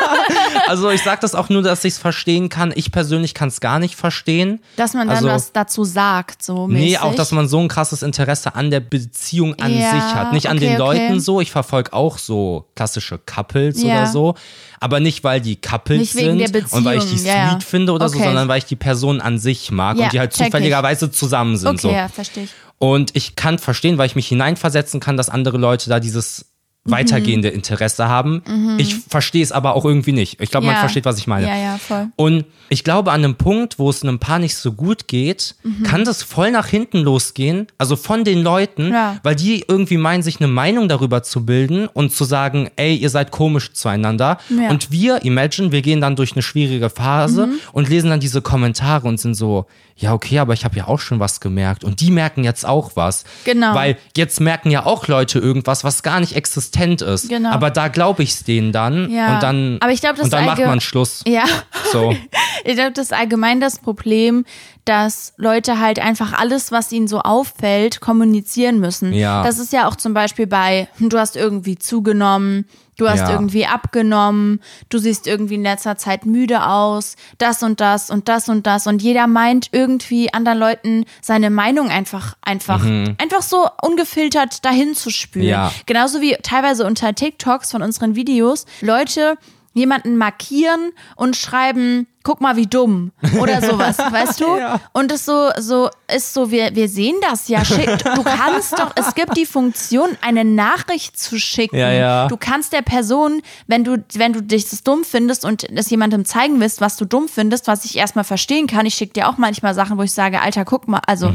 also 0.68 0.90
ich 0.90 1.02
sage 1.04 1.20
das 1.22 1.36
auch 1.36 1.50
nur, 1.50 1.62
dass 1.62 1.84
ich 1.84 1.94
es 1.94 2.00
verstehen 2.00 2.50
kann. 2.50 2.72
Ich 2.76 2.92
persönlich 2.92 3.34
kann 3.34 3.50
es 3.50 3.60
gar 3.60 3.80
nicht 3.80 3.96
verstehen. 3.96 4.60
Dass 4.76 4.94
man 4.94 5.08
dann 5.08 5.18
Also- 5.18 5.28
was 5.30 5.52
dazu 5.52 5.84
sagt, 5.84 6.44
so 6.44 6.68
Nee, 6.68 6.80
mäßig. 6.82 7.02
auch, 7.02 7.16
dass 7.16 7.32
man 7.32 7.48
so 7.48 7.60
ein 7.60 7.68
krasses 7.68 8.04
Interesse 8.04 8.56
an 8.56 8.72
der 8.72 8.80
Beziehung 8.80 9.56
an 9.60 9.72
Ja, 9.78 9.92
sich 9.92 10.02
hat. 10.16 10.34
Nicht 10.34 10.48
an 10.50 10.58
okay, 10.58 10.68
den 10.68 10.82
okay. 10.82 11.00
Leuten 11.08 11.20
so. 11.20 11.42
Ich 11.42 11.52
verfolge 11.52 11.94
auch 11.94 12.18
so 12.18 12.68
klassische 12.76 13.18
Couples 13.18 13.82
Ja. 13.82 13.96
oder 14.04 14.06
so. 14.08 14.36
Aber 14.80 15.00
nicht, 15.00 15.24
weil 15.24 15.42
die 15.42 15.56
Couples 15.60 16.14
sind 16.14 16.42
und 16.72 16.86
weil 16.86 17.00
ich 17.00 17.06
die 17.06 17.24
ja, 17.26 17.50
sweet 17.52 17.64
finde 17.64 17.92
oder 17.92 18.08
so, 18.08 18.16
Okay. 18.16 18.26
sondern 18.28 18.48
weil 18.48 18.60
ich 18.60 18.66
die 18.66 18.76
Person 18.78 19.20
an 19.20 19.38
sich 19.38 19.72
mag 19.72 19.98
und 19.98 20.12
die 20.14 20.20
halt 20.20 20.32
check 20.34 20.48
ich. 20.48 20.52
zufälligerweise 20.52 21.12
zusammen 21.12 21.58
sind. 21.58 21.70
Okay, 21.70 21.80
so. 21.82 21.90
ja, 21.92 22.08
verstehe 22.08 22.44
ich. 22.46 22.52
Und 22.78 23.14
ich 23.14 23.36
kann 23.36 23.60
verstehen, 23.60 23.98
weil 23.98 24.06
ich 24.06 24.16
mich 24.16 24.28
hineinversetzen 24.30 25.02
kann, 25.02 25.18
dass 25.18 25.30
andere 25.30 25.58
Leute 25.58 25.90
da 25.90 26.00
dieses. 26.00 26.46
Weitergehende 26.86 27.50
Interesse 27.50 28.08
haben. 28.08 28.42
Ich 28.78 28.96
verstehe 28.96 29.44
es 29.44 29.52
aber 29.52 29.76
auch 29.76 29.86
irgendwie 29.86 30.12
nicht. 30.14 30.42
Ich 30.42 30.50
glaube, 30.50 30.66
man 30.66 30.76
Ja. 30.76 30.80
versteht, 30.80 31.06
was 31.06 31.18
ich 31.20 31.28
meine. 31.28 31.46
Ja, 31.48 31.56
ja, 31.56 31.78
voll. 31.78 32.08
Und 32.16 32.46
ich 32.70 32.84
glaube, 32.84 33.12
an 33.12 33.24
einem 33.24 33.36
Punkt, 33.36 33.78
wo 33.78 33.90
es 33.90 34.02
einem 34.02 34.18
Paar 34.20 34.40
nicht 34.40 34.56
so 34.56 34.72
gut 34.72 35.08
geht, 35.08 35.56
Mhm. 35.64 35.84
kann 35.84 36.04
das 36.06 36.24
voll 36.24 36.52
nach 36.52 36.68
hinten 36.68 37.00
losgehen. 37.00 37.68
Also 37.78 37.96
von 37.96 38.24
den 38.24 38.42
Leuten, 38.42 38.92
Ja. 38.92 39.18
weil 39.24 39.36
die 39.36 39.64
irgendwie 39.68 39.98
meinen, 39.98 40.24
sich 40.24 40.40
eine 40.40 40.48
Meinung 40.48 40.88
darüber 40.88 41.22
zu 41.22 41.46
bilden 41.46 41.88
und 41.88 42.12
zu 42.14 42.24
sagen, 42.24 42.70
ey, 42.76 42.96
ihr 42.96 43.10
seid 43.10 43.32
komisch 43.32 43.74
zueinander. 43.74 44.38
Ja. 44.50 44.56
Mhm. 44.56 44.70
Und 44.70 44.92
wir, 44.92 45.24
imagine, 45.26 45.72
wir 45.72 45.82
gehen 45.82 46.02
dann 46.02 46.16
durch 46.16 46.32
eine 46.34 46.42
schwierige 46.42 46.90
Phase 46.90 47.50
und 47.74 47.90
lesen 47.90 48.10
dann 48.10 48.20
diese 48.20 48.42
Kommentare 48.42 49.08
und 49.08 49.20
sind 49.20 49.36
so, 49.36 49.66
ja, 50.00 50.14
okay, 50.14 50.40
aber 50.40 50.54
ich 50.54 50.64
habe 50.64 50.78
ja 50.78 50.88
auch 50.88 51.00
schon 51.00 51.20
was 51.20 51.42
gemerkt. 51.42 51.84
Und 51.84 52.00
die 52.00 52.10
merken 52.10 52.46
jetzt 52.46 52.66
auch 52.66 52.92
was. 52.96 53.26
Genau. 53.44 53.76
Weil 53.76 53.98
jetzt 54.16 54.40
merken 54.40 54.72
ja 54.72 54.86
auch 54.86 55.08
Leute 55.08 55.40
irgendwas, 55.40 55.84
was 55.84 56.04
gar 56.04 56.22
nicht 56.22 56.38
existent 56.38 57.02
ist. 57.02 57.28
Genau. 57.28 57.52
Aber 57.52 57.70
da 57.70 57.90
glaube 57.90 58.24
ich 58.24 58.30
es 58.30 58.44
denen 58.46 58.72
dann. 58.72 59.12
Ja. 59.12 59.36
Und 59.36 59.44
dann, 59.44 59.78
Aber 59.82 59.92
ich 59.92 60.00
glaub, 60.00 60.16
das 60.16 60.26
und 60.26 60.34
dann 60.34 60.46
macht 60.46 60.60
man 60.60 60.80
Schluss. 60.80 61.24
Ja. 61.28 61.44
So. 61.92 62.16
Ich 62.66 62.76
glaube, 62.76 62.92
das 62.92 63.06
ist 63.06 63.14
allgemein 63.14 63.62
das 63.62 63.80
Problem, 63.80 64.46
dass 64.90 65.34
Leute 65.38 65.80
halt 65.80 66.00
einfach 66.00 66.34
alles, 66.34 66.72
was 66.72 66.92
ihnen 66.92 67.08
so 67.08 67.20
auffällt, 67.20 68.02
kommunizieren 68.02 68.80
müssen. 68.80 69.14
Ja. 69.14 69.44
Das 69.44 69.60
ist 69.60 69.72
ja 69.72 69.88
auch 69.88 69.96
zum 69.96 70.16
Beispiel 70.16 70.48
bei, 70.48 70.88
hm, 70.98 71.10
du 71.10 71.20
hast 71.20 71.36
irgendwie 71.36 71.78
zugenommen, 71.78 72.66
du 72.98 73.08
hast 73.08 73.20
Ja. 73.20 73.30
irgendwie 73.30 73.68
abgenommen, 73.68 74.62
du 74.90 74.98
siehst 74.98 75.28
irgendwie 75.28 75.54
in 75.56 75.62
letzter 75.62 75.98
Zeit 75.98 76.26
müde 76.26 76.66
aus, 76.66 77.18
das 77.38 77.62
und 77.62 77.80
das 77.82 78.10
und 78.10 78.28
das 78.30 78.50
und 78.50 78.66
das. 78.66 78.88
Und 78.88 79.04
jeder 79.04 79.28
meint 79.28 79.70
irgendwie 79.72 80.34
anderen 80.34 80.58
Leuten 80.58 81.06
seine 81.22 81.52
Meinung 81.52 81.90
einfach, 81.90 82.36
einfach, 82.42 82.84
einfach 82.84 83.44
so 83.44 83.68
ungefiltert 83.84 84.66
dahin 84.66 84.96
zu 84.96 85.12
spülen. 85.12 85.46
Mhm. 85.46 85.52
Ja. 85.52 85.72
Genauso 85.86 86.20
wie 86.20 86.36
teilweise 86.42 86.84
unter 86.88 87.14
TikToks 87.14 87.70
von 87.72 87.84
unseren 87.84 88.16
Videos 88.16 88.66
Leute 88.82 89.38
jemanden 89.76 90.18
markieren 90.18 90.92
und 91.16 91.36
schreiben, 91.36 92.08
guck 92.30 92.42
mal 92.42 92.56
wie 92.56 92.68
dumm 92.68 93.12
oder 93.40 93.60
sowas, 93.68 93.98
weißt 93.98 94.40
du? 94.40 94.46
Und 94.94 95.12
es 95.12 95.26
so 95.26 95.50
so 95.58 95.90
ist 96.16 96.32
so 96.32 96.52
wir 96.52 96.76
wir 96.76 96.88
sehen 96.88 97.16
das 97.28 97.48
ja, 97.48 97.66
schick, 97.66 97.98
du 97.98 98.22
kannst 98.22 98.74
doch 98.74 98.92
es 98.94 99.16
gibt 99.16 99.36
die 99.36 99.48
Funktion 99.48 100.10
eine 100.22 100.46
Nachricht 100.46 101.20
zu 101.20 101.40
schicken. 101.40 101.76
Ja, 101.76 101.92
ja. 101.92 102.28
Du 102.28 102.38
kannst 102.38 102.72
der 102.72 102.84
Person, 102.84 103.42
wenn 103.66 103.84
du 103.84 104.04
wenn 104.14 104.34
du 104.34 104.44
dich 104.44 104.70
das 104.70 104.84
dumm 104.84 105.04
findest 105.04 105.44
und 105.44 105.68
es 105.76 105.90
jemandem 105.90 106.24
zeigen 106.24 106.60
willst, 106.60 106.82
was 106.82 106.98
du 106.98 107.06
dumm 107.06 107.28
findest, 107.28 107.66
was 107.66 107.84
ich 107.84 107.98
erstmal 107.98 108.26
verstehen 108.26 108.68
kann. 108.68 108.86
Ich 108.86 108.94
schicke 108.94 109.14
dir 109.14 109.28
auch 109.28 109.40
manchmal 109.40 109.74
Sachen, 109.74 109.98
wo 109.98 110.04
ich 110.04 110.14
sage, 110.14 110.40
Alter, 110.40 110.66
guck 110.66 110.88
mal, 110.88 111.02
also 111.08 111.30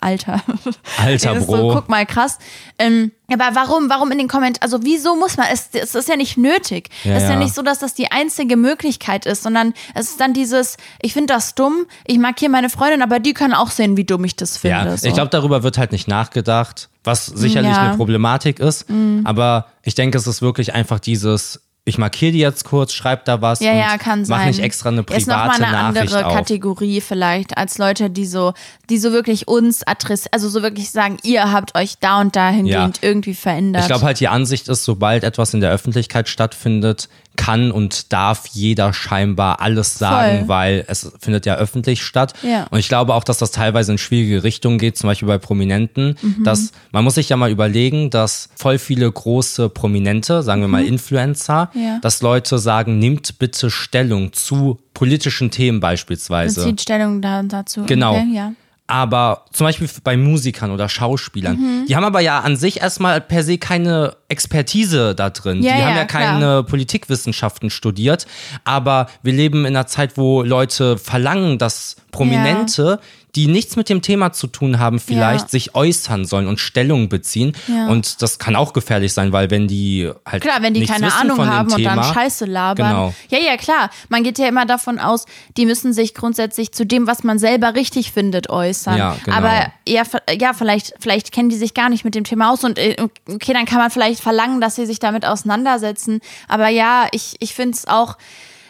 Alter. 0.00 0.40
Mhm. 0.46 0.72
Alter, 0.96 1.36
ist 1.36 1.46
Bro. 1.46 1.56
So, 1.56 1.74
guck 1.74 1.90
mal, 1.90 2.06
krass. 2.06 2.38
Ähm, 2.78 3.12
aber 3.32 3.54
warum, 3.54 3.88
warum 3.88 4.10
in 4.10 4.18
den 4.18 4.28
Kommentaren, 4.28 4.62
also 4.62 4.84
wieso 4.84 5.16
muss 5.16 5.36
man, 5.36 5.46
es, 5.52 5.68
es 5.72 5.94
ist 5.94 6.08
ja 6.08 6.16
nicht 6.16 6.36
nötig. 6.36 6.88
Ja, 7.04 7.12
es 7.12 7.22
ist 7.24 7.28
ja 7.28 7.34
ja. 7.34 7.38
nicht 7.38 7.54
so, 7.54 7.62
dass 7.62 7.78
das 7.78 7.94
die 7.94 8.10
einzige 8.10 8.56
Möglichkeit 8.56 9.26
ist, 9.26 9.42
sondern 9.42 9.74
es 9.94 10.10
ist 10.10 10.20
dann 10.20 10.32
dieses, 10.32 10.76
ich 11.00 11.12
finde 11.12 11.34
das 11.34 11.54
dumm, 11.54 11.86
ich 12.06 12.18
markiere 12.18 12.50
meine 12.50 12.70
Freundin, 12.70 13.02
aber 13.02 13.18
die 13.18 13.34
kann 13.34 13.52
auch 13.52 13.70
sehen, 13.70 13.96
wie 13.96 14.04
dumm 14.04 14.24
ich 14.24 14.36
das 14.36 14.58
finde. 14.58 14.76
Ja, 14.76 14.96
so. 14.96 15.06
ich 15.06 15.14
glaube, 15.14 15.30
darüber 15.30 15.62
wird 15.62 15.78
halt 15.78 15.92
nicht 15.92 16.08
nachgedacht, 16.08 16.88
was 17.04 17.26
sicherlich 17.26 17.72
Ja. 17.72 17.78
Mhm. 17.82 17.88
eine 17.88 17.96
Problematik 17.96 18.60
ist. 18.60 18.86
Aber 19.24 19.66
ich 19.82 19.94
denke, 19.94 20.18
es 20.18 20.26
ist 20.26 20.42
wirklich 20.42 20.74
einfach 20.74 21.00
dieses, 21.00 21.60
ich 21.84 21.98
markiere 21.98 22.30
die 22.30 22.38
jetzt 22.38 22.64
kurz, 22.64 22.92
schreib 22.92 23.24
da 23.24 23.40
was 23.40 23.58
ja, 23.58 23.72
ja, 23.72 23.98
kann 23.98 24.24
sein. 24.24 24.38
mach 24.38 24.46
nicht 24.46 24.60
extra 24.60 24.90
eine 24.90 25.00
ist 25.00 25.26
noch 25.26 25.34
mal 25.34 25.48
private 25.48 25.64
eine 25.64 25.72
Nachricht 25.72 26.14
andere 26.14 26.26
auf. 26.26 26.34
Kategorie 26.34 27.00
vielleicht 27.00 27.58
als 27.58 27.76
Leute, 27.78 28.08
die 28.08 28.24
so, 28.26 28.52
die 28.88 28.98
so 28.98 29.10
wirklich 29.12 29.48
uns 29.48 29.84
adressieren, 29.84 30.32
also 30.32 30.48
so 30.48 30.62
wirklich 30.62 30.90
sagen, 30.90 31.16
ihr 31.24 31.50
habt 31.50 31.74
euch 31.74 31.98
da 31.98 32.20
und 32.20 32.36
dahingehend 32.36 33.00
irgendwie 33.02 33.34
verändert. 33.34 33.82
Ich 33.82 33.88
glaube 33.88 34.04
halt, 34.04 34.20
die 34.20 34.28
Ansicht 34.28 34.68
ist, 34.68 34.84
sobald 34.84 35.24
etwas 35.24 35.54
in 35.54 35.60
der 35.60 35.72
Öffentlichkeit 35.72 36.28
stattfindet, 36.28 37.08
kann 37.36 37.70
und 37.72 38.12
darf 38.12 38.46
jeder 38.52 38.92
scheinbar 38.92 39.60
alles 39.60 39.98
sagen, 39.98 40.40
Voll. 40.40 40.48
weil 40.48 40.84
es 40.88 41.10
findet 41.20 41.46
ja 41.46 41.56
öffentlich 41.56 42.02
statt. 42.02 42.34
Ja. 42.42 42.66
Und 42.70 42.78
ich 42.78 42.88
glaube 42.88 43.14
auch, 43.14 43.24
dass 43.24 43.38
das 43.38 43.50
teilweise 43.50 43.92
in 43.92 43.98
schwierige 43.98 44.44
Richtungen 44.44 44.78
geht, 44.78 44.96
zum 44.98 45.08
Beispiel 45.08 45.28
bei 45.28 45.38
Prominenten. 45.38 46.16
Mhm. 46.20 46.44
Dass 46.44 46.72
man 46.92 47.04
muss 47.04 47.14
sich 47.16 47.28
ja 47.28 47.36
mal 47.36 47.50
überlegen, 47.50 48.10
dass 48.10 48.48
voll 48.54 48.78
viele 48.78 49.10
große 49.10 49.68
Prominente, 49.70 50.42
sagen 50.42 50.60
wir 50.60 50.68
mal 50.68 50.84
Influencer, 50.84 51.70
Mhm. 51.74 51.80
Ja. 51.82 51.98
dass 52.02 52.22
Leute 52.22 52.58
sagen, 52.58 52.98
nimmt 52.98 53.38
bitte 53.38 53.70
Stellung 53.70 54.32
zu 54.32 54.78
politischen 54.94 55.50
Themen 55.50 55.80
beispielsweise. 55.80 56.60
Bezieht 56.60 56.82
Stellung 56.82 57.20
da, 57.22 57.42
dazu. 57.42 57.84
Genau. 57.86 58.14
Okay, 58.16 58.28
ja. 58.34 58.52
Aber 58.88 59.44
zum 59.52 59.66
Beispiel 59.66 59.88
bei 60.04 60.16
Musikern 60.16 60.70
oder 60.70 60.88
Schauspielern, 60.88 61.56
Mhm. 61.56 61.86
die 61.88 61.96
haben 61.96 62.04
aber 62.04 62.20
ja 62.20 62.40
an 62.40 62.56
sich 62.56 62.80
erstmal 62.80 63.20
per 63.20 63.42
se 63.42 63.56
keine 63.56 64.16
Expertise 64.28 65.14
da 65.14 65.30
drin. 65.30 65.62
Ja, 65.62 65.76
die 65.76 65.82
haben 65.82 65.90
ja, 65.94 65.96
ja 65.98 66.04
keine 66.04 66.62
Politikwissenschaften 66.64 67.70
studiert. 67.70 68.26
Aber 68.64 69.06
wir 69.22 69.32
leben 69.32 69.60
in 69.64 69.76
einer 69.76 69.86
Zeit, 69.86 70.16
wo 70.16 70.42
Leute 70.42 70.98
verlangen, 70.98 71.58
dass 71.58 71.96
Prominente, 72.10 72.98
die 73.34 73.46
nichts 73.46 73.76
mit 73.76 73.88
dem 73.88 74.02
Thema 74.02 74.32
zu 74.32 74.46
tun 74.46 74.78
haben, 74.78 75.00
vielleicht 75.00 75.44
Ja. 75.44 75.48
sich 75.48 75.74
äußern 75.74 76.26
sollen 76.26 76.46
und 76.46 76.60
Stellung 76.60 77.08
beziehen. 77.08 77.56
Ja. 77.66 77.88
Und 77.88 78.20
das 78.20 78.38
kann 78.38 78.56
auch 78.56 78.74
gefährlich 78.74 79.14
sein, 79.14 79.32
weil 79.32 79.50
wenn 79.50 79.68
die 79.68 80.10
halt 80.26 80.42
Klar, 80.42 80.60
wenn 80.60 80.74
die 80.74 80.84
keine 80.84 81.14
Ahnung 81.14 81.46
haben 81.46 81.70
und 81.70 81.76
Thema, 81.76 81.96
dann 81.96 82.14
Scheiße 82.14 82.44
labern. 82.44 82.88
Genau. 82.88 83.14
Ja, 83.30 83.38
ja, 83.38 83.56
klar. 83.56 83.90
Man 84.10 84.22
geht 84.22 84.38
ja 84.38 84.48
immer 84.48 84.66
davon 84.66 84.98
aus, 84.98 85.24
die 85.56 85.64
müssen 85.64 85.94
sich 85.94 86.14
grundsätzlich 86.14 86.72
zu 86.72 86.84
dem, 86.84 87.06
was 87.06 87.24
man 87.24 87.38
selber 87.38 87.74
richtig 87.74 88.12
findet, 88.12 88.50
äußern. 88.50 88.98
Ja, 88.98 89.16
genau. 89.24 89.36
Aber 89.38 89.72
ja, 89.88 90.02
ja 90.38 90.52
vielleicht, 90.52 90.92
vielleicht 91.00 91.32
kennen 91.32 91.48
die 91.48 91.56
sich 91.56 91.72
gar 91.72 91.88
nicht 91.88 92.04
mit 92.04 92.14
dem 92.14 92.24
Thema 92.24 92.52
aus 92.52 92.64
und 92.64 92.78
äh, 92.78 92.96
okay, 93.28 93.54
dann 93.54 93.64
kann 93.64 93.78
man 93.78 93.90
vielleicht 93.90 94.20
verlangen, 94.20 94.60
dass 94.60 94.76
sie 94.76 94.84
sich 94.84 94.98
damit 94.98 95.24
auseinandersetzen. 95.24 96.20
Aber 96.48 96.68
ja, 96.68 97.06
ich, 97.12 97.36
ich 97.40 97.54
finde 97.54 97.76
es 97.76 97.88
auch. 97.88 98.18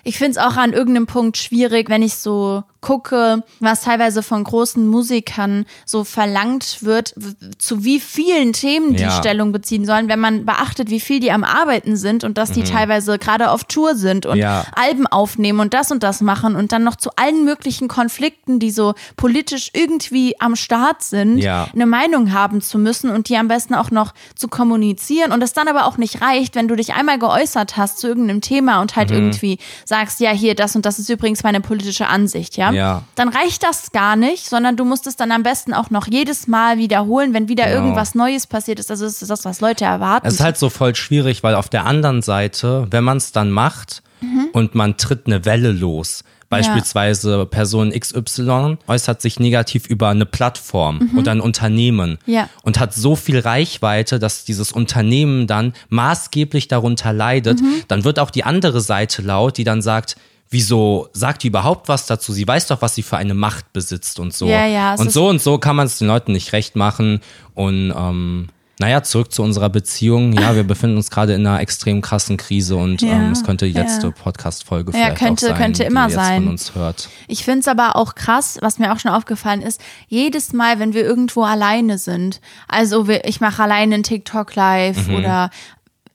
Ich 0.05 0.19
finde 0.19 0.33
es 0.33 0.39
auch 0.39 0.57
an 0.57 0.73
irgendeinem 0.73 1.07
Punkt 1.07 1.37
schwierig, 1.37 1.89
wenn 1.89 2.03
ich 2.03 2.15
so 2.17 2.65
gucke, 2.83 3.43
was 3.61 3.81
teilweise 3.81 4.23
von 4.23 4.45
großen 4.45 4.87
Musikern 4.87 5.65
so 5.87 6.05
verlangt 6.05 6.83
wird, 6.83 7.15
zu 7.59 7.85
wie 7.85 7.99
vielen 8.01 8.53
Themen 8.53 8.95
die 8.95 9.05
Ja. 9.05 9.11
Stellung 9.13 9.53
beziehen 9.53 9.87
sollen, 9.87 10.09
wenn 10.09 10.21
man 10.21 10.45
beachtet, 10.45 10.91
wie 10.91 11.01
viel 11.01 11.21
die 11.21 11.33
am 11.33 11.45
Arbeiten 11.45 11.97
sind 11.97 12.25
und 12.25 12.37
dass 12.37 12.51
die 12.53 12.65
teilweise 12.65 13.19
gerade 13.19 13.51
auf 13.51 13.65
Tour 13.65 13.95
sind 13.95 14.27
und 14.27 14.35
Mhm. 14.35 14.41
Ja. 14.43 14.65
Alben 14.75 15.07
aufnehmen 15.07 15.61
und 15.61 15.73
das 15.73 15.91
und 15.91 16.03
das 16.03 16.21
machen 16.21 16.57
und 16.57 16.73
dann 16.73 16.83
noch 16.85 16.97
zu 16.97 17.11
allen 17.17 17.45
möglichen 17.45 17.87
Konflikten, 17.89 18.59
die 18.59 18.71
so 18.73 18.95
politisch 19.17 19.71
irgendwie 19.73 20.35
am 20.41 20.57
Start 20.57 21.03
sind, 21.03 21.39
Ja. 21.39 21.69
eine 21.73 21.87
Meinung 21.87 22.33
haben 22.33 22.61
zu 22.61 22.79
müssen 22.79 23.09
und 23.11 23.29
die 23.29 23.37
am 23.37 23.47
besten 23.49 23.75
auch 23.75 23.91
noch 23.93 24.13
zu 24.35 24.49
kommunizieren 24.49 25.31
und 25.31 25.41
es 25.43 25.53
dann 25.53 25.69
aber 25.69 25.87
auch 25.87 25.97
nicht 25.99 26.21
reicht, 26.21 26.57
wenn 26.57 26.67
du 26.67 26.75
dich 26.75 26.95
einmal 26.95 27.19
geäußert 27.21 27.77
hast 27.77 27.99
zu 27.99 28.09
irgendeinem 28.09 28.41
Thema 28.41 28.81
und 28.81 28.91
Mhm. 28.93 28.97
halt 28.97 29.11
irgendwie 29.13 29.59
sagst, 29.85 30.19
ja, 30.19 30.31
hier, 30.33 30.57
das 30.57 30.75
und 30.75 30.85
das 30.85 30.99
ist 30.99 31.09
übrigens 31.09 31.45
meine 31.45 31.61
politische 31.61 32.09
Ansicht, 32.09 32.57
ja? 32.57 32.72
Ja. 32.75 33.03
Dann 33.15 33.29
reicht 33.29 33.63
das 33.63 33.93
gar 33.93 34.17
nicht, 34.17 34.49
sondern 34.49 34.77
du 34.77 34.85
musst 34.85 35.07
es 35.07 35.17
dann 35.17 35.31
am 35.33 35.43
besten 35.43 35.73
auch 35.75 35.91
noch 35.91 36.07
jedes 36.07 36.47
Mal 36.49 36.79
wiederholen, 36.79 37.35
wenn 37.35 37.49
wieder 37.49 37.65
Genau. 37.65 37.77
irgendwas 37.77 38.15
Neues 38.15 38.47
passiert 38.47 38.79
ist. 38.81 38.91
Also 38.91 39.05
das 39.05 39.23
ist 39.23 39.31
das, 39.31 39.45
was 39.45 39.61
Leute 39.61 39.85
erwarten. 39.85 40.27
Es 40.27 40.35
ist 40.35 40.41
halt 40.41 40.57
so 40.59 40.71
voll 40.71 40.95
schwierig, 40.95 41.43
weil 41.43 41.55
auf 41.55 41.69
der 41.69 41.87
anderen 41.87 42.23
Seite, 42.23 42.87
wenn 42.91 43.05
man 43.05 43.17
es 43.19 43.33
dann 43.33 43.51
macht 43.51 44.03
Mhm. 44.21 44.49
und 44.53 44.75
man 44.75 44.97
tritt 44.97 45.27
eine 45.27 45.45
Welle 45.45 45.73
los, 45.73 46.23
beispielsweise 46.49 47.47
Person 47.47 47.91
XY 47.93 48.77
äußert 48.87 49.21
sich 49.23 49.41
negativ 49.41 49.87
über 49.87 50.09
eine 50.11 50.27
Plattform 50.27 51.11
oder 51.17 51.33
ein 51.33 51.41
Unternehmen 51.41 52.19
Mhm. 52.27 52.33
Ja. 52.35 52.49
und 52.63 52.79
hat 52.79 52.95
so 52.95 53.17
viel 53.17 53.39
Reichweite, 53.41 54.19
dass 54.19 54.45
dieses 54.45 54.71
Unternehmen 54.71 55.47
dann 55.47 55.73
maßgeblich 55.89 56.69
darunter 56.69 57.13
leidet, 57.13 57.61
Mhm. 57.61 57.83
dann 57.89 58.05
wird 58.05 58.19
auch 58.19 58.31
die 58.31 58.45
andere 58.45 58.81
Seite 58.81 59.23
laut, 59.23 59.57
die 59.57 59.65
dann 59.65 59.83
sagt, 59.83 60.17
Wieso 60.53 61.09
sagt 61.13 61.43
die 61.43 61.49
überhaupt 61.49 61.89
was 61.89 62.07
dazu? 62.07 62.33
Sie 62.33 62.47
weiß 62.47 62.67
doch, 62.69 62.83
was 62.83 62.95
sie 62.95 63.03
für 63.03 63.17
eine 63.17 63.35
Macht 63.35 63.73
besitzt 63.73 64.21
und 64.21 64.33
so. 64.35 64.47
Ja, 64.47 64.67
ja, 64.67 64.95
und 64.95 65.11
so 65.11 65.29
und 65.29 65.41
so 65.43 65.57
kann 65.59 65.75
man 65.77 65.87
es 65.87 65.99
den 65.99 66.07
Leuten 66.09 66.33
nicht 66.33 66.53
recht 66.53 66.77
machen. 66.77 67.21
Und 67.55 67.93
ähm, 67.97 68.49
naja, 68.79 69.03
zurück 69.03 69.33
zu 69.33 69.43
unserer 69.43 69.69
Beziehung. 69.71 70.33
Ja, 70.33 70.55
wir 70.55 70.65
befinden 70.65 70.97
uns 70.97 71.11
gerade 71.11 71.35
in 71.35 71.47
einer 71.47 71.61
extrem 71.61 72.01
krassen 72.03 72.37
Krise 72.37 72.77
und 72.77 73.01
Ja, 73.01 73.13
ähm, 73.13 73.31
es 73.33 73.45
könnte 73.45 73.65
die 73.67 73.73
letzte 73.73 74.09
ja. 74.09 74.13
Podcast-Folge 74.13 74.93
Ja, 74.93 74.99
vielleicht 75.07 75.19
könnte- 75.19 75.47
auch 75.47 75.51
sein, 75.51 75.59
könnte 75.59 75.83
die 75.83 75.89
immer 75.89 76.03
ihr 76.03 76.09
jetzt 76.09 76.15
sein. 76.17 76.43
von 76.43 76.51
uns 76.53 76.75
hört. 76.75 77.09
Ich 77.29 77.45
finde 77.45 77.61
es 77.61 77.69
aber 77.69 77.97
auch 77.97 78.15
krass, 78.15 78.59
was 78.61 78.79
mir 78.79 78.93
auch 78.93 78.99
schon 78.99 79.13
aufgefallen 79.13 79.63
ist, 79.63 79.81
jedes 80.09 80.53
Mal, 80.53 80.79
wenn 80.81 80.93
wir 80.95 81.03
irgendwo 81.05 81.45
alleine 81.45 81.97
sind, 81.97 82.41
also 82.69 83.09
wir, 83.09 83.25
ich 83.27 83.41
mache 83.41 83.63
alleine 83.63 83.95
einen 83.95 84.03
TikTok 84.05 84.55
live 84.55 85.07
Mhm. 85.09 85.15
oder 85.15 85.51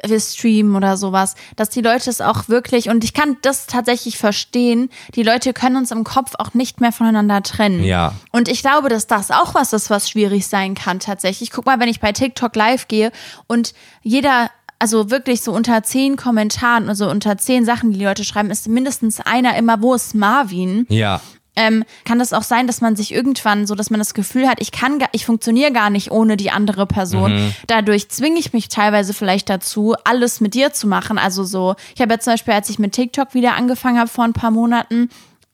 wir 0.06 0.20
streamen 0.20 0.76
oder 0.76 0.98
sowas, 0.98 1.36
dass 1.56 1.70
die 1.70 1.82
Leute 1.82 2.10
es 2.10 2.22
auch 2.22 2.50
wirklich, 2.50 2.90
und 2.90 3.04
ich 3.04 3.14
kann 3.14 3.38
das 3.42 3.68
tatsächlich 3.68 4.18
verstehen, 4.18 4.90
die 5.16 5.24
Leute 5.24 5.54
können 5.54 5.76
uns 5.76 5.92
im 5.92 6.04
Kopf 6.04 6.34
auch 6.38 6.54
nicht 6.54 6.82
mehr 6.82 6.92
voneinander 6.92 7.42
trennen. 7.44 7.84
Ja. 7.84 8.14
Und 8.32 8.48
ich 8.48 8.62
glaube, 8.62 8.90
dass 8.90 9.08
das 9.08 9.32
auch 9.32 9.56
was 9.56 9.74
ist, 9.74 9.90
was 9.90 10.10
schwierig 10.10 10.48
sein 10.48 10.76
kann 10.76 11.00
tatsächlich. 11.00 11.52
Guck 11.52 11.66
mal, 11.66 11.80
wenn 11.80 11.90
ich 11.90 12.00
bei 12.00 12.12
TikTok 12.12 12.56
live 12.56 12.88
gehe 12.88 13.12
und 13.48 13.74
jeder 14.02 14.50
also 14.80 15.10
wirklich 15.10 15.42
so 15.42 15.54
unter 15.54 15.82
zehn 15.84 16.18
Kommentaren, 16.18 16.88
also 16.88 17.10
unter 17.10 17.38
zehn 17.38 17.66
Sachen, 17.66 17.92
die 17.92 17.98
die 17.98 18.06
Leute 18.06 18.24
schreiben, 18.24 18.52
ist 18.52 18.68
mindestens 18.68 19.20
einer 19.20 19.58
immer, 19.58 19.82
wo 19.82 19.96
ist 19.96 20.14
Marvin? 20.14 20.86
Ja. 20.90 21.20
Ähm, 21.58 21.84
kann 22.06 22.20
das 22.20 22.32
auch 22.32 22.44
sein, 22.44 22.68
dass 22.68 22.80
man 22.80 22.96
sich 22.96 23.14
irgendwann 23.14 23.68
so, 23.68 23.76
dass 23.76 23.90
man 23.90 24.00
das 24.00 24.14
Gefühl 24.14 24.48
hat, 24.48 24.62
ich 24.62 24.72
kann, 24.72 25.00
gar, 25.00 25.10
ich 25.12 25.26
funktioniere 25.26 25.72
gar 25.74 25.90
nicht 25.90 26.12
ohne 26.12 26.38
die 26.38 26.52
andere 26.52 26.86
Person. 26.86 27.34
Mhm. 27.34 27.54
Dadurch 27.66 28.10
zwinge 28.10 28.40
ich 28.40 28.54
mich 28.54 28.70
teilweise 28.70 29.14
vielleicht 29.14 29.50
dazu, 29.50 29.96
alles 30.04 30.40
mit 30.40 30.54
dir 30.54 30.72
zu 30.72 30.88
machen. 30.88 31.18
Also 31.18 31.44
so, 31.44 31.76
ich 31.96 32.02
habe 32.02 32.14
jetzt 32.14 32.26
zum 32.26 32.34
Beispiel, 32.34 32.54
als 32.54 32.70
ich 32.70 32.80
mit 32.80 32.94
TikTok 32.94 33.34
wieder 33.34 33.56
angefangen 33.56 33.98
habe 34.00 34.10
vor 34.10 34.24
ein 34.24 34.34
paar 34.34 34.52
Monaten, 34.52 35.10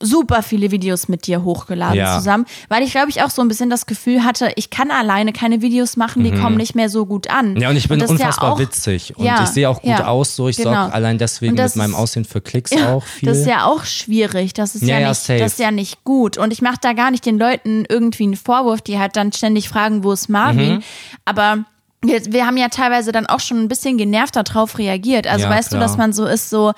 super 0.06 0.44
viele 0.44 0.70
Videos 0.72 1.08
mit 1.08 1.28
dir 1.28 1.44
hochgeladen 1.44 1.96
Ja. 1.98 2.18
zusammen, 2.18 2.46
weil 2.70 2.84
ich 2.84 2.92
glaube 2.92 3.10
ich 3.10 3.24
auch 3.24 3.30
so 3.30 3.42
ein 3.42 3.48
bisschen 3.48 3.70
das 3.70 3.86
Gefühl 3.86 4.24
hatte, 4.24 4.52
ich 4.58 4.70
kann 4.70 4.92
alleine 4.92 5.32
keine 5.34 5.62
Videos 5.62 5.96
machen, 5.98 6.24
die 6.24 6.32
kommen 6.32 6.58
nicht 6.58 6.76
mehr 6.76 6.90
so 6.90 7.06
gut 7.06 7.30
an. 7.30 7.54
Mhm. 7.54 7.62
Ja, 7.62 7.70
und 7.70 7.78
ich 7.78 7.88
bin 7.88 8.00
das 8.00 8.12
ist 8.12 8.20
ja 8.20 8.26
unfassbar 8.28 8.52
auch- 8.54 8.60
witzig. 8.60 9.16
Und 9.18 9.26
Ja, 9.26 9.42
ich 9.44 9.50
sehe 9.50 9.70
auch 9.70 9.82
gut 9.82 10.02
aus, 10.02 10.36
so 10.36 10.48
ich 10.50 10.58
genau. 10.58 10.74
sorge 10.74 10.94
allein 10.94 11.18
deswegen 11.18 11.58
Und 11.58 11.64
mit 11.64 11.76
meinem 11.78 11.96
Aussehen 11.96 12.26
für 12.26 12.42
Klicks 12.42 12.72
Ja, 12.72 12.94
auch 12.94 13.04
viel. 13.04 13.30
Das 13.30 13.38
ist 13.40 13.48
ja 13.48 13.66
auch 13.66 13.86
schwierig. 13.86 14.54
Das 14.54 14.76
ist 14.76 14.84
Ja, 14.84 15.00
nicht, 15.00 15.16
safe. 15.22 15.40
das 15.40 15.54
ist 15.54 15.60
ja 15.60 15.72
nicht 15.72 16.04
gut. 16.04 16.38
Und 16.38 16.52
ich 16.52 16.62
mache 16.62 16.78
da 16.82 16.94
gar 16.94 17.10
nicht 17.10 17.26
den 17.26 17.38
Leuten 17.40 17.86
irgendwie 17.88 18.24
einen 18.24 18.36
Vorwurf, 18.36 18.82
die 18.82 19.00
halt 19.00 19.16
dann 19.16 19.32
ständig 19.32 19.70
fragen, 19.70 20.04
wo 20.04 20.12
ist 20.12 20.28
Marvin. 20.30 20.76
Mhm. 20.76 20.84
Aber 21.26 21.60
wir, 22.02 22.20
wir 22.34 22.46
haben 22.46 22.58
ja 22.58 22.68
teilweise 22.68 23.14
dann 23.14 23.26
auch 23.28 23.40
schon 23.40 23.62
ein 23.62 23.70
bisschen 23.70 23.98
genervt 23.98 24.36
darauf 24.36 24.78
reagiert. 24.78 25.26
Also 25.28 25.48
weißt 25.48 25.70
klar. 25.70 25.80
du, 25.80 25.88
dass 25.88 25.96
man 25.98 26.12
so 26.12 26.26
ist, 26.26 26.50
so 26.50 26.74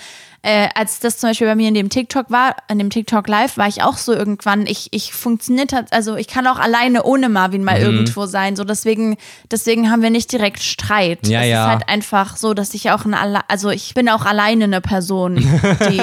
äh, 0.45 0.69
als 0.75 0.99
das 0.99 1.17
zum 1.17 1.31
Beispiel 1.31 1.47
bei 1.47 1.55
mir 1.55 1.67
in 1.67 1.73
dem 1.73 1.89
TikTok 1.89 2.29
war, 2.29 2.55
in 2.69 2.77
dem 2.77 2.91
TikTok 2.91 3.27
Live, 3.27 3.57
war 3.57 3.67
ich 3.67 3.81
auch 3.81 3.97
so 3.97 4.13
irgendwann, 4.13 4.67
ich, 4.67 4.89
ich 4.91 5.11
funktioniert 5.11 5.73
hat, 5.73 5.91
also 5.91 6.15
ich 6.17 6.27
kann 6.27 6.45
auch 6.45 6.59
alleine 6.59 7.03
ohne 7.03 7.29
Marvin 7.29 7.63
mal 7.63 7.79
Mhm. 7.79 7.85
irgendwo 7.85 8.27
sein. 8.27 8.55
So 8.55 8.63
deswegen, 8.63 9.17
deswegen 9.49 9.89
haben 9.89 10.03
wir 10.03 10.11
nicht 10.11 10.31
direkt 10.31 10.61
Streit. 10.61 11.27
Ja, 11.27 11.41
es 11.41 11.47
ja. 11.47 11.63
ist 11.65 11.69
halt 11.71 11.89
einfach 11.89 12.37
so, 12.37 12.53
dass 12.53 12.75
ich 12.75 12.91
auch 12.91 13.05
ein 13.05 13.15
Alle 13.15 13.41
also 13.49 13.71
ich 13.71 13.95
bin 13.95 14.07
auch 14.07 14.25
alleine 14.25 14.65
eine 14.65 14.81
Person, 14.81 15.37
die 15.37 16.01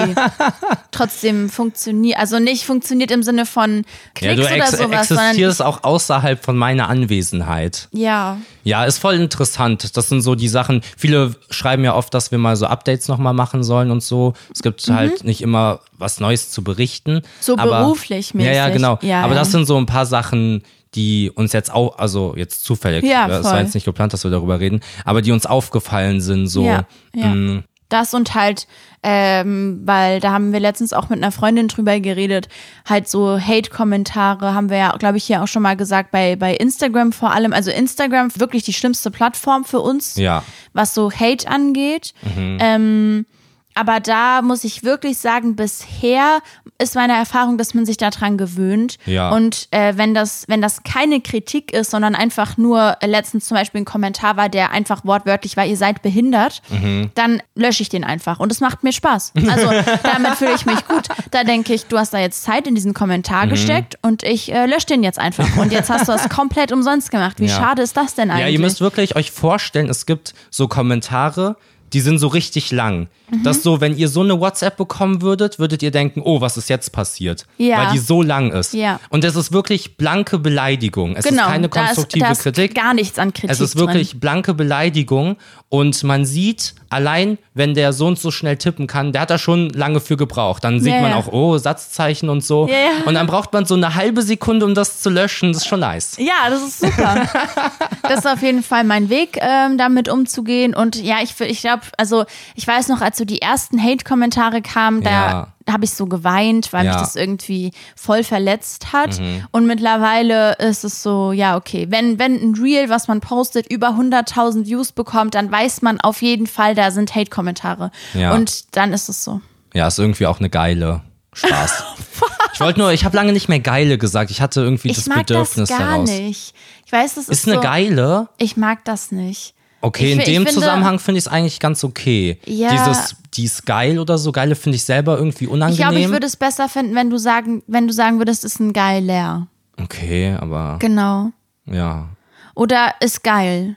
trotzdem 0.90 1.48
funktioniert, 1.48 2.18
also 2.18 2.38
nicht 2.38 2.64
funktioniert 2.64 3.10
im 3.10 3.22
Sinne 3.22 3.46
von 3.46 3.84
ja, 4.20 4.34
Klicks 4.34 4.36
du 4.48 4.54
oder 4.54 4.66
sowas, 4.66 5.08
sondern 5.08 5.26
existierst 5.26 5.62
auch 5.62 5.84
außerhalb 5.84 6.44
von 6.44 6.56
meiner 6.56 6.88
Anwesenheit. 6.88 7.88
ja, 7.92 8.38
Ja, 8.64 8.84
ist 8.84 8.98
voll 8.98 9.14
interessant. 9.14 9.96
Das 9.96 10.08
sind 10.08 10.22
so 10.22 10.34
die 10.34 10.48
Sachen. 10.48 10.82
Viele 10.96 11.34
schreiben 11.50 11.84
ja 11.84 11.94
oft, 11.94 12.12
dass 12.14 12.30
wir 12.30 12.38
mal 12.38 12.56
so 12.56 12.66
Updates 12.66 13.08
nochmal 13.08 13.34
machen 13.34 13.64
sollen 13.64 13.90
und 13.90 14.02
so. 14.02 14.31
Es 14.52 14.62
gibt 14.62 14.86
halt 14.88 15.24
nicht 15.24 15.40
immer 15.42 15.80
was 15.98 16.20
Neues 16.20 16.50
zu 16.50 16.62
berichten. 16.64 17.14
Mhm. 17.16 17.22
So 17.40 17.56
aber, 17.56 17.80
beruflich 17.80 18.32
Ja, 18.34 18.40
ja, 18.52 18.62
mäßig. 18.66 18.72
genau. 18.74 18.98
Ja, 19.02 19.22
aber 19.22 19.34
ja. 19.34 19.40
das 19.40 19.50
sind 19.52 19.66
so 19.66 19.76
ein 19.78 19.86
paar 19.86 20.06
Sachen, 20.06 20.62
die 20.94 21.30
uns 21.34 21.52
jetzt 21.52 21.72
auch, 21.72 21.98
also 21.98 22.34
jetzt 22.36 22.64
zufällig, 22.64 23.04
Ja, 23.04 23.26
es 23.26 23.44
war 23.44 23.52
voll. 23.52 23.60
jetzt 23.62 23.74
nicht 23.74 23.84
geplant, 23.84 24.12
dass 24.12 24.24
wir 24.24 24.30
darüber 24.30 24.60
reden, 24.60 24.80
aber 25.04 25.22
die 25.22 25.32
uns 25.32 25.46
aufgefallen 25.46 26.20
sind, 26.20 26.48
so. 26.48 26.64
Ja, 26.66 26.84
ja. 27.14 27.28
mm, 27.28 27.64
Das 27.88 28.12
und 28.14 28.34
halt, 28.34 28.66
ähm, 29.02 29.80
weil 29.84 30.20
da 30.20 30.32
haben 30.32 30.52
wir 30.52 30.60
letztens 30.60 30.92
auch 30.92 31.08
mit 31.08 31.18
einer 31.18 31.32
Freundin 31.32 31.68
drüber 31.68 31.98
geredet, 32.00 32.48
halt 32.88 33.08
so 33.08 33.38
Hate-Kommentare 33.38 34.54
haben 34.54 34.70
wir 34.70 34.76
ja, 34.78 34.96
glaube 34.98 35.16
ich, 35.18 35.24
hier 35.24 35.42
auch 35.42 35.48
schon 35.48 35.62
mal 35.62 35.76
gesagt, 35.76 36.10
bei, 36.10 36.36
bei 36.36 36.54
Instagram 36.54 37.12
vor 37.12 37.32
allem. 37.32 37.52
Also 37.52 37.70
Instagram 37.70 38.28
wirklich 38.36 38.62
die 38.62 38.72
schlimmste 38.72 39.10
Plattform 39.10 39.64
für 39.64 39.80
uns, 39.80 40.16
Ja. 40.16 40.42
was 40.72 40.94
so 40.94 41.10
Hate 41.10 41.48
angeht. 41.48 42.14
Mhm. 42.36 42.58
Ähm, 42.60 43.26
aber 43.74 44.00
da 44.00 44.42
muss 44.42 44.64
ich 44.64 44.82
wirklich 44.84 45.18
sagen, 45.18 45.56
bisher 45.56 46.40
ist 46.78 46.94
meine 46.94 47.14
Erfahrung, 47.14 47.58
dass 47.58 47.74
man 47.74 47.86
sich 47.86 47.96
daran 47.96 48.36
gewöhnt. 48.38 48.98
Ja. 49.06 49.30
Und 49.30 49.68
äh, 49.70 49.94
wenn 49.96 50.14
das, 50.14 50.44
wenn 50.48 50.60
das 50.60 50.82
keine 50.82 51.20
Kritik 51.20 51.72
ist, 51.72 51.90
sondern 51.90 52.14
einfach 52.14 52.56
nur 52.56 52.96
äh, 53.00 53.06
letztens 53.06 53.46
zum 53.46 53.56
Beispiel 53.56 53.82
ein 53.82 53.84
Kommentar 53.84 54.36
war, 54.36 54.48
der 54.48 54.72
einfach 54.72 55.04
wortwörtlich 55.04 55.56
war, 55.56 55.64
ihr 55.66 55.76
seid 55.76 56.02
behindert, 56.02 56.60
Mhm. 56.70 57.10
dann 57.14 57.42
lösche 57.54 57.82
ich 57.82 57.88
den 57.88 58.04
einfach. 58.04 58.40
Und 58.40 58.50
es 58.52 58.60
macht 58.60 58.82
mir 58.82 58.92
Spaß. 58.92 59.32
Also 59.48 59.68
damit 60.02 60.34
fühle 60.36 60.54
ich 60.54 60.66
mich 60.66 60.86
gut. 60.86 61.08
Da 61.30 61.44
denke 61.44 61.72
ich, 61.74 61.86
du 61.86 61.98
hast 61.98 62.12
da 62.14 62.18
jetzt 62.18 62.42
Zeit 62.42 62.66
in 62.66 62.74
diesen 62.74 62.90
Mhm. 62.90 62.94
Kommentar 62.94 63.46
gesteckt 63.46 63.98
und 64.02 64.22
ich 64.22 64.52
äh, 64.52 64.66
lösche 64.66 64.86
den 64.86 65.02
jetzt 65.02 65.18
einfach. 65.18 65.56
Und 65.56 65.72
jetzt 65.72 65.88
hast 65.90 66.08
du 66.08 66.12
es 66.12 66.28
komplett 66.28 66.72
umsonst 66.72 67.10
gemacht. 67.10 67.38
Wie 67.40 67.46
Ja. 67.46 67.56
schade 67.56 67.82
ist 67.82 67.96
das 67.96 68.14
denn 68.14 68.30
eigentlich? 68.30 68.42
Ja, 68.46 68.48
ihr 68.52 68.58
müsst 68.60 68.80
wirklich 68.80 69.16
euch 69.16 69.30
vorstellen, 69.30 69.88
es 69.88 70.04
gibt 70.06 70.34
so 70.50 70.68
Kommentare, 70.68 71.56
die 71.92 72.00
sind 72.00 72.18
so 72.18 72.28
richtig 72.28 72.70
lang. 72.70 73.08
Mhm. 73.30 73.42
Dass 73.42 73.62
so, 73.62 73.80
wenn 73.80 73.96
ihr 73.96 74.08
so 74.08 74.20
eine 74.22 74.38
WhatsApp 74.40 74.76
bekommen 74.76 75.22
würdet, 75.22 75.58
würdet 75.58 75.82
ihr 75.82 75.90
denken, 75.90 76.22
oh, 76.24 76.40
was 76.40 76.56
ist 76.56 76.68
jetzt 76.68 76.92
passiert? 76.92 77.46
Ja. 77.58 77.78
Weil 77.78 77.92
die 77.92 77.98
so 77.98 78.22
lang 78.22 78.52
ist. 78.52 78.74
Ja. 78.74 79.00
Und 79.10 79.24
es 79.24 79.36
ist 79.36 79.52
wirklich 79.52 79.96
blanke 79.96 80.38
Beleidigung. 80.38 81.16
Es 81.16 81.24
genau, 81.24 81.42
ist 81.44 81.48
keine 81.48 81.68
da 81.68 81.80
ist, 81.80 81.86
konstruktive 81.86 82.24
da 82.24 82.32
ist 82.32 82.42
Kritik. 82.42 82.74
gar 82.74 82.94
nichts 82.94 83.18
an 83.18 83.32
Kritik 83.32 83.50
Es 83.50 83.60
ist 83.60 83.74
drin. 83.74 83.86
wirklich 83.86 84.20
blanke 84.20 84.54
Beleidigung 84.54 85.36
und 85.68 86.02
man 86.04 86.24
sieht, 86.24 86.74
allein 86.92 87.38
wenn 87.54 87.74
der 87.74 87.92
so 87.92 88.06
und 88.06 88.18
so 88.18 88.30
schnell 88.30 88.56
tippen 88.56 88.86
kann, 88.86 89.12
der 89.12 89.22
hat 89.22 89.30
da 89.30 89.38
schon 89.38 89.68
lange 89.70 90.00
für 90.00 90.16
gebraucht. 90.16 90.64
Dann 90.64 90.80
sieht 90.80 90.92
Ja, 90.92 91.00
man 91.02 91.12
auch, 91.12 91.28
oh, 91.28 91.58
Satzzeichen 91.58 92.28
und 92.28 92.42
so. 92.42 92.66
Ja. 92.66 93.04
Und 93.04 93.14
dann 93.14 93.26
braucht 93.26 93.52
man 93.52 93.66
so 93.66 93.74
eine 93.74 93.94
halbe 93.94 94.22
Sekunde, 94.22 94.64
um 94.64 94.74
das 94.74 95.00
zu 95.02 95.10
löschen. 95.10 95.52
Das 95.52 95.62
ist 95.62 95.68
schon 95.68 95.80
nice. 95.80 96.16
Ja, 96.18 96.48
das 96.48 96.62
ist 96.62 96.80
super. 96.80 97.28
das 98.02 98.20
ist 98.20 98.26
auf 98.26 98.42
jeden 98.42 98.62
Fall 98.62 98.84
mein 98.84 99.10
Weg, 99.10 99.38
ähm, 99.40 99.76
damit 99.76 100.08
umzugehen. 100.08 100.74
Und 100.74 100.96
ja, 100.96 101.16
ich, 101.22 101.38
ich 101.40 101.60
glaube, 101.60 101.82
also 101.98 102.24
ich 102.54 102.66
weiß 102.66 102.88
noch, 102.88 103.00
als 103.00 103.18
so 103.18 103.24
die 103.24 103.42
ersten 103.42 103.82
Hate-Kommentare 103.82 104.62
kamen, 104.62 105.02
da. 105.02 105.48
Habe 105.70 105.84
ich 105.84 105.92
so 105.92 106.06
geweint, 106.06 106.72
weil 106.72 106.84
Ja. 106.84 106.92
Mhm. 106.92 106.98
mich 106.98 107.06
das 107.06 107.16
irgendwie 107.16 107.70
voll 107.96 108.24
verletzt 108.24 108.92
hat. 108.92 109.20
Und 109.50 109.66
mittlerweile 109.66 110.54
ist 110.58 110.84
es 110.84 111.02
so, 111.02 111.32
ja, 111.32 111.56
okay, 111.56 111.86
wenn, 111.90 112.18
wenn 112.18 112.34
ein 112.34 112.54
Reel, 112.54 112.88
was 112.88 113.08
man 113.08 113.20
postet, 113.20 113.70
über 113.70 113.88
100.000 113.90 114.66
Views 114.66 114.92
bekommt, 114.92 115.34
dann 115.34 115.50
weiß 115.50 115.82
man 115.82 116.00
auf 116.00 116.22
jeden 116.22 116.46
Fall, 116.46 116.74
da 116.74 116.90
sind 116.90 117.14
Hate-Kommentare. 117.14 117.90
Ja. 118.14 118.34
Und 118.34 118.76
dann 118.76 118.92
ist 118.92 119.08
es 119.08 119.22
so. 119.24 119.40
Ja, 119.74 119.86
ist 119.86 119.98
irgendwie 119.98 120.26
auch 120.26 120.38
eine 120.38 120.50
geile 120.50 121.02
Spaß. 121.32 121.84
ich 122.52 122.60
wollte 122.60 122.78
nur, 122.80 122.92
ich 122.92 123.04
habe 123.04 123.16
lange 123.16 123.32
nicht 123.32 123.48
mehr 123.48 123.60
geile 123.60 123.96
gesagt. 123.98 124.30
Ich 124.30 124.40
hatte 124.40 124.60
irgendwie 124.60 124.90
Ich 124.90 124.96
das 124.96 125.06
mag 125.06 125.18
Bedürfnis 125.26 125.68
das 125.68 125.78
gar 125.78 125.92
daraus. 125.92 126.10
nicht. 126.10 126.54
Ich 126.84 126.92
weiß, 126.92 127.14
das 127.14 127.24
ist, 127.28 127.30
Ist 127.38 127.46
eine 127.46 127.56
so, 127.56 127.60
geile? 127.62 128.28
Ich 128.38 128.56
mag 128.58 128.84
das 128.84 129.12
nicht. 129.12 129.54
Okay, 129.82 130.06
Ich 130.06 130.12
in 130.12 130.18
ich 130.20 130.24
dem 130.26 130.34
finde- 130.46 130.52
Zusammenhang 130.52 130.98
finde 131.00 131.18
ich 131.18 131.26
es 131.26 131.28
eigentlich 131.32 131.58
ganz 131.60 131.82
okay. 131.84 132.38
Ja. 132.46 132.70
Dieses, 132.70 133.16
die 133.34 133.44
ist 133.44 133.66
geil 133.66 133.98
oder 133.98 134.16
so, 134.16 134.30
geile 134.32 134.54
finde 134.54 134.76
ich 134.76 134.84
selber 134.84 135.18
irgendwie 135.18 135.44
Ich 135.44 135.50
unangenehm. 135.50 135.76
glaube, 135.88 135.98
ich 136.00 136.08
würde 136.08 136.26
es 136.26 136.36
besser 136.36 136.68
finden, 136.68 136.94
wenn 136.94 137.10
du 137.10 137.18
sagen, 137.18 137.62
wenn 137.66 137.86
du 137.88 137.92
sagen 137.92 138.18
würdest, 138.18 138.44
ist 138.44 138.60
ein 138.60 138.72
geiler. 138.72 139.48
okay, 139.82 140.36
aber 140.40 140.76
Genau. 140.78 141.30
ja, 141.66 142.06
Oder 142.54 142.94
ist 143.00 143.22
geil. 143.24 143.76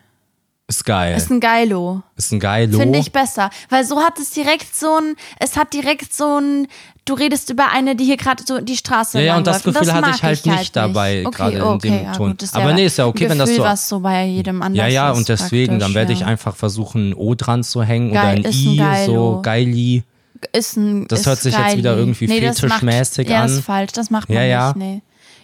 Ist 0.68 0.84
geil. 0.86 1.16
Ist 1.16 1.30
ein 1.30 1.40
Geilo. 1.40 2.02
Ist 2.16 2.32
ein 2.32 2.40
geilo. 2.40 2.80
Finde 2.80 2.98
ich 3.00 3.12
besser. 3.12 3.50
Weil 3.70 3.86
so 3.86 4.00
hat 4.02 4.18
es 4.20 4.32
direkt 4.32 4.76
so 4.76 4.98
ein, 5.00 5.16
es 5.40 5.58
hat 5.58 5.74
direkt 5.74 6.12
so 6.14 6.40
ein, 6.40 6.68
du 7.06 7.14
redest 7.14 7.52
über 7.52 7.70
eine, 7.72 7.96
die 7.96 8.06
hier 8.06 8.18
gerade 8.18 8.44
so 8.48 8.60
die 8.62 8.76
Straße 8.76 9.20
Ja, 9.20 9.26
ja, 9.26 9.38
und 9.38 9.46
das. 9.46 9.62
Gefühl 9.62 9.92
hatte 9.94 10.02
mag 10.02 10.16
ich 10.16 10.24
halt 10.24 10.46
nicht 10.48 10.76
dabei, 10.76 11.24
Okay, 11.26 11.38
gerade 11.38 11.58
in 11.58 11.62
okay, 11.64 11.90
dem 11.90 12.04
ja, 12.06 12.12
Ton. 12.14 12.32
Gut, 12.32 12.50
Aber 12.54 12.70
ja 12.70 12.76
nee, 12.76 12.86
ist 12.88 12.98
ja 12.98 13.06
okay, 13.06 13.26
ein 13.26 13.30
wenn 13.32 13.38
das 13.38 13.50
Gefühl, 13.50 13.64
so- 13.64 13.70
was 13.70 13.88
so 13.90 14.00
bei 14.00 14.26
jedem 14.26 14.62
anderen 14.64 14.90
Ja, 14.90 14.94
ja, 14.94 15.12
und 15.12 15.30
deswegen, 15.30 15.78
dann 15.78 15.94
werde 15.94 16.14
ja. 16.14 16.20
ich 16.20 16.26
einfach 16.26 16.56
versuchen, 16.56 17.10
ein 17.10 17.14
O 17.14 17.36
dran 17.36 17.64
zu 17.64 17.84
hängen 17.84 18.12
Geil, 18.12 18.40
oder 18.40 18.48
ein 18.48 18.52
ist 18.52 18.56
ein 18.66 18.74
I, 18.74 18.78
Geilo. 18.78 19.14
so 19.36 19.42
geili. 19.44 20.04
ist 20.52 20.78
ein, 20.78 21.08
Das 21.08 21.20
ist 21.22 21.26
hört 21.28 21.40
sich 21.42 21.54
jetzt 21.54 21.64
geil. 21.64 21.78
wieder 21.78 21.96
irgendwie 21.96 22.26
nee, 22.28 22.42
das 22.42 22.60
fetischmäßig 22.60 23.30
Ja, 23.30 23.42
an. 23.42 23.48
das 23.50 23.52
ist 23.60 23.66
falsch, 23.66 23.92
das 23.92 24.10
macht 24.10 24.30
man 24.30 24.38
Ja, 24.40 24.44
ja. 24.44 24.68
nicht, 24.70 24.78
nee. 24.78 25.02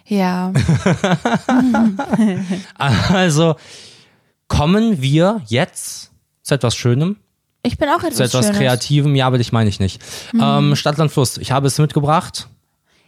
Ja, 0.08 0.52
Also 3.10 3.56
kommen 4.52 5.02
wir 5.02 5.42
jetzt 5.48 6.12
zu 6.44 6.56
etwas 6.56 6.76
Schönem, 6.76 7.18
ich 7.64 7.78
bin 7.78 7.90
auch 7.90 8.00
zu 8.00 8.08
etwas, 8.08 8.20
etwas 8.20 8.46
Schönes. 8.46 8.58
Kreativem. 8.58 9.16
Ja, 9.16 9.28
aber 9.28 9.40
ich 9.40 9.52
meine 9.52 9.70
ich 9.70 9.80
nicht. 9.80 10.02
Mhm. 10.34 10.42
Ähm, 10.42 10.76
Stadtland 10.76 11.12
Fluss, 11.12 11.38
ich 11.38 11.52
habe 11.52 11.68
es 11.68 11.78
mitgebracht. 11.78 12.48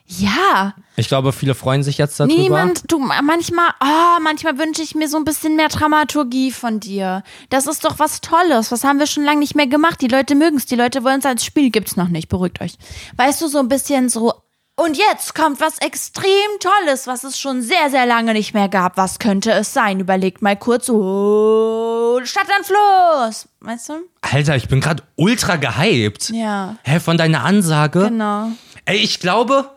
Ja, 0.05 0.75
Ich 0.97 1.07
glaube, 1.07 1.31
viele 1.31 1.55
freuen 1.55 1.81
sich 1.81 1.97
jetzt 1.97 2.19
darüber. 2.19 2.35
Niemand, 2.35 2.91
du, 2.91 2.99
manchmal, 2.99 3.69
oh, 3.81 4.19
manchmal 4.21 4.59
wünsche 4.59 4.81
ich 4.81 4.95
mir 4.95 5.07
so 5.07 5.17
ein 5.17 5.23
bisschen 5.23 5.55
mehr 5.55 5.69
Dramaturgie 5.69 6.51
von 6.51 6.79
dir. 6.81 7.23
Das 7.49 7.67
ist 7.67 7.85
doch 7.85 7.99
was 7.99 8.19
Tolles. 8.21 8.71
Was 8.71 8.83
haben 8.83 8.99
wir 8.99 9.07
schon 9.07 9.23
lange 9.23 9.39
nicht 9.39 9.55
mehr 9.55 9.65
gemacht? 9.65 10.01
Die 10.01 10.09
Leute 10.09 10.35
mögen 10.35 10.57
es, 10.57 10.65
die 10.65 10.75
Leute 10.75 11.03
wollen 11.03 11.19
es 11.19 11.25
als 11.25 11.45
Spiel, 11.45 11.71
gibt's 11.71 11.95
noch 11.95 12.09
nicht. 12.09 12.27
Beruhigt 12.27 12.61
euch. 12.61 12.75
Weißt 13.15 13.41
du, 13.41 13.47
so 13.47 13.59
ein 13.59 13.69
bisschen 13.69 14.09
so. 14.09 14.33
Und 14.75 14.97
jetzt 14.97 15.35
kommt 15.35 15.59
was 15.61 15.77
extrem 15.79 16.25
Tolles, 16.59 17.05
was 17.05 17.23
es 17.23 17.39
schon 17.39 17.61
sehr, 17.61 17.91
sehr 17.91 18.07
lange 18.07 18.33
nicht 18.33 18.55
mehr 18.55 18.69
gab. 18.69 18.97
Was 18.97 19.19
könnte 19.19 19.51
es 19.51 19.71
sein? 19.71 19.99
Überlegt 19.99 20.41
mal 20.41 20.55
kurz. 20.57 20.89
Oh, 20.89 22.19
Stadt 22.23 22.47
an 22.49 22.63
Fluss. 22.63 23.47
Weißt 23.59 23.89
du? 23.89 23.93
Alter, 24.21 24.55
ich 24.55 24.67
bin 24.67 24.81
gerade 24.81 25.03
ultra 25.15 25.57
gehypt. 25.57 26.29
Ja. 26.31 26.77
Hä, 26.83 26.99
von 26.99 27.17
deiner 27.17 27.43
Ansage? 27.43 28.05
Genau. 28.09 28.47
Ey, 28.85 28.97
ich 28.97 29.19
glaube, 29.19 29.69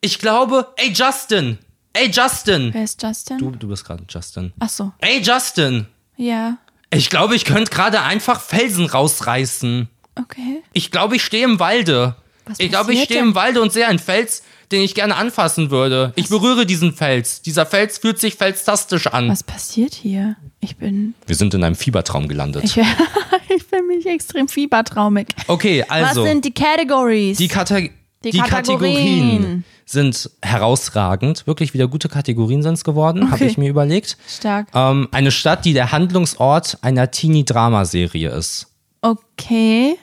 ich 0.00 0.20
glaube, 0.20 0.72
ey 0.76 0.92
Justin, 0.92 1.58
ey 1.92 2.08
Justin. 2.10 2.72
Wer 2.72 2.84
ist 2.84 3.02
Justin? 3.02 3.38
Du, 3.38 3.50
du 3.50 3.66
bist 3.68 3.84
gerade 3.84 4.04
Justin. 4.08 4.52
Ach 4.60 4.68
so. 4.68 4.92
Ey 5.00 5.20
Justin, 5.20 5.86
Ja. 6.16 6.58
ich 6.90 7.10
glaube, 7.10 7.34
ich 7.34 7.44
könnte 7.44 7.72
gerade 7.72 8.02
einfach 8.02 8.40
Felsen 8.40 8.86
rausreißen. 8.86 9.88
Okay. 10.16 10.62
Ich 10.72 10.92
glaube, 10.92 11.16
ich 11.16 11.24
stehe 11.24 11.44
im 11.44 11.58
Walde. 11.58 12.14
Was 12.46 12.60
ich 12.60 12.68
glaube, 12.68 12.92
ich 12.92 13.04
stehe 13.04 13.20
im 13.20 13.34
Walde 13.34 13.62
und 13.62 13.72
sehe 13.72 13.86
einen 13.86 13.98
Fels, 13.98 14.42
den 14.72 14.82
ich 14.82 14.94
gerne 14.94 15.16
anfassen 15.16 15.70
würde. 15.70 16.12
Ich 16.16 16.28
berühre 16.28 16.66
diesen 16.66 16.92
Fels. 16.92 17.42
Dieser 17.42 17.64
Fels 17.66 17.98
fühlt 17.98 18.18
sich 18.18 18.34
felstastisch 18.34 19.06
an. 19.06 19.28
Was 19.28 19.42
passiert 19.42 19.94
hier? 19.94 20.36
Ich 20.60 20.76
bin. 20.76 21.14
Wir 21.26 21.36
sind 21.36 21.54
in 21.54 21.62
einem 21.64 21.74
Fiebertraum 21.74 22.28
gelandet. 22.28 22.64
Ich, 22.64 22.76
ich 23.56 23.66
bin 23.68 23.86
mich 23.86 24.06
extrem 24.06 24.48
fiebertraumig. 24.48 25.28
okay, 25.48 25.84
also 25.88 26.22
Was 26.22 26.28
sind 26.28 26.44
die 26.44 26.52
Categories? 26.52 27.38
die, 27.38 27.48
Kata 27.48 27.80
die, 27.80 27.90
Kategorien. 28.30 28.48
Kategorien 28.50 29.64
sind 29.86 30.30
herausragend. 30.42 31.46
Wirklich 31.46 31.74
wieder 31.74 31.88
gute 31.88 32.08
Kategorien 32.08 32.62
sind 32.62 32.74
es 32.74 32.84
geworden, 32.84 33.24
habe 33.30 33.34
Okay. 33.36 33.46
ich 33.46 33.58
mir 33.58 33.68
überlegt. 33.68 34.16
Stark. 34.26 34.68
Ähm, 34.74 35.08
eine 35.12 35.30
Stadt, 35.30 35.64
die 35.66 35.74
der 35.74 35.92
Handlungsort 35.92 36.78
einer 36.80 37.10
Teenie-Drama-Serie 37.10 38.30
ist. 38.30 38.66
Okay. 39.02 39.96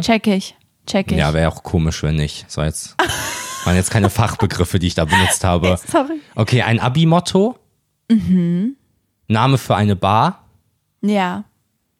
Check 0.00 0.26
ich. 0.26 0.56
Check 0.88 1.12
ich. 1.12 1.18
Ja, 1.18 1.34
wäre 1.34 1.48
auch 1.52 1.62
komisch, 1.62 2.02
wenn 2.02 2.16
nicht. 2.16 2.50
So 2.50 2.62
jetzt 2.62 2.96
waren 3.64 3.76
jetzt 3.76 3.90
keine 3.90 4.10
Fachbegriffe, 4.10 4.78
die 4.78 4.86
ich 4.86 4.94
da 4.94 5.04
benutzt 5.04 5.44
habe. 5.44 5.78
Sorry. 5.86 6.20
Okay, 6.34 6.62
ein 6.62 6.80
Abi-Motto. 6.80 7.58
Mhm. 8.10 8.76
Name 9.28 9.58
für 9.58 9.76
eine 9.76 9.96
Bar. 9.96 10.44
Ja. 11.02 11.44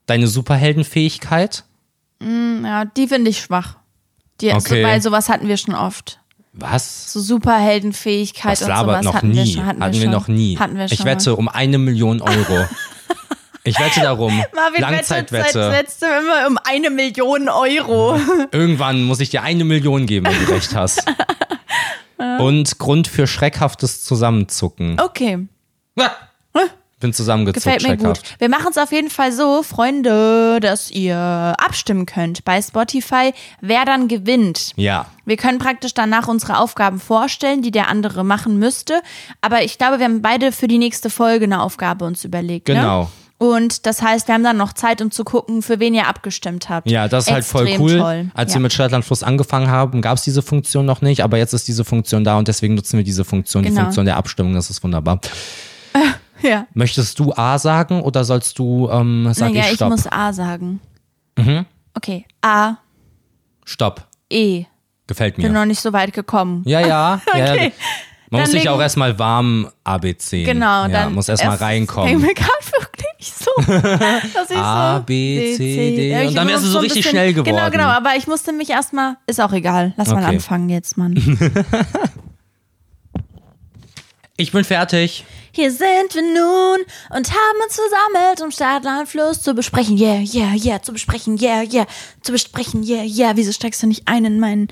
Deine 0.07 0.26
Superheldenfähigkeit. 0.26 1.64
Ja, 2.22 2.84
die 2.86 3.07
finde 3.09 3.30
ich 3.30 3.41
schwach. 3.41 3.76
Die, 4.41 4.51
Okay. 4.53 4.82
so, 4.82 4.89
weil 4.89 5.03
sowas 5.03 5.28
hatten 5.28 5.49
wir 5.49 5.57
schon 5.57 5.74
oft. 5.74 6.20
Was? 6.53 7.12
So 7.12 7.20
Superheldenfähigkeit 7.20 8.53
Das 8.53 8.62
und 8.62 8.68
labert 8.68 8.86
sowas 9.03 9.05
noch 9.05 9.14
hatten 9.14 9.28
nie. 9.30 9.36
wir 9.36 9.47
schon. 9.47 9.66
Hatten, 9.66 9.82
hatten 9.82 9.93
wir, 9.93 10.01
wir 10.01 10.05
schon. 10.07 10.12
noch 10.12 10.28
nie. 10.28 10.59
Hatten 10.59 10.76
wir 10.76 10.89
schon 10.89 10.99
ich 10.99 11.05
wette 11.05 11.36
um 11.36 11.49
eine 11.49 11.78
Million 11.78 12.20
Euro. 12.22 12.64
ich 13.69 13.79
wette 13.79 14.01
darum. 14.01 14.33
Marvin 14.55 14.81
Langzeitwette. 14.81 15.55
wettet 15.59 15.73
letzte 15.73 16.07
immer 16.07 16.47
um 16.49 16.59
eine 16.64 16.91
Million 16.91 17.49
Euro. 17.49 18.19
Irgendwann 18.53 19.03
muss 19.05 19.21
ich 19.21 19.31
dir 19.31 19.43
eine 19.43 19.64
Million 19.64 20.07
geben, 20.07 20.27
wenn 20.27 20.47
du 20.47 20.53
recht 20.53 20.75
hast. 20.75 21.05
Und 22.39 22.79
Grund 22.79 23.07
für 23.07 23.27
schreckhaftes 23.29 24.03
Zusammenzucken. 24.05 24.99
Okay. 25.01 25.47
Ah, 25.99 26.11
Bin 26.99 27.12
zusammengezuckt, 27.12 27.64
Gefällt 27.64 27.83
mir 27.85 27.97
gut. 27.97 28.19
schreckhaft. 28.19 28.41
Wir 28.41 28.49
machen 28.49 28.69
es 28.71 28.79
auf 28.79 28.91
jeden 28.91 29.09
Fall 29.11 29.31
so, 29.31 29.62
Freunde, 29.62 30.59
dass 30.61 30.91
ihr 30.91 31.16
abstimmen 31.16 32.07
könnt 32.07 32.45
bei 32.45 32.61
Spotify, 32.61 33.33
wer 33.61 33.85
dann 33.85 34.09
gewinnt. 34.09 34.73
Ja. 34.75 35.07
Wir 35.25 35.37
können 35.37 35.59
praktisch 35.61 35.95
danach 35.95 36.27
unsere 36.27 36.59
Aufgaben 36.59 36.99
vorstellen, 36.99 37.62
die 37.62 37.71
der 37.71 37.87
andere 37.87 38.25
machen 38.25 38.59
müsste. 38.59 39.01
Aber 39.41 39.62
ich 39.62 39.79
glaube, 39.79 39.99
wir 40.01 40.07
haben 40.07 40.23
beide 40.23 40.51
für 40.51 40.66
die 40.66 40.79
nächste 40.79 41.11
Folge 41.11 41.45
eine 41.45 41.62
Aufgabe 41.62 42.05
uns 42.05 42.25
überlegt. 42.25 42.64
Genau. 42.64 43.03
Ne? 43.03 43.09
Und 43.39 43.86
das 43.86 44.03
heißt, 44.03 44.26
wir 44.26 44.34
haben 44.34 44.43
dann 44.43 44.57
noch 44.57 44.72
Zeit, 44.72 45.01
um 45.01 45.12
zu 45.12 45.22
gucken, 45.22 45.62
für 45.62 45.78
wen 45.78 45.95
ihr 45.95 46.09
abgestimmt 46.09 46.68
habt. 46.68 46.91
Ja, 46.91 47.07
das 47.07 47.26
ist 47.28 47.32
halt 47.32 47.45
voll 47.45 47.68
Extrem 47.68 47.80
cool. 47.82 47.99
Toll. 47.99 48.30
Als 48.34 48.51
ja. 48.53 48.59
wir 48.59 48.62
mit 48.62 48.72
Stadtlandfluss 48.72 49.22
angefangen 49.22 49.68
haben, 49.70 50.03
gab 50.03 50.16
es 50.16 50.24
diese 50.24 50.43
Funktion 50.43 50.84
noch 50.84 51.03
nicht, 51.03 51.22
aber 51.22 51.39
jetzt 51.39 51.53
ist 51.53 51.68
diese 51.68 51.84
Funktion 51.84 52.24
da 52.24 52.36
und 52.36 52.49
deswegen 52.49 52.74
nutzen 52.74 52.97
wir 52.97 53.05
diese 53.05 53.24
Funktion, 53.24 53.62
die 53.62 53.68
Genau. 53.68 53.82
Funktion 53.82 54.07
der 54.07 54.16
Abstimmung, 54.16 54.55
das 54.55 54.70
ist 54.70 54.82
wunderbar. 54.82 55.20
ja. 56.43 56.66
Möchtest 56.74 57.18
du 57.20 57.32
A 57.34 57.59
sagen 57.61 58.01
oder 58.03 58.24
sollst 58.24 58.59
du, 58.59 58.89
ähm, 58.91 59.28
sag 59.32 59.51
naja, 59.51 59.62
ich 59.66 59.68
ich 59.70 59.74
Stopp? 59.76 59.91
muss 59.91 60.07
A 60.11 60.32
sagen. 60.32 60.80
Mhm. 61.36 61.64
Okay, 61.95 62.24
A, 62.43 62.74
Stopp. 63.64 64.05
E. 64.30 64.64
Gefällt 65.07 65.36
Bin 65.36 65.53
mir. 65.53 65.53
noch 65.61 65.64
nicht 65.64 65.80
so 65.80 65.93
weit 65.93 66.12
gekommen. 66.12 66.62
Ja, 66.66 66.80
ja. 66.80 67.20
ja. 67.36 67.53
Okay. 67.53 67.72
Man 68.30 68.41
muss 68.43 68.49
Dann 68.51 68.53
sich 68.53 68.64
legen- 68.64 68.74
auch 68.74 68.80
erstmal 68.80 69.18
warm 69.18 69.70
ABC. 69.84 70.45
Genau, 70.45 70.82
ja, 70.82 70.89
dann 70.89 71.14
muss 71.14 71.28
erstmal 71.30 71.57
reinkommen. 71.57 72.20
mir 72.20 72.34
gerade 72.34 72.51
wirklich 72.78 73.08
so. 73.21 73.51
dass 73.66 74.51
ich 74.51 74.57
A, 74.57 74.99
so 74.99 75.03
B, 75.05 75.55
C, 75.57 75.97
D. 75.97 76.11
Ja, 76.11 76.23
ich 76.23 76.29
Und 76.29 76.35
dann 76.37 76.49
wärst 76.49 76.64
du 76.64 76.69
so 76.69 76.79
richtig 76.79 76.99
bisschen- 77.03 77.11
schnell 77.11 77.33
geworden. 77.35 77.57
Genau, 77.57 77.71
genau, 77.71 77.85
aber 77.89 78.16
ich 78.16 78.27
musste 78.27 78.53
mich 78.53 78.71
erstmal. 78.71 79.16
Ist 79.27 79.41
auch 79.41 79.53
egal. 79.53 79.93
Lass 79.97 80.09
mal 80.09 80.23
Okay. 80.23 80.35
anfangen 80.37 80.69
jetzt, 80.69 80.97
Mann. 80.97 81.14
Ich 84.41 84.53
bin 84.53 84.62
fertig. 84.62 85.25
Hier 85.51 85.73
sind 85.73 86.14
wir 86.14 86.23
nun 86.23 86.79
und 87.11 87.29
haben 87.33 87.59
uns 87.64 87.75
versammelt, 87.75 88.41
um 88.41 88.53
Stadt, 88.53 88.85
Land, 88.85 89.09
Fluss 89.09 89.43
zu 89.43 89.53
besprechen. 89.53 89.99
Yeah, 89.99 90.21
yeah, 90.21 90.55
yeah, 90.55 90.81
zu 90.81 90.93
besprechen. 90.93 91.37
Yeah, 91.39 91.62
yeah, 91.62 91.87
zu 92.23 92.31
besprechen. 92.31 92.85
Yeah, 92.85 93.03
yeah. 93.03 93.33
Wieso 93.35 93.51
steigst 93.51 93.83
du 93.83 93.89
nicht 93.89 94.03
ein 94.07 94.25
in 94.25 94.39
meinen. 94.39 94.69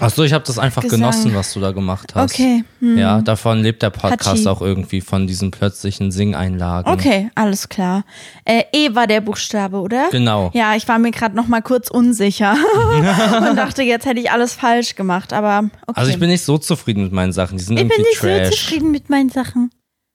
Achso, 0.00 0.22
ich 0.22 0.32
habe 0.32 0.44
das 0.44 0.58
einfach 0.58 0.82
Gesang. 0.82 1.00
genossen, 1.00 1.34
was 1.34 1.52
du 1.52 1.60
da 1.60 1.72
gemacht 1.72 2.14
hast. 2.14 2.32
Okay, 2.32 2.64
hm. 2.80 2.98
Ja, 2.98 3.20
davon 3.20 3.62
lebt 3.62 3.82
der 3.82 3.90
Podcast 3.90 4.28
Hatschi. 4.28 4.48
auch 4.48 4.62
irgendwie 4.62 5.00
von 5.00 5.26
diesen 5.26 5.50
plötzlichen 5.50 6.12
Singeinlagen. 6.12 6.92
Okay, 6.92 7.30
alles 7.34 7.68
klar. 7.68 8.04
Äh, 8.44 8.62
e 8.72 8.94
war 8.94 9.06
der 9.06 9.20
Buchstabe, 9.20 9.78
oder? 9.78 10.08
Genau. 10.10 10.50
Ja, 10.54 10.76
ich 10.76 10.86
war 10.88 10.98
mir 10.98 11.10
gerade 11.10 11.34
noch 11.34 11.48
mal 11.48 11.62
kurz 11.62 11.90
unsicher 11.90 12.56
und 13.48 13.56
dachte, 13.56 13.82
jetzt 13.82 14.06
hätte 14.06 14.20
ich 14.20 14.30
alles 14.30 14.54
falsch 14.54 14.94
gemacht, 14.94 15.32
aber 15.32 15.70
okay. 15.86 16.00
Also 16.00 16.10
ich 16.10 16.18
bin 16.18 16.30
nicht 16.30 16.44
so 16.44 16.58
zufrieden 16.58 17.02
mit 17.02 17.12
meinen 17.12 17.32
Sachen. 17.32 17.58
Die 17.58 17.64
sind 17.64 17.76
Ich 17.78 17.82
bin 17.82 17.90
irgendwie 17.90 18.08
nicht 18.10 18.20
so 18.20 18.26
trash. 18.26 18.50
zufrieden 18.50 18.90
mit 18.90 19.10
meinen 19.10 19.30
Sachen. 19.30 19.70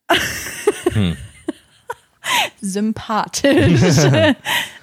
Hm. 0.94 1.18
Sympathisch. 2.62 3.82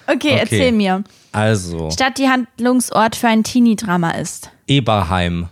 okay, 0.07 0.37
erzähl 0.41 0.73
mir. 0.73 1.05
Also, 1.33 1.91
Stadt, 1.91 2.19
die 2.19 2.29
Handlungsort 2.29 3.17
für 3.17 3.29
ein 3.29 3.45
Teenie-Drama 3.45 4.13
ist. 4.13 4.51
Eberheim. 4.71 5.49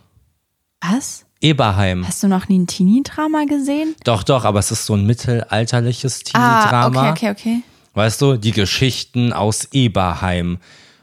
Was? 0.80 1.24
Eberheim. 1.40 2.06
Hast 2.06 2.22
du 2.22 2.28
noch 2.28 2.48
nie 2.48 2.58
ein 2.60 2.66
Teenie-Drama 2.68 3.44
gesehen? 3.44 3.94
Doch, 4.04 4.22
doch, 4.22 4.44
aber 4.44 4.60
es 4.60 4.70
ist 4.70 4.86
so 4.86 4.94
ein 4.94 5.04
mittelalterliches 5.06 6.20
Ah, 6.34 6.62
Teenie-Drama. 6.62 7.10
okay, 7.10 7.30
okay, 7.30 7.30
okay. 7.30 7.62
Weißt 7.94 8.20
du, 8.22 8.36
die 8.36 8.52
Geschichten 8.52 9.32
aus 9.32 9.68
Eberheim. 9.72 10.58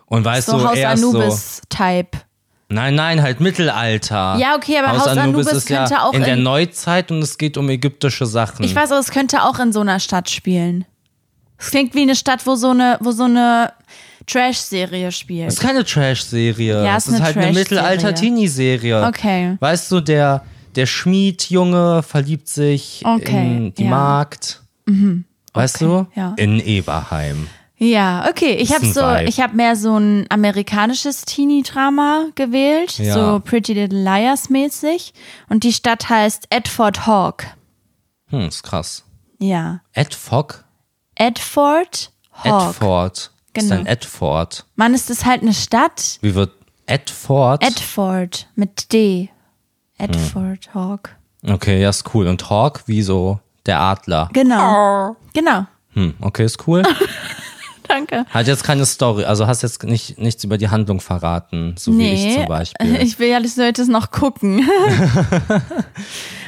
Und 0.05 0.24
weißt 0.24 0.47
So 0.47 0.59
du, 0.59 0.66
Haus 0.68 0.78
erst 0.78 1.01
so. 1.03 1.09
Anubis-Type. 1.09 2.18
Nein, 2.70 2.95
nein, 2.95 3.22
halt 3.22 3.41
Mittelalter. 3.41 4.38
Ja, 4.39 4.55
okay, 4.55 4.78
aber 4.80 4.97
Haus 4.97 5.07
Anubis 5.07 5.47
ist 5.47 5.70
ja 5.70 5.80
könnte 5.86 6.01
auch 6.03 6.13
in 6.13 6.24
der 6.24 6.36
in- 6.36 6.43
Neuzeit 6.43 7.11
und 7.11 7.20
es 7.22 7.38
geht 7.38 7.57
um 7.57 7.70
ägyptische 7.70 8.26
Sachen. 8.26 8.63
Ich 8.63 8.74
weiß, 8.76 8.91
aber 8.91 8.99
es 9.01 9.11
könnte 9.11 9.43
auch 9.43 9.59
in 9.59 9.72
so 9.74 9.82
einer 9.82 9.99
Stadt 9.99 10.30
spielen. 10.30 10.86
Es 11.57 11.70
klingt 11.70 11.93
wie 11.95 12.01
eine 12.01 12.16
Stadt, 12.16 12.45
wo 12.47 12.55
so 12.55 12.70
eine, 12.72 12.97
wo 13.01 13.11
so 13.11 13.24
eine 13.26 13.72
Trash-Serie 14.28 15.12
spielt. 15.12 15.48
Es 15.50 15.56
ist 15.56 15.60
keine 15.62 15.84
Trash-Serie. 15.84 16.84
Ja, 16.84 16.98
es 16.98 17.08
ist 17.08 17.16
ist 17.16 17.22
halt 17.22 17.38
eine. 17.38 17.52
Mittelalter-Teenie-Serie. 17.54 19.06
Okay. 19.08 19.58
Weißt 19.60 19.92
du, 19.92 20.02
der, 20.02 20.44
der 20.76 20.86
Schmiedjunge 20.86 22.04
verliebt 22.04 22.48
sich 22.50 23.02
Okay, 23.06 23.58
in 23.58 23.74
die 23.74 23.84
ja. 23.84 23.90
Magd. 23.90 24.62
weißt 25.54 25.76
Okay, 25.82 25.86
du? 25.86 26.08
ja. 26.20 26.34
In 26.38 26.60
Eberheim. 26.60 27.48
Ja, 27.78 28.26
okay. 28.30 28.54
Ich 28.54 28.74
habe 28.74 28.86
so, 28.86 29.02
Vibe. 29.02 29.26
ich 29.26 29.42
habe 29.42 29.54
mehr 29.56 29.76
so 29.76 29.98
ein 29.98 30.26
amerikanisches 30.30 31.24
Teenie-Drama 31.26 32.28
gewählt, 32.36 32.98
Ja. 33.00 33.14
so 33.14 33.40
Pretty 33.42 33.74
Little 33.74 34.02
Liars 34.02 34.50
mäßig. 34.50 35.14
Und 35.50 35.64
die 35.66 35.74
Stadt 35.74 36.08
heißt 36.08 36.48
Edford 36.52 37.06
Hawk. 37.06 37.46
Hm, 38.30 38.48
ist 38.48 38.64
krass. 38.64 39.04
Ja, 39.40 39.82
Ed 39.92 40.16
Fogg? 40.16 40.64
Edford 41.16 42.12
Hawk. 42.32 42.70
Edford. 42.76 43.32
Genau. 43.56 43.66
Ist 43.76 43.80
ein 43.80 43.86
Edford. 43.88 44.66
Mann, 44.76 44.93
ist 44.93 45.10
das 45.10 45.26
halt 45.26 45.41
eine 45.41 45.53
Stadt? 45.53 46.20
Wie 46.22 46.36
wird 46.36 46.51
Edford? 46.86 47.64
Edford 47.64 48.47
mit 48.56 48.91
D. 48.93 49.30
Hm. 49.97 50.10
Edford 50.10 50.74
Hawk. 50.74 51.10
okay, 51.47 51.82
ja, 51.82 51.89
ist 51.89 52.14
cool. 52.14 52.28
Und 52.28 52.49
Hawk 52.49 52.84
wie 52.86 53.01
so 53.01 53.39
der 53.66 53.80
Adler. 53.80 54.30
Genau. 54.34 55.16
Genau. 55.34 55.66
Hm, 55.93 56.14
okay, 56.20 56.45
ist 56.45 56.68
cool. 56.68 56.84
Danke. 57.88 58.26
Hat 58.30 58.47
jetzt 58.47 58.64
keine 58.64 58.86
Story, 58.86 59.26
also 59.26 59.47
hast 59.47 59.62
jetzt 59.62 59.84
nicht, 59.84 60.18
nichts 60.18 60.43
über 60.43 60.58
die 60.58 60.70
Handlung 60.70 60.99
verraten, 60.99 61.76
so 61.78 61.95
wie 61.97 62.10
ich 62.10 62.24
Nee, 62.26 62.36
zum 62.36 62.45
Beispiel. 62.47 62.95
ich 63.01 63.20
will 63.20 63.30
ja 63.30 63.39
das 63.39 63.56
Leute 63.56 63.82
es 63.84 63.88
noch 63.88 64.12
gucken. 64.12 64.68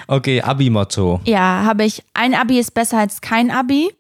Okay, 0.09 0.41
Abi-Motto. 0.41 1.19
Ja, 1.25 1.63
habe 1.65 1.83
ich. 1.83 2.01
Ein 2.13 2.33
Abi 2.33 2.59
ist 2.59 2.73
besser 2.73 2.97
als 2.97 3.19
kein 3.19 3.51
Abi. 3.51 3.91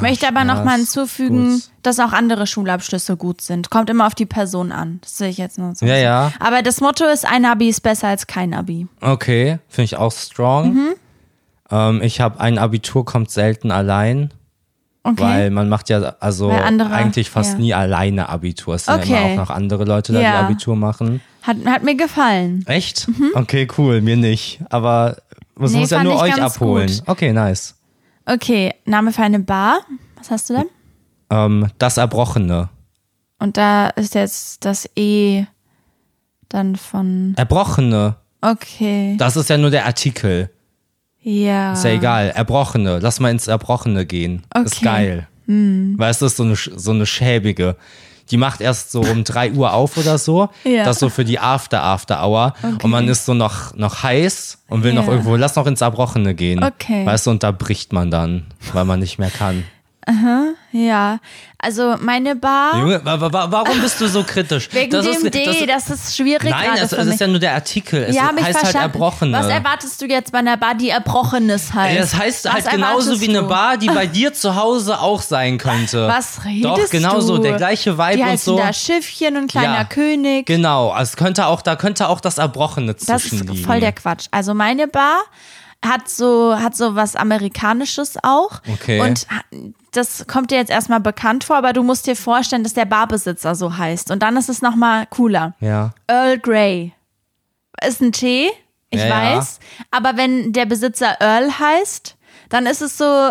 Möchte 0.00 0.26
aber 0.26 0.40
ja, 0.40 0.44
noch 0.44 0.64
mal 0.64 0.72
ist 0.80 0.92
hinzufügen, 0.94 1.52
gut. 1.54 1.62
dass 1.82 2.00
auch 2.00 2.12
andere 2.12 2.46
Schulabschlüsse 2.46 3.16
gut 3.16 3.40
sind. 3.40 3.70
Kommt 3.70 3.88
immer 3.88 4.06
auf 4.06 4.14
die 4.16 4.26
Person 4.26 4.72
an. 4.72 4.98
Das 5.02 5.16
sehe 5.18 5.28
ich 5.28 5.38
jetzt 5.38 5.58
nur 5.58 5.74
so. 5.76 5.86
Ja, 5.86 5.96
ja. 5.96 6.32
Aber 6.40 6.62
das 6.62 6.80
Motto 6.80 7.04
ist, 7.04 7.24
ein 7.24 7.44
Abi 7.44 7.68
ist 7.68 7.82
besser 7.82 8.08
als 8.08 8.26
kein 8.26 8.52
Abi. 8.52 8.88
Okay, 9.00 9.58
finde 9.68 9.84
ich 9.84 9.96
auch 9.96 10.12
strong. 10.12 10.74
Mhm. 10.74 10.88
Ähm, 11.70 12.02
ich 12.02 12.20
habe 12.20 12.40
ein 12.40 12.58
Abitur 12.58 13.04
kommt 13.04 13.30
selten 13.30 13.70
allein, 13.70 14.32
Okay. 15.04 15.22
weil 15.22 15.50
man 15.50 15.68
macht 15.68 15.88
ja 15.88 15.98
also 16.18 16.50
andere- 16.50 16.90
eigentlich 16.90 17.30
fast 17.30 17.52
ja. 17.54 17.58
nie 17.58 17.74
alleine 17.74 18.28
Abitur. 18.28 18.74
Es 18.74 18.86
sind 18.86 18.96
ja 19.06 19.16
Okay. 19.18 19.32
immer 19.34 19.42
auch 19.42 19.48
noch 19.48 19.54
andere 19.54 19.84
Leute 19.84 20.12
da, 20.12 20.20
Ja. 20.20 20.30
die 20.32 20.44
Abitur 20.46 20.74
machen. 20.76 21.20
hat, 21.42 21.56
hat 21.64 21.84
mir 21.84 21.94
gefallen. 21.94 22.64
Echt? 22.66 23.06
Okay, 23.34 23.68
cool, 23.78 24.00
mir 24.00 24.16
nicht. 24.16 24.60
Aber 24.68 25.16
es 25.60 25.70
Mhm. 25.70 25.74
Nee, 25.76 25.80
muss 25.82 25.90
ja 25.90 26.02
nur 26.02 26.20
euch 26.20 26.42
abholen. 26.42 26.88
gut. 26.88 27.02
Okay, 27.06 27.32
nice. 27.32 27.76
Okay, 28.26 28.74
Name 28.84 29.12
für 29.12 29.22
eine 29.22 29.38
Bar. 29.38 29.80
Was 30.16 30.30
hast 30.30 30.50
du 30.50 30.54
denn? 30.54 30.66
Ähm, 31.30 31.68
das 31.78 31.96
Erbrochene. 31.96 32.68
Und 33.38 33.56
da 33.56 33.88
ist 33.90 34.14
jetzt 34.14 34.64
das 34.64 34.88
E 34.96 35.44
dann 36.48 36.76
von. 36.76 37.34
Erbrochene. 37.36 38.16
Okay. 38.40 39.16
Das 39.18 39.36
ist 39.36 39.48
ja 39.48 39.58
nur 39.58 39.70
der 39.70 39.86
Artikel. 39.86 40.50
Ja. 41.20 41.72
Ist 41.72 41.84
ja 41.84 41.90
egal. 41.90 42.30
Erbrochene. 42.30 42.98
Lass 43.00 43.20
mal 43.20 43.30
ins 43.30 43.46
Erbrochene 43.48 44.06
gehen. 44.06 44.42
Ist 44.64 44.78
Okay. 44.78 45.26
Hm. 45.46 45.96
geil. 45.96 45.98
Weißt 45.98 46.20
du, 46.20 46.24
das 46.26 46.32
ist 46.32 46.36
so 46.36 46.42
eine, 46.44 46.56
so 46.56 46.90
eine 46.90 47.06
schäbige. 47.06 47.76
Die 48.30 48.36
macht 48.36 48.60
erst 48.60 48.90
so 48.92 49.00
um 49.00 49.22
3 49.24 49.52
Uhr 49.52 49.72
auf 49.72 49.96
oder 49.96 50.18
so. 50.18 50.48
Ja. 50.64 50.84
Das 50.84 50.98
so 50.98 51.08
für 51.08 51.24
die 51.24 51.38
After-After-Hour. 51.38 52.54
Und 52.82 52.90
man 52.90 53.06
ist 53.08 53.24
so 53.24 53.34
noch, 53.34 53.74
noch 53.76 54.02
heiß 54.02 54.58
und 54.68 54.82
will 54.82 54.92
noch 54.94 55.06
Ja. 55.06 55.12
irgendwo, 55.12 55.36
lass 55.36 55.54
noch 55.56 55.66
ins 55.66 55.80
Erbrochene 55.80 56.34
gehen. 56.34 56.62
Okay. 56.62 57.06
Weißt 57.06 57.26
du, 57.26 57.30
und 57.30 57.42
da 57.42 57.50
bricht 57.52 57.92
man 57.92 58.10
dann, 58.10 58.44
weil 58.72 58.84
man 58.84 58.98
nicht 59.00 59.18
mehr 59.18 59.30
kann. 59.30 59.64
Ja. 60.72 61.18
Also 61.58 61.96
meine 61.98 62.36
Bar. 62.36 62.78
Junge, 62.78 63.00
wa 63.04 63.20
wa 63.20 63.50
warum 63.50 63.80
bist 63.80 64.00
du 64.00 64.06
so 64.06 64.22
kritisch? 64.22 64.68
Wegen 64.72 64.90
das 64.90 65.04
dem 65.04 65.14
ist, 65.14 65.34
D, 65.34 65.66
das, 65.66 65.90
ist 65.90 66.16
schwierig 66.16 66.50
Nein, 66.50 66.70
es, 66.76 66.92
es 66.92 67.06
ist 67.06 67.20
ja 67.20 67.26
nur 67.26 67.40
der 67.40 67.54
Artikel. 67.54 68.04
Es 68.04 68.14
ja, 68.14 68.30
heißt 68.40 68.62
halt. 68.62 68.74
Erbrochene. 68.74 69.36
Was 69.36 69.48
erwartest 69.48 70.00
du 70.00 70.06
jetzt 70.06 70.30
bei 70.30 70.38
einer 70.38 70.56
Bar, 70.56 70.74
die 70.74 70.90
Erbrochenes 70.90 71.72
heißt? 71.74 71.98
Das 71.98 72.16
heißt 72.16 72.44
Was 72.44 72.52
halt 72.52 72.70
genauso 72.70 73.20
wie 73.20 73.28
eine 73.30 73.40
du? 73.40 73.48
Bar, 73.48 73.78
die 73.78 73.88
bei 73.88 74.06
dir 74.06 74.32
zu 74.32 74.54
Hause 74.54 75.00
auch 75.00 75.22
sein 75.22 75.58
könnte. 75.58 76.06
Was 76.06 76.44
redest 76.44 76.64
Doch, 76.64 76.90
genauso, 76.90 77.38
du? 77.38 77.42
der 77.42 77.56
gleiche 77.56 77.98
Vibe 77.98 78.16
die 78.16 78.22
und 78.22 78.40
so. 78.40 78.56
da 78.56 78.72
Schiffchen 78.72 79.36
und 79.36 79.50
kleiner 79.50 79.78
Ja, 79.78 79.84
König. 79.84 80.46
Genau, 80.46 80.90
also 80.90 81.10
es 81.10 81.16
könnte 81.16 81.46
auch, 81.46 81.62
da 81.62 81.74
könnte 81.74 82.08
auch 82.08 82.20
das 82.20 82.38
Erbrochene 82.38 82.94
Das 82.94 83.04
zwischen 83.22 83.48
ist 83.48 83.64
voll 83.64 83.80
der 83.80 83.92
Quatsch. 83.92 84.26
Also 84.30 84.54
meine 84.54 84.86
Bar 84.86 85.18
hat 85.84 86.08
so, 86.08 86.56
hat 86.58 86.76
so 86.76 86.94
was 86.94 87.16
Amerikanisches 87.16 88.16
auch. 88.22 88.60
Okay. 88.68 89.00
Und 89.00 89.26
das 89.96 90.26
kommt 90.26 90.50
dir 90.50 90.56
jetzt 90.58 90.70
erstmal 90.70 91.00
bekannt 91.00 91.44
vor, 91.44 91.56
aber 91.56 91.72
du 91.72 91.82
musst 91.82 92.06
dir 92.06 92.16
vorstellen, 92.16 92.62
dass 92.62 92.74
der 92.74 92.84
Barbesitzer 92.84 93.54
so 93.54 93.76
heißt. 93.76 94.10
Und 94.10 94.22
dann 94.22 94.36
ist 94.36 94.48
es 94.48 94.62
nochmal 94.62 95.06
cooler. 95.06 95.54
Ja. 95.60 95.92
Earl 96.06 96.38
Grey. 96.38 96.92
Ist 97.86 98.00
ein 98.00 98.12
Tee, 98.12 98.48
ich 98.90 99.00
Ja, 99.00 99.06
ja. 99.06 99.36
weiß. 99.38 99.58
Aber 99.90 100.16
wenn 100.16 100.52
der 100.52 100.66
Besitzer 100.66 101.20
Earl 101.20 101.58
heißt, 101.58 102.16
dann 102.48 102.66
ist 102.66 102.80
es 102.82 102.96
so 102.96 103.30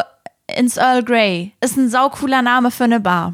ins 0.56 0.78
Earl 0.78 1.04
Grey. 1.04 1.54
Ist 1.62 1.78
ein 1.78 1.90
saucooler 1.90 2.42
Name 2.42 2.70
für 2.72 2.84
eine 2.84 3.00
Bar. 3.00 3.34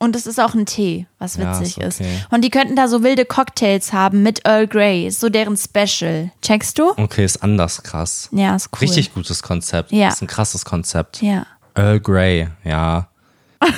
Und 0.00 0.14
es 0.14 0.28
ist 0.28 0.38
auch 0.38 0.54
ein 0.54 0.64
Tee, 0.64 1.08
was 1.18 1.36
Ja, 1.36 1.50
witzig 1.60 1.76
ist 1.78 2.00
ist. 2.00 2.00
okay. 2.00 2.20
Und 2.30 2.44
die 2.44 2.50
könnten 2.50 2.76
da 2.76 2.86
so 2.86 3.02
wilde 3.02 3.24
Cocktails 3.24 3.92
haben 3.92 4.22
mit 4.22 4.46
Earl 4.46 4.68
Grey. 4.68 5.08
Ist 5.08 5.18
so 5.18 5.28
deren 5.28 5.56
Special. 5.56 6.30
Checkst 6.40 6.78
du? 6.78 6.90
Okay, 6.96 7.24
ist 7.24 7.42
anders 7.42 7.82
krass. 7.82 8.28
Ja, 8.30 8.54
ist 8.54 8.68
cool. 8.72 8.78
Richtig 8.82 9.12
gutes 9.12 9.42
Konzept. 9.42 9.90
Ja. 9.90 10.08
Ist 10.08 10.22
ein 10.22 10.28
krasses 10.28 10.64
Konzept. 10.64 11.20
Ja. 11.20 11.46
Earl 11.78 12.00
Grey, 12.00 12.48
ja. 12.64 13.08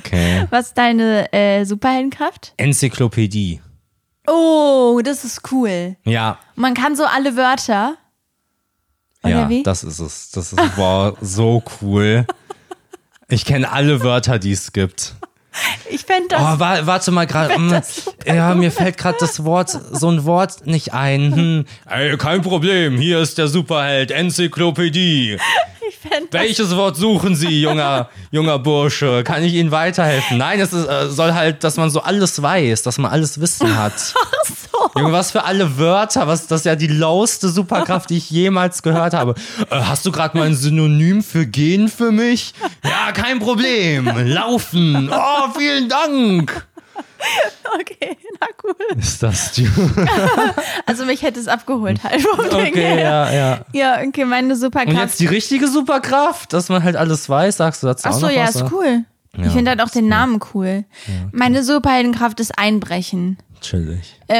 Okay. 0.00 0.46
Was 0.50 0.66
ist 0.66 0.76
deine 0.76 1.32
äh, 1.32 1.64
Superheldenkraft? 1.64 2.52
Enzyklopädie. 2.58 3.62
Oh, 4.26 5.00
das 5.02 5.24
ist 5.24 5.50
cool. 5.50 5.96
Ja. 6.04 6.38
Man 6.56 6.74
kann 6.74 6.94
so 6.94 7.06
alle 7.06 7.36
Wörter. 7.36 7.96
Oder 9.22 9.30
ja, 9.30 9.48
wie? 9.48 9.62
das 9.62 9.84
ist 9.84 9.98
es. 9.98 10.30
Das 10.32 10.52
ist 10.52 10.76
wow, 10.76 11.16
so 11.22 11.62
cool. 11.80 12.26
Ich 13.30 13.46
kenne 13.46 13.72
alle 13.72 14.02
Wörter, 14.02 14.38
die 14.38 14.52
es 14.52 14.74
gibt. 14.74 15.14
Ich 15.88 16.02
fände 16.02 16.28
das. 16.28 16.40
Oh, 16.40 16.60
wa 16.60 16.86
warte 16.86 17.10
mal 17.10 17.26
gerade. 17.26 17.82
Ja, 18.26 18.54
mir 18.54 18.70
fällt 18.70 18.98
gerade 18.98 19.16
das 19.18 19.42
Wort, 19.44 19.70
so 19.70 20.10
ein 20.10 20.24
Wort 20.26 20.66
nicht 20.66 20.92
ein. 20.92 21.34
Hm. 21.34 21.64
Ey, 21.88 22.16
kein 22.18 22.42
Problem. 22.42 22.98
Hier 22.98 23.20
ist 23.20 23.38
der 23.38 23.48
Superheld 23.48 24.10
Enzyklopädie. 24.10 25.38
Ich 26.02 26.10
fänd 26.10 26.32
das 26.32 26.40
Welches 26.40 26.76
Wort 26.76 26.96
suchen 26.96 27.34
Sie, 27.34 27.62
junger, 27.62 28.08
junger 28.30 28.58
Bursche? 28.58 29.24
Kann 29.24 29.42
ich 29.42 29.54
Ihnen 29.54 29.70
weiterhelfen? 29.70 30.38
Nein, 30.38 30.60
es 30.60 30.72
ist, 30.72 30.86
äh, 30.86 31.08
soll 31.08 31.34
halt, 31.34 31.64
dass 31.64 31.76
man 31.76 31.90
so 31.90 32.00
alles 32.00 32.40
weiß, 32.40 32.82
dass 32.82 32.98
man 32.98 33.10
alles 33.10 33.40
Wissen 33.40 33.76
hat. 33.76 33.98
so. 34.44 34.90
Junge, 34.96 35.12
was 35.12 35.30
für 35.30 35.44
alle 35.44 35.78
Wörter, 35.78 36.26
was, 36.26 36.46
das 36.46 36.60
ist 36.60 36.66
ja 36.66 36.76
die 36.76 36.86
lowste 36.86 37.48
Superkraft, 37.48 38.10
die 38.10 38.18
ich 38.18 38.30
jemals 38.30 38.82
gehört 38.82 39.14
habe. 39.14 39.34
Äh, 39.70 39.80
hast 39.80 40.06
du 40.06 40.12
gerade 40.12 40.36
mal 40.36 40.46
ein 40.46 40.54
Synonym 40.54 41.22
für 41.22 41.46
gehen 41.46 41.88
für 41.88 42.12
mich? 42.12 42.54
Ja, 42.84 43.12
kein 43.12 43.38
Problem. 43.38 44.10
Laufen. 44.26 45.10
Oh, 45.12 45.50
vielen 45.56 45.88
Dank. 45.88 46.67
Okay, 47.80 48.16
na 48.40 48.46
cool. 48.64 48.98
Ist 48.98 49.22
das 49.22 49.52
die? 49.52 49.68
Also 50.86 51.04
mich 51.04 51.22
hätte 51.22 51.38
es 51.38 51.48
abgeholt 51.48 52.02
halt 52.02 52.24
Okay, 52.50 53.00
ja, 53.00 53.30
ja. 53.30 53.60
Ja, 53.72 54.00
okay, 54.06 54.24
meine 54.24 54.54
Und 54.54 54.58
Superkraft. 54.58 54.96
jetzt 54.98 55.20
die 55.20 55.26
richtige 55.26 55.68
Superkraft, 55.68 56.52
dass 56.52 56.68
man 56.70 56.82
halt 56.82 56.96
alles 56.96 57.28
weiß, 57.28 57.58
sagst 57.58 57.82
du 57.82 57.86
dazu 57.88 58.08
auch 58.08 58.12
Achso, 58.12 58.26
noch 58.26 58.32
ja, 58.32 58.46
was? 58.48 58.56
ist 58.56 58.72
cool. 58.72 59.04
Ich 59.36 59.52
finde 59.52 59.70
halt 59.70 59.80
auch 59.82 59.90
den 59.90 60.08
Namen 60.08 60.40
cool. 60.54 60.84
Meine 61.32 61.62
Superheldenkraft 61.62 62.40
ist 62.40 62.58
Einbrechen. 62.58 63.38
Chillig. 63.60 64.14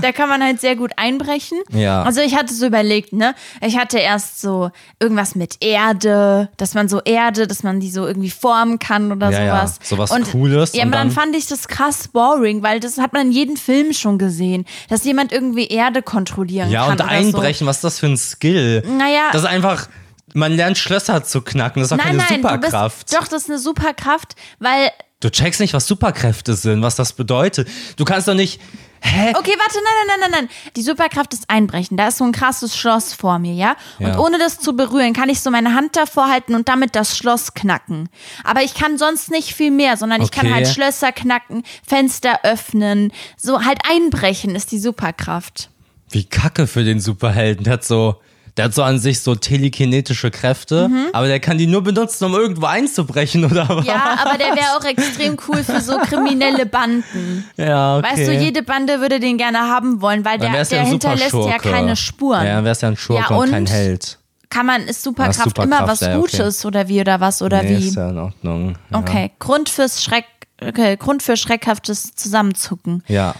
Da 0.00 0.12
kann 0.12 0.28
man 0.28 0.42
halt 0.42 0.60
sehr 0.60 0.76
gut 0.76 0.92
einbrechen. 0.96 1.58
Ja. 1.72 2.02
Also 2.02 2.20
ich 2.20 2.36
hatte 2.36 2.52
so 2.52 2.66
überlegt, 2.66 3.12
ne? 3.12 3.34
Ich 3.60 3.78
hatte 3.78 3.98
erst 3.98 4.40
so 4.40 4.70
irgendwas 5.00 5.34
mit 5.34 5.56
Erde, 5.62 6.48
dass 6.56 6.74
man 6.74 6.88
so 6.88 7.00
Erde, 7.02 7.46
dass 7.46 7.62
man 7.62 7.80
die 7.80 7.90
so 7.90 8.06
irgendwie 8.06 8.30
formen 8.30 8.78
kann 8.78 9.12
oder 9.12 9.30
Ja, 9.30 9.42
ja. 9.44 9.56
sowas. 9.66 9.78
Sowas 9.82 10.10
und, 10.10 10.30
Cooles 10.30 10.74
Ja, 10.74 10.82
und 10.82 10.88
aber 10.88 10.98
dann 10.98 11.08
dann- 11.08 11.14
fand 11.16 11.36
ich 11.36 11.46
das 11.46 11.68
krass 11.68 12.08
boring, 12.08 12.62
weil 12.62 12.80
das 12.80 12.98
hat 12.98 13.12
man 13.12 13.26
in 13.28 13.32
jedem 13.32 13.56
Film 13.56 13.92
schon 13.92 14.18
gesehen, 14.18 14.66
dass 14.88 15.04
jemand 15.04 15.32
irgendwie 15.32 15.66
Erde 15.68 16.02
kontrollieren 16.02 16.70
Ja, 16.70 16.82
kann. 16.82 16.92
und 16.92 17.00
oder 17.00 17.08
einbrechen, 17.10 17.66
was 17.66 17.76
ist 17.76 17.84
das 17.84 17.98
für 17.98 18.06
ein 18.06 18.16
Skill? 18.16 18.82
Naja. 18.86 19.28
Das 19.32 19.42
ist 19.42 19.48
einfach, 19.48 19.88
man 20.34 20.52
lernt 20.52 20.76
Schlösser 20.78 21.22
zu 21.24 21.42
knacken, 21.42 21.80
das 21.80 21.90
ist 21.90 21.92
doch 21.92 21.96
Nein, 22.04 22.18
keine 22.18 22.42
nein, 22.42 22.42
du 22.42 22.58
bist, 22.58 22.72
Superkraft. 22.72 23.14
doch, 23.14 23.28
das 23.28 23.42
ist 23.44 23.50
eine 23.50 23.58
Superkraft, 23.58 24.34
weil 24.58 24.90
Du 25.20 25.30
checkst 25.30 25.60
nicht, 25.60 25.72
was 25.72 25.86
Superkräfte 25.86 26.54
sind, 26.54 26.82
was 26.82 26.96
das 26.96 27.12
bedeutet. 27.14 27.68
Du 27.96 28.04
kannst 28.04 28.28
doch 28.28 28.34
nicht. 28.34 28.60
Hä? 29.00 29.32
Okay, 29.36 29.52
warte, 29.58 29.74
nein, 29.76 29.94
nein, 30.06 30.06
nein, 30.20 30.20
nein, 30.20 30.30
nein. 30.46 30.48
Die 30.76 30.82
Superkraft 30.82 31.32
ist 31.34 31.44
einbrechen. 31.48 31.96
Da 31.96 32.08
ist 32.08 32.18
so 32.18 32.24
ein 32.24 32.32
krasses 32.32 32.76
Schloss 32.76 33.12
vor 33.12 33.38
mir, 33.38 33.52
ja? 33.54 33.76
Und 33.98 34.06
Ja. 34.08 34.18
ohne 34.18 34.38
das 34.38 34.58
zu 34.58 34.74
berühren, 34.76 35.12
kann 35.12 35.28
ich 35.28 35.40
so 35.40 35.50
meine 35.50 35.74
Hand 35.74 35.96
davor 35.96 36.28
halten 36.28 36.54
und 36.54 36.68
damit 36.68 36.94
das 36.96 37.16
Schloss 37.16 37.54
knacken. 37.54 38.08
Aber 38.44 38.62
ich 38.62 38.74
kann 38.74 38.98
sonst 38.98 39.30
nicht 39.30 39.54
viel 39.54 39.70
mehr, 39.70 39.96
sondern 39.96 40.20
ich 40.22 40.30
kann 40.30 40.46
Okay. 40.46 40.54
halt 40.54 40.68
Schlösser 40.68 41.12
knacken, 41.12 41.64
Fenster 41.86 42.40
öffnen. 42.44 43.12
So 43.36 43.64
halt 43.64 43.78
einbrechen 43.90 44.54
ist 44.54 44.72
die 44.72 44.78
Superkraft. 44.78 45.70
Wie 46.10 46.24
kacke 46.24 46.66
für 46.66 46.84
den 46.84 47.00
Superhelden. 47.00 47.64
Der 47.64 47.74
hat 47.74 47.84
so. 47.84 48.20
Der 48.56 48.66
hat 48.66 48.74
so 48.74 48.84
an 48.84 49.00
sich 49.00 49.20
so 49.20 49.34
telekinetische 49.34 50.30
Kräfte, 50.30 50.88
aber 51.12 51.26
der 51.26 51.40
kann 51.40 51.58
die 51.58 51.66
nur 51.66 51.82
benutzen, 51.82 52.24
um 52.26 52.34
irgendwo 52.34 52.66
einzubrechen, 52.66 53.44
oder 53.44 53.68
was? 53.68 53.84
Mhm. 53.84 53.90
Ja, 53.90 54.16
aber 54.24 54.38
der 54.38 54.54
wäre 54.54 54.76
auch 54.78 54.84
extrem 54.84 55.36
cool 55.48 55.64
für 55.64 55.80
so 55.80 55.98
kriminelle 55.98 56.64
Banden. 56.64 57.44
Ja, 57.56 57.98
okay. 57.98 58.06
Weißt 58.12 58.28
du, 58.28 58.32
jede 58.32 58.62
Bande 58.62 59.00
würde 59.00 59.18
den 59.18 59.38
gerne 59.38 59.58
haben 59.58 60.00
wollen, 60.00 60.24
weil 60.24 60.38
der, 60.38 60.52
der 60.52 60.78
ja 60.78 60.84
hinterlässt 60.84 61.32
ja 61.34 61.58
keine 61.58 61.96
Spuren. 61.96 62.46
Ja, 62.46 62.54
dann 62.56 62.64
wär's 62.64 62.80
ja 62.80 62.88
ein 62.88 62.96
Schurke 62.96 63.24
Ja, 63.28 63.36
und 63.36 63.50
kein 63.50 63.62
und- 63.64 63.70
Held. 63.70 64.18
kann 64.50 64.66
man, 64.66 64.82
ist 64.82 65.02
Superkraft, 65.02 65.40
Ah, 65.40 65.44
Superkraft, 65.48 65.80
immer 65.80 65.88
was 65.90 66.00
ja, 66.00 66.08
okay. 66.16 66.20
Gutes 66.20 66.64
oder 66.64 66.86
wie 66.86 67.00
oder 67.00 67.18
was 67.20 67.42
oder 67.42 67.60
nee, 67.64 67.76
wie? 67.78 67.88
ist 67.88 67.96
ja 67.96 68.10
in 68.10 68.18
Ordnung. 68.18 68.78
Ja. 68.92 68.98
Okay, 69.00 69.32
Grund 69.40 69.68
fürs 69.68 70.00
Schreck, 70.00 70.26
okay, 70.62 70.96
Grund 70.96 71.24
für 71.24 71.36
schreckhaftes 71.36 72.14
Zusammenzucken. 72.14 73.02
Ja. 73.08 73.34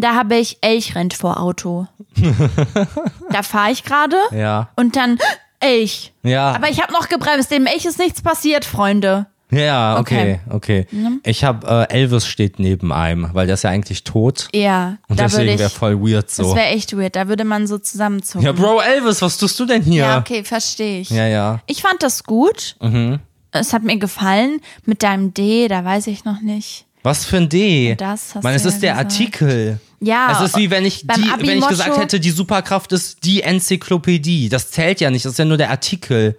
Da 0.00 0.14
habe 0.14 0.36
ich 0.36 0.58
Elch 0.62 0.94
rennt 0.94 1.14
vor 1.14 1.40
Auto. 1.40 1.86
da 3.30 3.42
fahre 3.42 3.72
ich 3.72 3.84
gerade 3.84 4.16
Ja. 4.32 4.68
und 4.76 4.96
dann 4.96 5.18
Elch. 5.60 6.12
Ja. 6.22 6.52
Aber 6.54 6.68
ich 6.70 6.82
habe 6.82 6.92
noch 6.92 7.08
gebremst. 7.08 7.50
Dem 7.50 7.66
Elch 7.66 7.84
ist 7.86 7.98
nichts 7.98 8.20
passiert, 8.22 8.64
Freunde. 8.64 9.26
Ja, 9.50 10.00
okay, 10.00 10.40
okay. 10.50 10.86
Ich 11.22 11.44
habe 11.44 11.86
äh, 11.88 11.94
Elvis 11.94 12.26
steht 12.26 12.58
neben 12.58 12.92
einem, 12.92 13.30
weil 13.32 13.46
der 13.46 13.54
ist 13.54 13.62
ja 13.62 13.70
eigentlich 13.70 14.02
tot. 14.02 14.48
Ja, 14.52 14.96
Und 15.08 15.20
deswegen 15.20 15.56
wäre 15.56 15.70
voll 15.70 16.00
weird 16.00 16.26
Das 16.26 16.36
so. 16.36 16.56
wäre 16.56 16.66
echt 16.66 16.96
weird. 16.98 17.14
Da 17.14 17.28
würde 17.28 17.44
man 17.44 17.68
so 17.68 17.78
zusammenzucken. 17.78 18.44
Ja, 18.44 18.50
Bro, 18.52 18.80
Elvis, 18.80 19.22
was 19.22 19.38
tust 19.38 19.58
du 19.60 19.64
denn 19.64 19.82
hier? 19.82 20.02
Ja, 20.04 20.18
okay, 20.18 20.42
verstehe 20.42 21.00
ich. 21.00 21.10
ja. 21.10 21.26
ja. 21.28 21.60
Ich 21.66 21.80
fand 21.80 22.02
das 22.02 22.24
gut. 22.24 22.74
Mhm. 22.82 23.20
Es 23.52 23.72
hat 23.72 23.84
mir 23.84 23.96
gefallen. 23.98 24.60
Mit 24.84 25.04
deinem 25.04 25.32
D, 25.32 25.68
da 25.68 25.84
weiß 25.84 26.08
ich 26.08 26.24
noch 26.24 26.40
nicht. 26.40 26.84
Was 27.06 27.24
für 27.24 27.36
ein 27.38 27.48
D? 27.48 27.94
Das 27.94 28.34
hast 28.34 28.42
Mann, 28.44 28.54
es 28.54 28.64
ja 28.64 28.68
ist 28.68 28.82
der 28.82 28.92
gesagt. 28.94 29.12
Artikel. 29.12 29.80
Ja, 30.00 30.30
Es 30.32 30.40
ist 30.50 30.56
wie 30.58 30.70
wenn 30.70 30.84
ich, 30.84 31.06
die, 31.06 31.08
wenn 31.38 31.58
ich 31.58 31.66
gesagt 31.66 31.96
hätte, 31.96 32.20
die 32.20 32.30
Superkraft 32.30 32.92
ist 32.92 33.24
die 33.24 33.42
Enzyklopädie. 33.42 34.48
Das 34.48 34.70
zählt 34.70 35.00
ja 35.00 35.10
nicht, 35.10 35.24
das 35.24 35.32
ist 35.32 35.38
ja 35.38 35.44
nur 35.44 35.56
der 35.56 35.70
Artikel. 35.70 36.36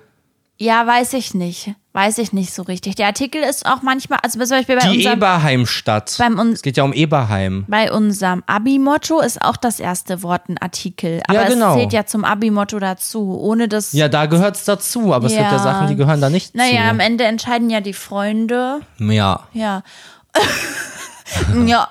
Ja, 0.59 0.85
weiß 0.87 1.13
ich 1.13 1.33
nicht. 1.35 1.71
Weiß 1.93 2.17
ich 2.17 2.33
nicht 2.33 2.51
so 2.53 2.63
richtig. 2.63 2.95
Der 2.95 3.07
Artikel 3.07 3.41
ist 3.43 3.65
auch 3.67 3.81
manchmal, 3.83 4.19
also 4.23 4.39
zum 4.39 4.49
Beispiel 4.49 4.75
bei 4.77 4.87
Die 4.89 4.97
unserem, 4.97 5.17
Eberheimstadt. 5.17 6.15
beim 6.19 6.37
un- 6.39 6.51
es 6.53 6.61
geht 6.63 6.77
ja 6.77 6.83
um 6.83 6.93
Eberheim. 6.93 7.65
bei 7.67 7.91
unserem 7.91 8.43
Abi-Motto 8.47 9.19
ist 9.21 9.41
auch 9.41 9.57
das 9.57 9.79
erste 9.79 10.21
Wort 10.23 10.49
ein 10.49 10.57
Artikel. 10.59 11.21
Aber 11.27 11.41
Ja, 11.41 11.47
genau. 11.47 11.71
es 11.73 11.79
zählt 11.81 11.93
ja 11.93 12.05
zum 12.05 12.23
Abi-Motto 12.25 12.79
dazu. 12.79 13.39
Ohne 13.39 13.67
das. 13.67 13.93
Ja, 13.93 14.09
da 14.09 14.25
gehört's 14.25 14.65
dazu, 14.65 15.13
aber 15.13 15.27
es 15.27 15.33
gibt 15.33 15.43
ja 15.45 15.51
Ja. 15.53 15.59
Sachen, 15.59 15.87
die 15.87 15.95
gehören 15.95 16.21
da 16.21 16.29
nicht 16.29 16.53
naja, 16.55 16.89
am 16.89 16.97
zu. 16.97 17.05
Ende 17.05 17.23
entscheiden 17.25 17.69
ja 17.69 17.79
die 17.81 17.93
Freunde. 17.93 18.81
Ja. 18.99 19.41
Ja. 19.53 19.83
ja. 21.65 21.87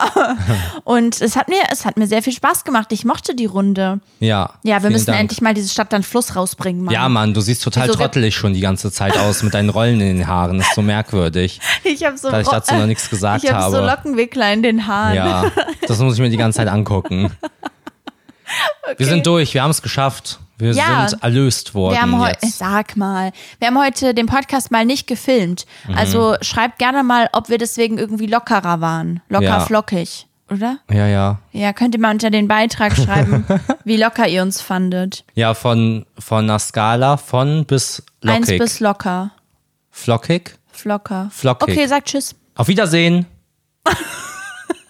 Und 0.84 1.20
es 1.20 1.36
hat 1.36 1.48
mir, 1.48 1.60
es 1.70 1.84
hat 1.84 1.96
mir 1.96 2.06
sehr 2.06 2.22
viel 2.22 2.32
Spaß 2.32 2.64
gemacht. 2.64 2.90
Ich 2.92 3.04
mochte 3.04 3.34
die 3.34 3.46
Runde. 3.46 4.00
Ja. 4.20 4.50
Ja, 4.62 4.82
wir 4.82 4.90
müssen 4.90 5.06
Dank. 5.06 5.20
endlich 5.20 5.40
mal 5.40 5.52
diese 5.54 5.68
Stadt 5.68 5.92
dann 5.92 6.02
Fluss 6.02 6.36
rausbringen, 6.36 6.84
Mann. 6.84 6.94
Ja, 6.94 7.08
Mann, 7.08 7.34
du 7.34 7.40
siehst 7.40 7.62
total 7.62 7.88
Wieso- 7.88 7.98
trottelig 7.98 8.34
schon 8.34 8.54
die 8.54 8.60
ganze 8.60 8.90
Zeit 8.90 9.16
aus 9.18 9.42
mit 9.42 9.54
deinen 9.54 9.68
Rollen 9.68 10.00
in 10.00 10.18
den 10.18 10.26
Haaren. 10.26 10.58
Das 10.58 10.68
ist 10.68 10.74
so 10.74 10.82
merkwürdig. 10.82 11.60
Ich 11.84 12.04
habe 12.04 12.16
so, 12.16 12.30
Da 12.30 12.40
ich 12.40 12.48
dazu 12.48 12.74
noch 12.74 12.86
nichts 12.86 13.10
gesagt 13.10 13.44
ich 13.44 13.52
hab 13.52 13.70
so 13.70 13.76
habe. 13.78 13.86
Lockenwickler 13.86 14.52
in 14.52 14.62
den 14.62 14.86
Haaren. 14.86 15.14
Ja, 15.16 15.44
das 15.86 15.98
muss 15.98 16.14
ich 16.14 16.20
mir 16.20 16.30
die 16.30 16.36
ganze 16.36 16.56
Zeit 16.58 16.68
angucken. 16.68 17.30
Wir 18.96 19.06
sind 19.06 19.26
durch, 19.26 19.52
wir 19.54 19.62
haben 19.64 19.72
es 19.72 19.82
geschafft. 19.82 20.38
Wir 20.58 20.72
Ja. 20.72 21.06
sind 21.08 21.22
erlöst 21.22 21.74
worden. 21.74 21.94
Wir 21.94 22.02
haben 22.02 22.18
heute, 22.18 22.46
sag 22.46 22.96
mal, 22.96 23.32
wir 23.58 23.68
haben 23.68 23.78
heute 23.78 24.14
den 24.14 24.26
Podcast 24.26 24.70
mal 24.70 24.84
nicht 24.86 25.06
gefilmt. 25.06 25.66
Mhm. 25.86 25.94
Also 25.94 26.36
schreibt 26.40 26.78
gerne 26.78 27.02
mal, 27.02 27.28
ob 27.32 27.48
wir 27.50 27.58
deswegen 27.58 27.98
irgendwie 27.98 28.26
lockerer 28.26 28.80
waren. 28.80 29.20
Locker 29.28 29.44
Ja. 29.44 29.60
flockig, 29.60 30.26
oder? 30.50 30.78
Ja, 30.90 31.06
ja. 31.06 31.40
Ja, 31.52 31.72
könnt 31.74 31.94
ihr 31.94 32.00
mal 32.00 32.12
unter 32.12 32.30
den 32.30 32.48
Beitrag 32.48 32.96
schreiben, 32.96 33.44
wie 33.84 33.96
locker 33.98 34.26
ihr 34.28 34.40
uns 34.42 34.60
fandet. 34.62 35.24
Ja, 35.34 35.52
von, 35.54 36.06
von 36.18 36.44
einer 36.44 36.58
Skala 36.58 37.16
von 37.18 37.66
bis 37.66 38.02
Eins 38.24 38.46
lockig. 38.48 38.58
bis 38.58 38.80
locker. 38.80 39.32
Flockig. 39.90 40.56
Flocker. 40.72 41.28
Flockig. 41.32 41.68
Okay, 41.76 41.86
sagt 41.86 42.08
Tschüss. 42.08 42.34
Auf 42.54 42.68
Wiedersehen. 42.68 43.26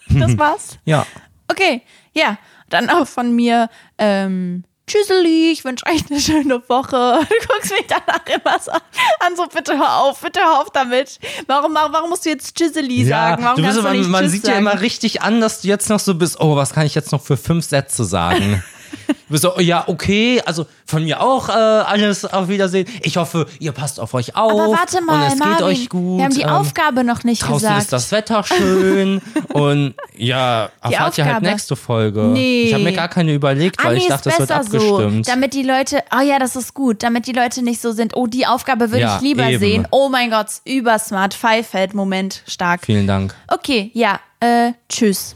Das 0.09 0.39
war's. 0.39 0.79
Ja. 0.85 1.05
Okay, 1.49 1.83
ja. 2.15 2.39
Dann 2.71 2.89
auch 2.91 3.07
von 3.07 3.35
mir, 3.35 3.69
ähm, 3.99 4.65
Tschüsseli, 4.89 5.51
ich 5.51 5.65
wünsche 5.65 5.85
euch 5.87 6.09
eine 6.09 6.21
schöne 6.21 6.63
Woche. 6.69 7.21
Du 7.29 7.49
guckst 7.49 7.73
mich 7.73 7.87
danach 7.89 8.25
immer 8.27 8.59
so 8.61 8.71
an, 8.71 9.37
so 9.37 9.47
bitte 9.47 9.77
hör 9.77 10.03
auf, 10.03 10.21
bitte 10.21 10.39
hör 10.41 10.61
auf 10.61 10.71
damit. 10.71 11.19
Warum, 11.49 11.75
warum, 11.75 11.93
warum 11.93 12.11
musst 12.11 12.25
du 12.25 12.31
jetzt 12.31 12.57
Tschüsseli 12.57 13.05
sagen? 13.05 13.43
Warum 13.43 13.63
du 13.63 13.69
bist, 13.69 13.83
man, 13.83 14.11
man 14.11 14.29
sieht 14.29 14.47
ja 14.47 14.55
immer 14.55 14.81
richtig 14.81 15.23
an, 15.23 15.41
dass 15.41 15.63
du 15.63 15.69
jetzt 15.69 15.89
noch 15.89 15.99
so 15.99 16.15
bist, 16.15 16.41
oh, 16.41 16.55
was 16.55 16.73
kann 16.73 16.87
ich 16.87 16.95
jetzt 16.95 17.11
noch 17.11 17.23
für 17.23 17.37
fünf 17.37 17.65
Sätze 17.65 18.05
sagen? 18.05 18.63
Du 19.27 19.33
bist 19.33 19.43
so, 19.43 19.57
oh, 19.57 19.61
ja, 19.61 19.83
okay, 19.89 20.41
also 20.47 20.67
von 20.85 21.03
mir 21.03 21.21
auch 21.21 21.49
äh, 21.49 21.53
alles 21.53 22.25
auf 22.25 22.49
Wiedersehen. 22.49 22.87
Ich 23.03 23.17
hoffe, 23.17 23.47
ihr 23.59 23.73
passt 23.73 23.99
auf 23.99 24.15
euch 24.15 24.37
auf. 24.37 24.53
Aber 24.53 24.71
warte 24.71 25.01
mal, 25.01 25.27
und 25.27 25.33
es 25.33 25.39
Marvin, 25.39 25.57
geht 25.57 25.67
euch 25.67 25.89
gut. 25.89 26.19
wir 26.19 26.25
haben 26.25 26.35
die 26.35 26.43
ähm, 26.43 26.51
Aufgabe 26.51 27.03
noch 27.03 27.25
nicht 27.25 27.43
Draußen 27.43 27.55
gesagt. 27.59 27.83
ist 27.83 27.93
das 27.93 28.13
Wetter 28.13 28.45
schön 28.45 29.21
und 29.53 29.95
ja, 30.17 30.71
erfahrt 30.81 31.19
ihr 31.19 31.25
halt 31.25 31.43
nächste 31.43 31.75
Folge. 31.75 32.23
Nee. 32.23 32.65
Ich 32.65 32.75
habe 32.75 32.85
mir 32.85 32.93
gar 32.93 33.09
keine 33.09 33.35
überlegt, 33.35 33.83
weil 33.85 33.95
nee, 33.95 34.03
ich 34.03 34.07
dachte, 34.07 34.31
es 34.31 34.39
wird 34.39 34.53
abgestimmt. 34.53 35.27
So, 35.27 35.33
damit 35.33 35.55
die 35.55 35.65
Leute, 35.65 36.05
oh 36.17 36.23
ja, 36.23 36.39
das 36.39 36.55
ist 36.55 36.73
gut, 36.75 37.03
damit 37.03 37.27
die 37.27 37.33
Leute 37.33 37.63
nicht 37.63 37.81
so 37.81 37.91
sind, 37.91 38.15
oh, 38.17 38.29
die 38.29 38.47
Aufgabe 38.47 38.91
würde 38.93 39.01
Ja, 39.01 39.17
ich 39.17 39.23
lieber 39.23 39.49
eben. 39.49 39.59
sehen. 39.59 39.89
Oh 39.91 40.09
mein 40.09 40.31
Gott, 40.31 40.49
übersmart, 40.65 41.35
Five-Feld, 41.35 41.95
Moment, 41.95 42.43
stark. 42.47 42.83
Vielen 42.85 43.09
Dank. 43.09 43.35
Okay, 43.49 43.91
ja, 43.93 44.21
äh, 44.39 44.73
tschüss. 44.89 45.35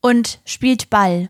Und 0.00 0.40
spielt 0.44 0.90
Ball. 0.90 1.28